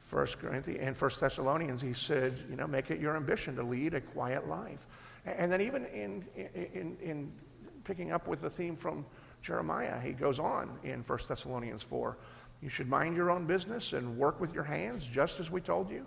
1 0.09 0.27
Corinthians 0.39 0.79
and 0.81 0.95
1 0.95 1.11
Thessalonians. 1.19 1.81
He 1.81 1.93
said, 1.93 2.41
you 2.49 2.55
know, 2.55 2.67
make 2.67 2.89
it 2.91 2.99
your 2.99 3.15
ambition 3.15 3.55
to 3.57 3.63
lead 3.63 3.93
a 3.93 4.01
quiet 4.01 4.47
life. 4.47 4.87
And 5.25 5.51
then 5.51 5.61
even 5.61 5.85
in, 5.87 6.23
in, 6.35 6.97
in 7.01 7.31
picking 7.83 8.11
up 8.11 8.27
with 8.27 8.41
the 8.41 8.49
theme 8.49 8.75
from 8.75 9.05
Jeremiah, 9.41 9.99
he 9.99 10.11
goes 10.11 10.39
on 10.39 10.77
in 10.83 11.01
1 11.01 11.19
Thessalonians 11.27 11.83
4. 11.83 12.17
You 12.61 12.69
should 12.69 12.87
mind 12.87 13.15
your 13.15 13.29
own 13.29 13.45
business 13.45 13.93
and 13.93 14.17
work 14.17 14.39
with 14.39 14.53
your 14.53 14.63
hands, 14.63 15.05
just 15.05 15.39
as 15.39 15.51
we 15.51 15.59
told 15.59 15.91
you, 15.91 16.05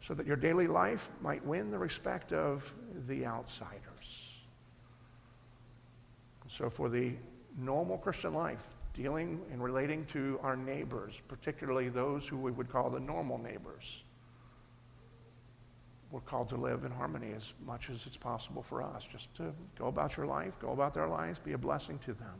so 0.00 0.14
that 0.14 0.26
your 0.26 0.36
daily 0.36 0.66
life 0.66 1.10
might 1.20 1.44
win 1.44 1.70
the 1.70 1.78
respect 1.78 2.32
of 2.32 2.72
the 3.06 3.26
outsiders. 3.26 4.32
So, 6.48 6.70
for 6.70 6.88
the 6.88 7.12
normal 7.58 7.98
Christian 7.98 8.34
life, 8.34 8.68
dealing 8.94 9.40
and 9.50 9.62
relating 9.62 10.06
to 10.06 10.38
our 10.42 10.56
neighbors, 10.56 11.20
particularly 11.28 11.88
those 11.88 12.26
who 12.26 12.36
we 12.36 12.50
would 12.50 12.70
call 12.70 12.88
the 12.88 13.00
normal 13.00 13.38
neighbors, 13.38 14.04
we're 16.10 16.20
called 16.20 16.48
to 16.48 16.56
live 16.56 16.84
in 16.84 16.92
harmony 16.92 17.32
as 17.36 17.52
much 17.66 17.90
as 17.90 18.06
it's 18.06 18.16
possible 18.16 18.62
for 18.62 18.82
us. 18.82 19.06
Just 19.10 19.34
to 19.36 19.52
go 19.78 19.88
about 19.88 20.16
your 20.16 20.26
life, 20.26 20.54
go 20.60 20.70
about 20.70 20.94
their 20.94 21.08
lives, 21.08 21.38
be 21.38 21.52
a 21.52 21.58
blessing 21.58 21.98
to 22.06 22.14
them. 22.14 22.34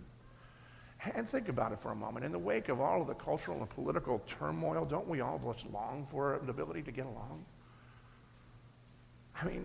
And 1.15 1.29
think 1.29 1.49
about 1.49 1.73
it 1.73 1.81
for 1.81 1.93
a 1.93 1.97
moment. 1.97 2.25
In 2.25 2.33
the 2.33 2.39
wake 2.39 2.69
of 2.69 2.81
all 2.81 3.01
of 3.01 3.07
the 3.07 3.15
cultural 3.15 3.59
and 3.59 3.69
political 3.69 4.21
turmoil, 4.27 4.85
don't 4.85 5.07
we 5.07 5.21
all 5.21 5.41
just 5.53 5.71
long 5.73 6.07
for 6.11 6.41
the 6.45 6.51
ability 6.51 6.83
to 6.83 6.91
get 6.91 7.07
along? 7.07 7.45
I 9.41 9.45
mean, 9.45 9.65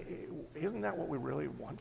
isn't 0.56 0.82
that 0.82 0.98
what 0.98 1.08
we 1.08 1.18
really 1.18 1.48
want? 1.48 1.80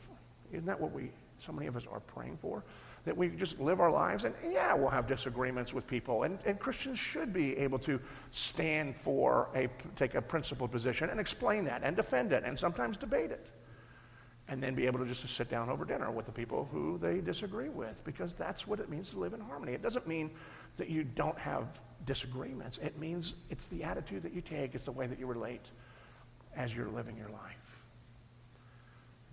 Isn't 0.51 0.65
that 0.65 0.79
what 0.79 0.91
we, 0.91 1.11
so 1.37 1.51
many 1.51 1.67
of 1.67 1.75
us 1.75 1.85
are 1.91 1.99
praying 1.99 2.37
for? 2.41 2.63
That 3.03 3.17
we 3.17 3.29
just 3.29 3.59
live 3.59 3.79
our 3.79 3.91
lives, 3.91 4.25
and 4.25 4.35
yeah, 4.47 4.73
we'll 4.73 4.89
have 4.89 5.07
disagreements 5.07 5.73
with 5.73 5.87
people, 5.87 6.23
and, 6.23 6.37
and 6.45 6.59
Christians 6.59 6.99
should 6.99 7.33
be 7.33 7.57
able 7.57 7.79
to 7.79 7.99
stand 8.29 8.95
for 8.95 9.49
a, 9.55 9.67
take 9.95 10.13
a 10.15 10.21
principled 10.21 10.71
position 10.71 11.09
and 11.09 11.19
explain 11.19 11.65
that 11.65 11.81
and 11.83 11.95
defend 11.95 12.31
it 12.31 12.43
and 12.45 12.57
sometimes 12.57 12.97
debate 12.97 13.31
it 13.31 13.47
and 14.51 14.61
then 14.61 14.75
be 14.75 14.85
able 14.85 14.99
to 14.99 15.05
just 15.05 15.25
sit 15.29 15.49
down 15.49 15.69
over 15.69 15.85
dinner 15.85 16.11
with 16.11 16.25
the 16.25 16.31
people 16.31 16.67
who 16.73 16.97
they 16.97 17.19
disagree 17.21 17.69
with 17.69 18.03
because 18.03 18.35
that's 18.35 18.67
what 18.67 18.81
it 18.81 18.89
means 18.89 19.09
to 19.09 19.17
live 19.17 19.33
in 19.33 19.39
harmony. 19.39 19.71
It 19.71 19.81
doesn't 19.81 20.05
mean 20.05 20.29
that 20.75 20.89
you 20.89 21.05
don't 21.05 21.39
have 21.39 21.79
disagreements. 22.05 22.77
It 22.79 22.99
means 22.99 23.37
it's 23.49 23.67
the 23.67 23.81
attitude 23.81 24.23
that 24.23 24.33
you 24.33 24.41
take, 24.41 24.75
it's 24.75 24.85
the 24.85 24.91
way 24.91 25.07
that 25.07 25.17
you 25.17 25.25
relate 25.25 25.71
as 26.53 26.75
you're 26.75 26.89
living 26.89 27.15
your 27.15 27.29
life. 27.29 27.81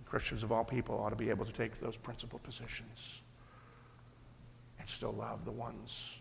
Christians 0.05 0.41
of 0.41 0.53
all 0.53 0.63
people 0.63 0.97
ought 0.97 1.09
to 1.09 1.17
be 1.17 1.29
able 1.29 1.45
to 1.45 1.51
take 1.51 1.81
those 1.81 1.97
principal 1.97 2.39
positions 2.39 3.21
and 4.79 4.87
still 4.87 5.11
love 5.11 5.43
the 5.43 5.51
ones 5.51 6.17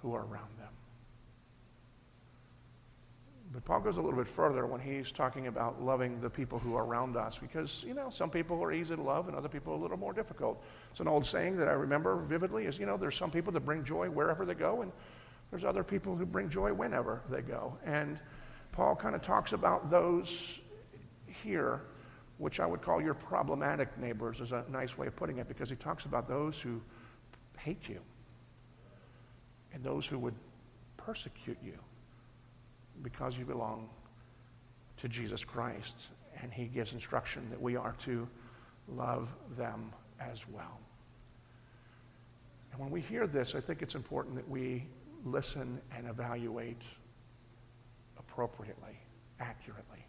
who 0.00 0.14
are 0.14 0.22
around 0.22 0.56
them. 0.58 0.72
But 3.54 3.64
Paul 3.64 3.80
goes 3.80 3.98
a 3.98 4.02
little 4.02 4.18
bit 4.18 4.26
further 4.26 4.66
when 4.66 4.80
he's 4.80 5.12
talking 5.12 5.46
about 5.46 5.80
loving 5.80 6.20
the 6.20 6.28
people 6.28 6.58
who 6.58 6.74
are 6.74 6.84
around 6.84 7.16
us 7.16 7.38
because, 7.38 7.84
you 7.86 7.94
know, 7.94 8.10
some 8.10 8.28
people 8.28 8.60
are 8.60 8.72
easy 8.72 8.96
to 8.96 9.00
love 9.00 9.28
and 9.28 9.36
other 9.36 9.48
people 9.48 9.72
are 9.72 9.76
a 9.76 9.78
little 9.78 9.96
more 9.96 10.12
difficult. 10.12 10.60
It's 10.90 10.98
an 10.98 11.06
old 11.06 11.24
saying 11.24 11.56
that 11.58 11.68
I 11.68 11.72
remember 11.72 12.16
vividly 12.16 12.66
is, 12.66 12.80
you 12.80 12.86
know, 12.86 12.96
there's 12.96 13.16
some 13.16 13.30
people 13.30 13.52
that 13.52 13.60
bring 13.60 13.84
joy 13.84 14.10
wherever 14.10 14.44
they 14.44 14.54
go 14.54 14.82
and 14.82 14.90
there's 15.50 15.64
other 15.64 15.84
people 15.84 16.16
who 16.16 16.26
bring 16.26 16.50
joy 16.50 16.72
whenever 16.72 17.22
they 17.30 17.42
go. 17.42 17.78
And 17.84 18.18
Paul 18.72 18.96
kind 18.96 19.14
of 19.14 19.22
talks 19.22 19.52
about 19.52 19.88
those 19.88 20.58
here, 21.44 21.82
which 22.38 22.58
I 22.58 22.66
would 22.66 22.82
call 22.82 23.00
your 23.00 23.14
problematic 23.14 23.96
neighbors, 23.98 24.40
is 24.40 24.50
a 24.50 24.64
nice 24.68 24.98
way 24.98 25.06
of 25.06 25.14
putting 25.14 25.38
it, 25.38 25.46
because 25.46 25.70
he 25.70 25.76
talks 25.76 26.06
about 26.06 26.26
those 26.26 26.60
who 26.60 26.80
hate 27.56 27.88
you 27.88 28.00
and 29.72 29.84
those 29.84 30.06
who 30.06 30.18
would 30.18 30.34
persecute 30.96 31.58
you 31.64 31.78
because 33.02 33.36
you 33.36 33.44
belong 33.44 33.88
to 34.98 35.08
Jesus 35.08 35.44
Christ. 35.44 36.08
And 36.42 36.52
he 36.52 36.64
gives 36.64 36.92
instruction 36.92 37.48
that 37.50 37.60
we 37.60 37.76
are 37.76 37.94
to 38.04 38.28
love 38.88 39.28
them 39.56 39.92
as 40.20 40.46
well. 40.48 40.78
And 42.72 42.80
when 42.80 42.90
we 42.90 43.00
hear 43.00 43.26
this, 43.26 43.54
I 43.54 43.60
think 43.60 43.82
it's 43.82 43.94
important 43.94 44.34
that 44.34 44.48
we 44.48 44.84
listen 45.24 45.80
and 45.96 46.08
evaluate 46.08 46.82
appropriately, 48.18 48.98
accurately. 49.40 50.04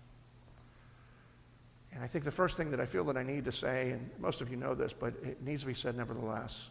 And 1.93 2.03
I 2.03 2.07
think 2.07 2.25
the 2.25 2.31
first 2.31 2.57
thing 2.57 2.71
that 2.71 2.81
I 2.81 2.85
feel 2.85 3.05
that 3.05 3.15
I 3.15 3.23
need 3.23 3.45
to 3.45 3.51
say, 3.51 3.91
and 3.91 4.09
most 4.19 4.41
of 4.41 4.49
you 4.49 4.57
know 4.57 4.75
this, 4.75 4.93
but 4.93 5.13
it 5.23 5.41
needs 5.41 5.61
to 5.61 5.67
be 5.67 5.73
said 5.73 5.95
nevertheless, 5.95 6.69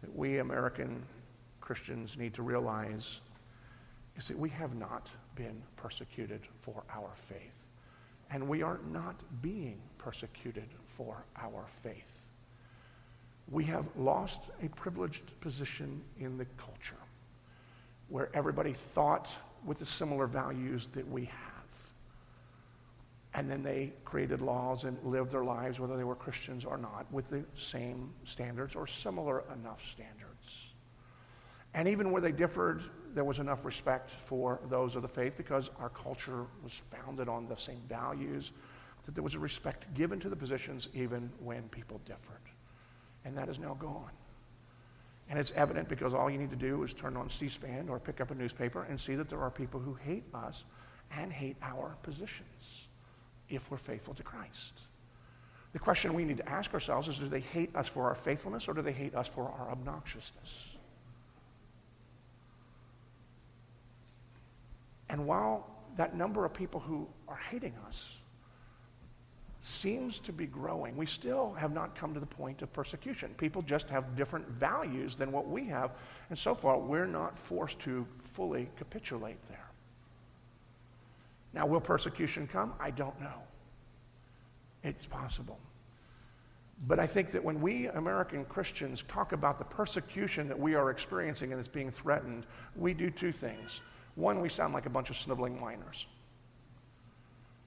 that 0.00 0.16
we 0.16 0.38
American 0.38 1.04
Christians 1.60 2.16
need 2.16 2.32
to 2.34 2.42
realize 2.42 3.20
is 4.16 4.24
see, 4.24 4.34
we 4.34 4.48
have 4.50 4.74
not 4.74 5.08
been 5.34 5.62
persecuted 5.76 6.40
for 6.62 6.82
our 6.90 7.10
faith. 7.14 7.38
And 8.30 8.48
we 8.48 8.62
are 8.62 8.80
not 8.90 9.14
being 9.42 9.78
persecuted 9.98 10.68
for 10.86 11.24
our 11.36 11.66
faith. 11.82 12.20
We 13.48 13.64
have 13.64 13.84
lost 13.96 14.40
a 14.62 14.68
privileged 14.70 15.38
position 15.40 16.02
in 16.18 16.36
the 16.36 16.46
culture 16.56 16.96
where 18.08 18.30
everybody 18.34 18.72
thought 18.72 19.28
with 19.64 19.78
the 19.78 19.86
similar 19.86 20.26
values 20.26 20.88
that 20.88 21.08
we 21.08 21.26
have. 21.26 21.32
And 23.34 23.50
then 23.50 23.62
they 23.62 23.92
created 24.04 24.40
laws 24.40 24.84
and 24.84 24.96
lived 25.04 25.30
their 25.30 25.44
lives, 25.44 25.78
whether 25.78 25.96
they 25.96 26.04
were 26.04 26.14
Christians 26.14 26.64
or 26.64 26.78
not, 26.78 27.04
with 27.12 27.28
the 27.28 27.44
same 27.54 28.10
standards 28.24 28.74
or 28.74 28.86
similar 28.86 29.44
enough 29.52 29.84
standards. 29.84 30.70
And 31.74 31.86
even 31.86 32.10
where 32.10 32.22
they 32.22 32.32
differed, 32.32 32.82
there 33.16 33.24
was 33.24 33.38
enough 33.38 33.64
respect 33.64 34.10
for 34.10 34.60
those 34.68 34.94
of 34.94 35.00
the 35.00 35.08
faith 35.08 35.38
because 35.38 35.70
our 35.80 35.88
culture 35.88 36.44
was 36.62 36.82
founded 36.90 37.30
on 37.30 37.48
the 37.48 37.56
same 37.56 37.80
values, 37.88 38.52
that 39.06 39.14
there 39.14 39.24
was 39.24 39.34
a 39.34 39.38
respect 39.38 39.92
given 39.94 40.20
to 40.20 40.28
the 40.28 40.36
positions 40.36 40.90
even 40.92 41.32
when 41.40 41.62
people 41.70 41.98
differed. 42.04 42.42
And 43.24 43.34
that 43.38 43.48
is 43.48 43.58
now 43.58 43.72
gone. 43.80 44.10
And 45.30 45.38
it's 45.38 45.50
evident 45.52 45.88
because 45.88 46.12
all 46.12 46.28
you 46.28 46.36
need 46.36 46.50
to 46.50 46.56
do 46.56 46.82
is 46.82 46.92
turn 46.92 47.16
on 47.16 47.30
C 47.30 47.48
SPAN 47.48 47.88
or 47.88 47.98
pick 47.98 48.20
up 48.20 48.30
a 48.30 48.34
newspaper 48.34 48.82
and 48.82 49.00
see 49.00 49.14
that 49.14 49.30
there 49.30 49.40
are 49.40 49.50
people 49.50 49.80
who 49.80 49.94
hate 49.94 50.24
us 50.34 50.64
and 51.16 51.32
hate 51.32 51.56
our 51.62 51.96
positions 52.02 52.88
if 53.48 53.70
we're 53.70 53.78
faithful 53.78 54.12
to 54.12 54.22
Christ. 54.22 54.80
The 55.72 55.78
question 55.78 56.12
we 56.12 56.24
need 56.24 56.36
to 56.36 56.48
ask 56.48 56.74
ourselves 56.74 57.08
is 57.08 57.18
do 57.18 57.28
they 57.28 57.40
hate 57.40 57.74
us 57.74 57.88
for 57.88 58.08
our 58.08 58.14
faithfulness 58.14 58.68
or 58.68 58.74
do 58.74 58.82
they 58.82 58.92
hate 58.92 59.14
us 59.14 59.26
for 59.26 59.44
our 59.44 59.74
obnoxiousness? 59.74 60.75
And 65.08 65.26
while 65.26 65.66
that 65.96 66.16
number 66.16 66.44
of 66.44 66.52
people 66.52 66.80
who 66.80 67.06
are 67.28 67.38
hating 67.50 67.74
us 67.86 68.18
seems 69.60 70.20
to 70.20 70.32
be 70.32 70.46
growing, 70.46 70.96
we 70.96 71.06
still 71.06 71.52
have 71.54 71.72
not 71.72 71.96
come 71.96 72.14
to 72.14 72.20
the 72.20 72.26
point 72.26 72.62
of 72.62 72.72
persecution. 72.72 73.34
People 73.36 73.62
just 73.62 73.88
have 73.88 74.14
different 74.14 74.46
values 74.48 75.16
than 75.16 75.32
what 75.32 75.48
we 75.48 75.64
have. 75.66 75.92
And 76.28 76.38
so 76.38 76.54
far, 76.54 76.78
we're 76.78 77.06
not 77.06 77.38
forced 77.38 77.78
to 77.80 78.06
fully 78.18 78.68
capitulate 78.76 79.38
there. 79.48 79.70
Now, 81.52 81.66
will 81.66 81.80
persecution 81.80 82.46
come? 82.46 82.74
I 82.78 82.90
don't 82.90 83.18
know. 83.20 83.42
It's 84.84 85.06
possible. 85.06 85.58
But 86.86 87.00
I 87.00 87.06
think 87.06 87.30
that 87.30 87.42
when 87.42 87.60
we 87.60 87.86
American 87.86 88.44
Christians 88.44 89.02
talk 89.08 89.32
about 89.32 89.58
the 89.58 89.64
persecution 89.64 90.46
that 90.48 90.58
we 90.58 90.74
are 90.74 90.90
experiencing 90.90 91.52
and 91.52 91.60
is 91.60 91.68
being 91.68 91.90
threatened, 91.90 92.46
we 92.76 92.92
do 92.92 93.10
two 93.10 93.32
things. 93.32 93.80
One, 94.16 94.40
we 94.40 94.48
sound 94.48 94.74
like 94.74 94.86
a 94.86 94.90
bunch 94.90 95.10
of 95.10 95.16
sniveling 95.16 95.60
whiners. 95.60 96.06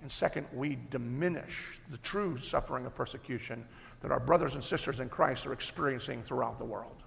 And 0.02 0.12
second, 0.12 0.48
we 0.54 0.78
diminish 0.90 1.80
the 1.90 1.98
true 2.00 2.38
suffering 2.38 2.86
of 2.86 2.96
persecution 2.96 3.66
that 4.02 4.12
our 4.12 4.20
brothers 4.20 4.56
and 4.56 4.64
sisters 4.64 5.00
in 5.00 5.10
Christ 5.10 5.46
are 5.46 5.54
experiencing 5.54 6.24
throughout 6.24 6.58
the 6.58 6.66
world. 6.66 7.04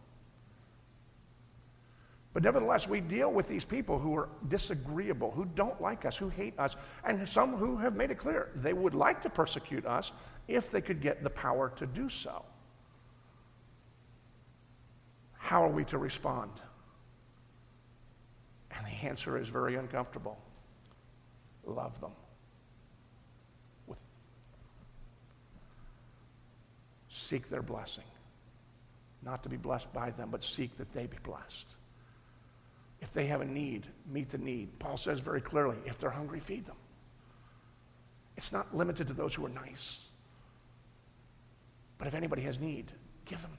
But 2.35 2.43
nevertheless, 2.43 2.89
we 2.89 3.01
deal 3.01 3.31
with 3.31 3.49
these 3.49 3.65
people 3.65 3.99
who 3.99 4.17
are 4.17 4.29
disagreeable, 4.49 5.31
who 5.31 5.45
don't 5.45 5.81
like 5.81 6.07
us, 6.07 6.17
who 6.17 6.29
hate 6.31 6.59
us, 6.59 6.77
and 7.05 7.29
some 7.29 7.57
who 7.57 7.77
have 7.77 7.95
made 7.95 8.11
it 8.11 8.19
clear 8.19 8.51
they 8.57 8.73
would 8.73 8.95
like 8.95 9.23
to 9.23 9.31
persecute 9.31 9.85
us 9.85 10.13
if 10.49 10.71
they 10.71 10.81
could 10.81 11.03
get 11.03 11.23
the 11.23 11.31
power 11.31 11.73
to 11.77 11.87
do 11.87 12.09
so. 12.09 12.43
How 15.37 15.63
are 15.63 15.69
we 15.69 15.85
to 15.87 15.99
respond? 15.99 16.53
And 18.77 18.87
the 18.87 19.07
answer 19.07 19.39
is 19.39 19.49
very 19.49 19.77
uncomfortable. 19.77 20.39
Love 21.65 22.01
them. 22.01 22.13
With 23.87 23.99
seek 27.09 27.49
their 27.51 27.63
blessing. 27.63 28.05
Not 29.23 29.43
to 29.45 29.49
be 29.49 29.57
blessed 29.57 29.93
by 29.93 30.11
them, 30.11 30.31
but 30.31 30.43
seek 30.43 30.77
that 30.79 30.93
they 30.93 31.07
be 31.07 31.19
blessed. 31.23 31.69
If 33.01 33.13
they 33.13 33.27
have 33.27 33.41
a 33.41 33.45
need, 33.45 33.87
meet 34.11 34.31
the 34.31 34.39
need. 34.39 34.79
Paul 34.79 34.97
says 34.97 35.21
very 35.21 35.41
clearly, 35.41 35.77
if 35.85 35.99
they're 35.99 36.11
hungry, 36.11 36.41
feed 36.41 36.67
them. 36.67 36.77
It's 38.37 38.53
not 38.53 38.75
limited 38.75 39.07
to 39.09 39.13
those 39.13 39.35
who 39.35 39.45
are 39.45 39.51
nice. 39.51 39.99
But 41.99 42.09
if 42.09 42.15
anybody 42.15 42.43
has 42.43 42.59
need, 42.59 42.91
give 43.27 43.43
them. 43.43 43.51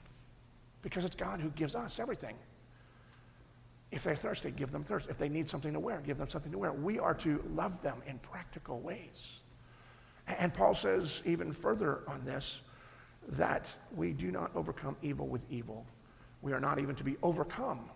Because 0.82 1.04
it's 1.04 1.14
God 1.14 1.40
who 1.40 1.48
gives 1.50 1.74
us 1.74 1.98
everything. 1.98 2.34
If 3.94 4.02
they're 4.02 4.16
thirsty, 4.16 4.50
give 4.50 4.72
them 4.72 4.82
thirst. 4.82 5.08
If 5.08 5.18
they 5.18 5.28
need 5.28 5.48
something 5.48 5.72
to 5.72 5.78
wear, 5.78 6.02
give 6.04 6.18
them 6.18 6.28
something 6.28 6.50
to 6.50 6.58
wear. 6.58 6.72
We 6.72 6.98
are 6.98 7.14
to 7.14 7.40
love 7.54 7.80
them 7.80 8.02
in 8.08 8.18
practical 8.18 8.80
ways. 8.80 9.38
And 10.26 10.52
Paul 10.52 10.74
says 10.74 11.22
even 11.24 11.52
further 11.52 12.00
on 12.08 12.24
this 12.24 12.62
that 13.28 13.72
we 13.94 14.12
do 14.12 14.32
not 14.32 14.50
overcome 14.56 14.96
evil 15.00 15.28
with 15.28 15.44
evil. 15.48 15.86
We 16.42 16.52
are 16.52 16.58
not 16.58 16.80
even 16.80 16.96
to 16.96 17.04
be 17.04 17.16
overcome 17.22 17.88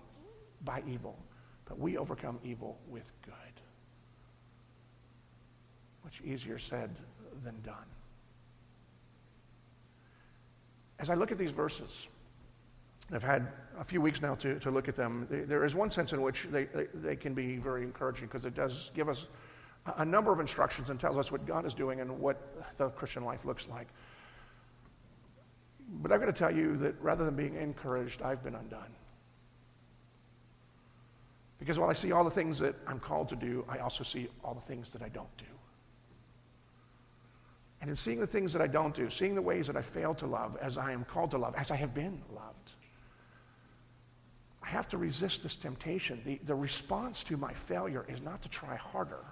by 0.64 0.84
evil, 0.86 1.18
but 1.64 1.80
we 1.80 1.98
overcome 1.98 2.38
evil 2.44 2.78
with 2.88 3.10
good. 3.24 3.34
Much 6.04 6.20
easier 6.24 6.58
said 6.58 6.94
than 7.42 7.60
done. 7.62 7.74
As 11.00 11.10
I 11.10 11.14
look 11.14 11.32
at 11.32 11.38
these 11.38 11.52
verses, 11.52 12.06
I've 13.12 13.22
had 13.22 13.48
a 13.78 13.84
few 13.84 14.00
weeks 14.00 14.20
now 14.20 14.34
to, 14.36 14.58
to 14.60 14.70
look 14.70 14.88
at 14.88 14.96
them. 14.96 15.26
There 15.30 15.64
is 15.64 15.74
one 15.74 15.90
sense 15.90 16.12
in 16.12 16.20
which 16.20 16.46
they, 16.50 16.64
they, 16.64 16.86
they 16.94 17.16
can 17.16 17.32
be 17.32 17.56
very 17.56 17.82
encouraging 17.82 18.26
because 18.26 18.44
it 18.44 18.54
does 18.54 18.90
give 18.94 19.08
us 19.08 19.26
a 19.96 20.04
number 20.04 20.32
of 20.32 20.40
instructions 20.40 20.90
and 20.90 21.00
tells 21.00 21.16
us 21.16 21.32
what 21.32 21.46
God 21.46 21.64
is 21.64 21.72
doing 21.74 22.00
and 22.00 22.18
what 22.18 22.76
the 22.76 22.88
Christian 22.90 23.24
life 23.24 23.44
looks 23.44 23.68
like. 23.68 23.88
But 26.02 26.12
I've 26.12 26.20
got 26.20 26.26
to 26.26 26.32
tell 26.32 26.54
you 26.54 26.76
that 26.78 27.00
rather 27.00 27.24
than 27.24 27.34
being 27.34 27.56
encouraged, 27.56 28.20
I've 28.20 28.42
been 28.42 28.54
undone. 28.54 28.92
Because 31.58 31.78
while 31.78 31.88
I 31.88 31.94
see 31.94 32.12
all 32.12 32.24
the 32.24 32.30
things 32.30 32.58
that 32.58 32.74
I'm 32.86 33.00
called 33.00 33.28
to 33.30 33.36
do, 33.36 33.64
I 33.68 33.78
also 33.78 34.04
see 34.04 34.28
all 34.44 34.54
the 34.54 34.60
things 34.60 34.92
that 34.92 35.02
I 35.02 35.08
don't 35.08 35.34
do. 35.38 35.44
And 37.80 37.90
in 37.90 37.96
seeing 37.96 38.20
the 38.20 38.26
things 38.26 38.52
that 38.52 38.62
I 38.62 38.66
don't 38.66 38.94
do, 38.94 39.08
seeing 39.08 39.34
the 39.34 39.42
ways 39.42 39.66
that 39.68 39.76
I 39.76 39.82
fail 39.82 40.14
to 40.16 40.26
love 40.26 40.56
as 40.60 40.78
I 40.78 40.92
am 40.92 41.04
called 41.04 41.30
to 41.32 41.38
love, 41.38 41.54
as 41.56 41.70
I 41.70 41.76
have 41.76 41.94
been 41.94 42.20
loved, 42.34 42.47
I 44.68 44.70
have 44.72 44.88
to 44.88 44.98
resist 44.98 45.42
this 45.42 45.56
temptation. 45.56 46.20
The, 46.26 46.38
the 46.44 46.54
response 46.54 47.24
to 47.24 47.38
my 47.38 47.54
failure 47.54 48.04
is 48.06 48.20
not 48.20 48.42
to 48.42 48.50
try 48.50 48.76
harder. 48.76 49.24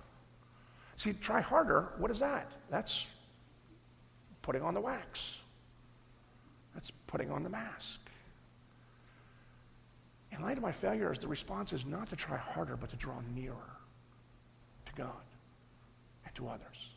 See, 0.97 1.13
try 1.13 1.43
harder, 1.43 1.93
what 1.99 2.11
is 2.11 2.21
that? 2.21 2.51
That's 2.71 3.07
putting 4.41 4.63
on 4.63 4.73
the 4.73 4.81
wax. 4.81 5.41
That's 6.73 6.91
putting 7.07 7.31
on 7.31 7.43
the 7.43 7.51
mask. 7.51 8.01
In 10.33 10.41
light 10.41 10.57
of 10.57 10.63
my 10.63 10.73
failures, 10.73 11.19
the 11.19 11.29
response 11.29 11.75
is 11.75 11.85
not 11.85 12.09
to 12.09 12.17
try 12.17 12.39
harder, 12.39 12.79
but 12.79 12.89
to 12.89 12.97
draw 12.97 13.21
nearer 13.35 13.77
to 14.87 14.93
God 14.95 15.23
and 16.25 16.35
to 16.37 16.49
others. 16.49 16.89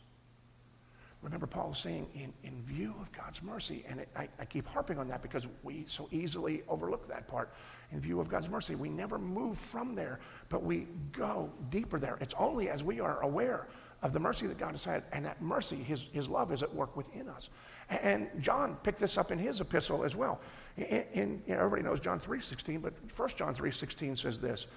Remember, 1.22 1.46
Paul 1.46 1.72
is 1.72 1.78
saying, 1.78 2.06
in, 2.14 2.32
in 2.44 2.62
view 2.62 2.94
of 2.98 3.12
God's 3.12 3.42
mercy, 3.42 3.84
and 3.86 4.00
it, 4.00 4.08
I, 4.16 4.28
I 4.38 4.46
keep 4.46 4.66
harping 4.66 4.98
on 4.98 5.06
that 5.08 5.20
because 5.20 5.46
we 5.62 5.84
so 5.86 6.08
easily 6.10 6.62
overlook 6.66 7.06
that 7.08 7.28
part. 7.28 7.52
In 7.92 8.00
view 8.00 8.20
of 8.20 8.28
God's 8.28 8.48
mercy, 8.48 8.74
we 8.74 8.88
never 8.88 9.18
move 9.18 9.58
from 9.58 9.94
there, 9.94 10.20
but 10.48 10.62
we 10.62 10.86
go 11.12 11.50
deeper 11.68 11.98
there. 11.98 12.16
It's 12.22 12.34
only 12.38 12.70
as 12.70 12.82
we 12.82 13.00
are 13.00 13.20
aware 13.20 13.66
of 14.02 14.14
the 14.14 14.20
mercy 14.20 14.46
that 14.46 14.56
God 14.56 14.70
has 14.70 14.82
had, 14.82 15.02
and 15.12 15.26
that 15.26 15.42
mercy, 15.42 15.76
his, 15.76 16.08
his 16.12 16.28
love, 16.30 16.52
is 16.52 16.62
at 16.62 16.74
work 16.74 16.96
within 16.96 17.28
us. 17.28 17.50
And, 17.90 18.28
John 18.40 18.76
picked 18.82 18.98
this 18.98 19.18
up 19.18 19.30
in 19.30 19.38
his 19.38 19.60
epistle 19.60 20.04
as 20.04 20.16
well. 20.16 20.40
In, 20.78 21.04
in, 21.12 21.42
you 21.46 21.54
know, 21.54 21.60
everybody 21.60 21.82
knows 21.82 22.00
John 22.00 22.18
3.16, 22.18 22.80
but 22.80 22.94
1 23.14 23.28
John 23.36 23.54
3.16 23.54 24.16
says 24.16 24.40
this, 24.40 24.68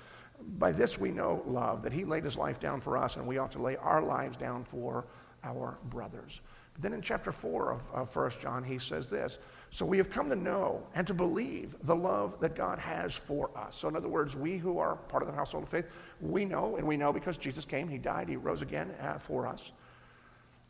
By 0.58 0.74
this 0.74 1.00
we 1.00 1.12
know 1.12 1.42
love, 1.46 1.84
that 1.84 1.94
he 1.94 2.04
laid 2.04 2.26
his 2.26 2.36
life 2.36 2.60
down 2.60 2.82
for 2.82 2.98
us, 2.98 3.16
and 3.16 3.26
we 3.26 3.38
ought 3.38 3.54
to 3.54 3.62
lay 3.62 3.78
our 3.78 4.02
lives 4.02 4.36
down 4.36 4.66
for 4.66 5.06
our 5.44 5.78
brothers. 5.86 6.42
But 6.74 6.82
then 6.82 6.94
in 6.94 7.02
chapter 7.02 7.32
4 7.32 7.72
of, 7.72 7.82
of 7.94 8.16
1 8.16 8.32
John, 8.42 8.64
he 8.64 8.80
says 8.80 9.10
this 9.10 9.38
So 9.70 9.86
we 9.86 9.98
have 9.98 10.10
come 10.10 10.30
to 10.30 10.36
know 10.36 10.84
and 10.96 11.06
to 11.08 11.14
believe 11.14 11.76
the 11.84 11.96
love 11.96 12.40
that 12.40 12.56
God 12.56 12.80
has 12.80 13.16
for 13.16 13.56
us. 13.58 13.76
So, 13.76 13.88
in 13.88 13.96
other 13.96 14.10
words, 14.10 14.36
we 14.36 14.58
who 14.58 14.80
are 14.80 14.96
part 14.96 15.24
of 15.24 15.30
the 15.30 15.36
household 15.36 15.64
of 15.64 15.70
faith, 15.70 15.86
we 16.20 16.46
know, 16.46 16.76
and 16.78 16.88
we 16.88 16.98
know 16.98 17.14
because 17.14 17.38
Jesus 17.38 17.66
came, 17.66 17.88
he 17.88 17.98
died, 17.98 18.28
he 18.28 18.36
rose 18.36 18.62
again 18.62 18.92
uh, 19.02 19.20
for 19.20 19.46
us. 19.46 19.72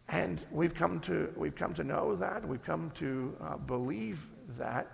And 0.09 0.43
we've 0.51 0.73
come 0.73 0.99
to, 1.01 1.33
we've 1.37 1.55
come 1.55 1.73
to 1.75 1.83
know 1.83 2.15
that, 2.15 2.45
we've 2.45 2.63
come 2.63 2.91
to 2.95 3.35
uh, 3.41 3.57
believe 3.57 4.29
that. 4.57 4.91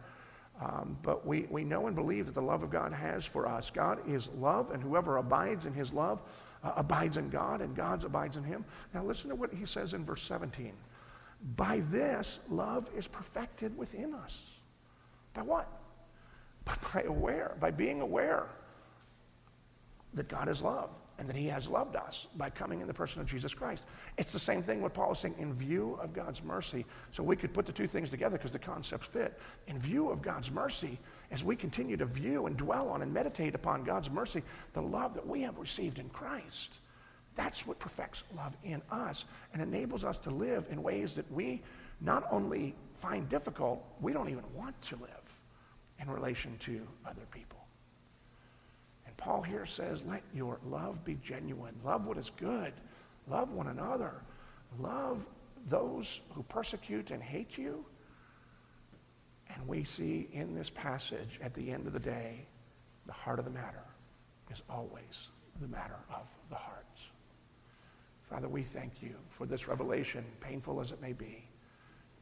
Um, 0.61 0.97
but 1.01 1.25
we, 1.25 1.47
we 1.49 1.63
know 1.63 1.87
and 1.87 1.95
believe 1.95 2.25
that 2.25 2.35
the 2.35 2.41
love 2.41 2.63
of 2.63 2.69
God 2.69 2.91
has 2.91 3.25
for 3.25 3.47
us. 3.47 3.69
God 3.69 3.99
is 4.07 4.29
love, 4.37 4.71
and 4.71 4.83
whoever 4.83 5.17
abides 5.17 5.65
in 5.65 5.73
his 5.73 5.93
love 5.93 6.21
uh, 6.63 6.73
abides 6.75 7.17
in 7.17 7.29
God 7.29 7.61
and 7.61 7.75
God 7.75 8.03
abides 8.03 8.37
in 8.37 8.43
him. 8.43 8.65
Now 8.93 9.03
listen 9.03 9.29
to 9.29 9.35
what 9.35 9.53
he 9.53 9.65
says 9.65 9.93
in 9.93 10.05
verse 10.05 10.21
17. 10.23 10.73
By 11.55 11.81
this, 11.89 12.39
love 12.49 12.89
is 12.95 13.07
perfected 13.07 13.77
within 13.77 14.13
us. 14.13 14.43
By 15.33 15.41
what? 15.43 15.67
But 16.65 16.79
by 16.93 17.03
aware, 17.03 17.55
by 17.59 17.71
being 17.71 18.01
aware 18.01 18.47
that 20.13 20.27
God 20.27 20.49
is 20.49 20.61
love 20.61 20.89
and 21.19 21.27
that 21.27 21.35
he 21.35 21.47
has 21.47 21.67
loved 21.67 21.95
us 21.95 22.27
by 22.37 22.49
coming 22.49 22.79
in 22.79 22.87
the 22.87 22.93
person 22.93 23.21
of 23.21 23.27
Jesus 23.27 23.53
Christ. 23.53 23.85
It's 24.17 24.31
the 24.31 24.39
same 24.39 24.63
thing 24.63 24.81
what 24.81 24.93
Paul 24.93 25.11
is 25.11 25.19
saying 25.19 25.35
in 25.37 25.53
view 25.53 25.99
of 26.01 26.13
God's 26.13 26.41
mercy. 26.43 26.85
So 27.11 27.23
we 27.23 27.35
could 27.35 27.53
put 27.53 27.65
the 27.65 27.73
two 27.73 27.87
things 27.87 28.09
together 28.09 28.37
because 28.37 28.53
the 28.53 28.59
concepts 28.59 29.07
fit. 29.07 29.37
In 29.67 29.77
view 29.77 30.09
of 30.09 30.21
God's 30.21 30.49
mercy, 30.49 30.97
as 31.31 31.43
we 31.43 31.55
continue 31.55 31.97
to 31.97 32.05
view 32.05 32.47
and 32.47 32.57
dwell 32.57 32.89
on 32.89 33.01
and 33.01 33.13
meditate 33.13 33.55
upon 33.55 33.83
God's 33.83 34.09
mercy, 34.09 34.41
the 34.73 34.81
love 34.81 35.13
that 35.13 35.27
we 35.27 35.41
have 35.41 35.57
received 35.57 35.99
in 35.99 36.09
Christ, 36.09 36.79
that's 37.35 37.65
what 37.65 37.79
perfects 37.79 38.23
love 38.35 38.55
in 38.63 38.81
us 38.91 39.25
and 39.53 39.61
enables 39.61 40.03
us 40.03 40.17
to 40.19 40.29
live 40.29 40.65
in 40.71 40.83
ways 40.83 41.15
that 41.15 41.31
we 41.31 41.61
not 42.01 42.25
only 42.31 42.75
find 42.95 43.29
difficult, 43.29 43.83
we 44.01 44.11
don't 44.11 44.29
even 44.29 44.43
want 44.55 44.79
to 44.83 44.95
live 44.95 45.09
in 46.01 46.09
relation 46.09 46.55
to 46.59 46.81
other 47.05 47.25
people. 47.31 47.59
And 49.05 49.15
Paul 49.17 49.41
here 49.41 49.65
says, 49.65 50.03
let 50.07 50.23
your 50.33 50.59
love 50.65 51.03
be 51.05 51.17
genuine. 51.23 51.75
Love 51.83 52.05
what 52.05 52.17
is 52.17 52.31
good. 52.37 52.73
Love 53.29 53.51
one 53.51 53.67
another. 53.67 54.13
Love 54.79 55.25
those 55.67 56.21
who 56.33 56.43
persecute 56.43 57.11
and 57.11 57.21
hate 57.21 57.57
you 57.57 57.85
and 59.59 59.67
we 59.67 59.83
see 59.83 60.29
in 60.31 60.55
this 60.55 60.69
passage 60.69 61.39
at 61.43 61.53
the 61.53 61.71
end 61.71 61.85
of 61.85 61.93
the 61.93 61.99
day, 61.99 62.45
the 63.05 63.11
heart 63.11 63.39
of 63.39 63.45
the 63.45 63.51
matter 63.51 63.83
is 64.49 64.61
always 64.69 65.27
the 65.61 65.67
matter 65.67 65.97
of 66.09 66.25
the 66.49 66.55
hearts. 66.55 67.01
Father, 68.29 68.47
we 68.47 68.63
thank 68.63 69.01
you 69.01 69.15
for 69.29 69.45
this 69.45 69.67
revelation, 69.67 70.23
painful 70.39 70.79
as 70.79 70.91
it 70.91 71.01
may 71.01 71.11
be. 71.11 71.43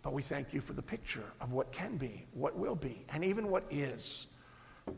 But 0.01 0.13
we 0.13 0.21
thank 0.21 0.53
you 0.53 0.61
for 0.61 0.73
the 0.73 0.81
picture 0.81 1.25
of 1.39 1.51
what 1.51 1.71
can 1.71 1.97
be, 1.97 2.25
what 2.33 2.57
will 2.57 2.75
be, 2.75 3.05
and 3.09 3.23
even 3.23 3.49
what 3.49 3.65
is. 3.69 4.27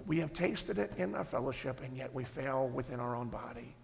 We 0.06 0.20
have 0.20 0.32
tasted 0.32 0.78
it 0.78 0.94
in 0.98 1.16
our 1.16 1.26
fellowship, 1.26 1.82
and 1.84 1.98
yet 1.98 2.14
we 2.14 2.24
fail 2.24 2.70
within 2.70 3.00
our 3.00 3.16
own 3.16 3.28
body 3.28 3.76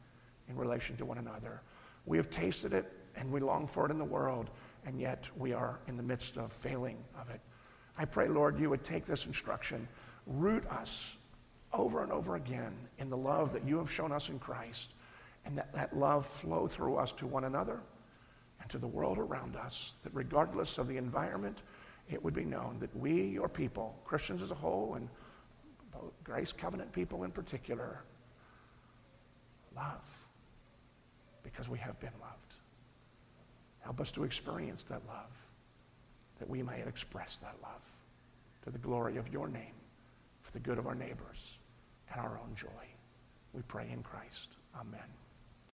in 0.47 0.55
relation 0.55 0.95
to 0.97 1.05
one 1.05 1.17
another. 1.17 1.61
We 2.05 2.17
have 2.17 2.29
tasted 2.29 2.73
it, 2.73 2.91
and 3.15 3.31
we 3.31 3.39
long 3.39 3.67
for 3.67 3.85
it 3.85 3.91
in 3.91 3.97
the 3.97 4.05
world, 4.05 4.51
and 4.85 4.99
yet 4.99 5.27
we 5.35 5.51
are 5.51 5.79
in 5.87 5.97
the 5.97 6.03
midst 6.03 6.37
of 6.37 6.53
failing 6.53 6.97
of 7.19 7.29
it. 7.31 7.41
I 7.97 8.05
pray, 8.05 8.27
Lord, 8.27 8.59
you 8.59 8.69
would 8.69 8.83
take 8.83 9.05
this 9.05 9.25
instruction, 9.25 9.87
root 10.27 10.65
us 10.69 11.17
over 11.71 12.03
and 12.03 12.11
over 12.11 12.35
again 12.35 12.73
in 12.99 13.09
the 13.09 13.17
love 13.17 13.53
that 13.53 13.65
you 13.65 13.77
have 13.77 13.91
shown 13.91 14.11
us 14.11 14.29
in 14.29 14.39
Christ, 14.39 14.91
and 15.45 15.57
that 15.57 15.71
that 15.73 15.95
love 15.95 16.25
flow 16.25 16.67
through 16.67 16.97
us 16.97 17.11
to 17.13 17.27
one 17.27 17.43
another 17.43 17.79
and 18.61 18.69
to 18.71 18.77
the 18.77 18.87
world 18.87 19.17
around 19.17 19.55
us, 19.55 19.95
that 20.03 20.13
regardless 20.13 20.77
of 20.77 20.87
the 20.87 20.97
environment, 20.97 21.61
it 22.09 22.23
would 22.23 22.33
be 22.33 22.45
known 22.45 22.77
that 22.79 22.95
we, 22.97 23.23
your 23.23 23.49
people, 23.49 23.97
Christians 24.05 24.41
as 24.41 24.51
a 24.51 24.55
whole, 24.55 24.95
and 24.95 25.07
Grace 26.23 26.51
Covenant 26.51 26.91
people 26.91 27.23
in 27.23 27.31
particular, 27.31 28.01
love 29.75 30.27
because 31.43 31.69
we 31.69 31.77
have 31.77 31.99
been 31.99 32.11
loved. 32.19 32.55
Help 33.79 34.01
us 34.01 34.11
to 34.11 34.23
experience 34.23 34.83
that 34.85 35.01
love 35.07 35.44
that 36.45 36.51
we 36.51 36.61
might 36.61 36.87
express 36.87 37.37
that 37.37 37.55
love 37.63 37.81
to 38.63 38.69
the 38.69 38.77
glory 38.77 39.17
of 39.17 39.27
your 39.29 39.47
name, 39.47 39.73
for 40.43 40.51
the 40.51 40.59
good 40.59 40.77
of 40.77 40.85
our 40.85 40.95
neighbors 40.95 41.57
and 42.11 42.21
our 42.21 42.39
own 42.39 42.55
joy. 42.55 42.67
We 43.53 43.61
pray 43.63 43.87
in 43.91 44.03
Christ. 44.03 44.49
Amen. 44.79 45.24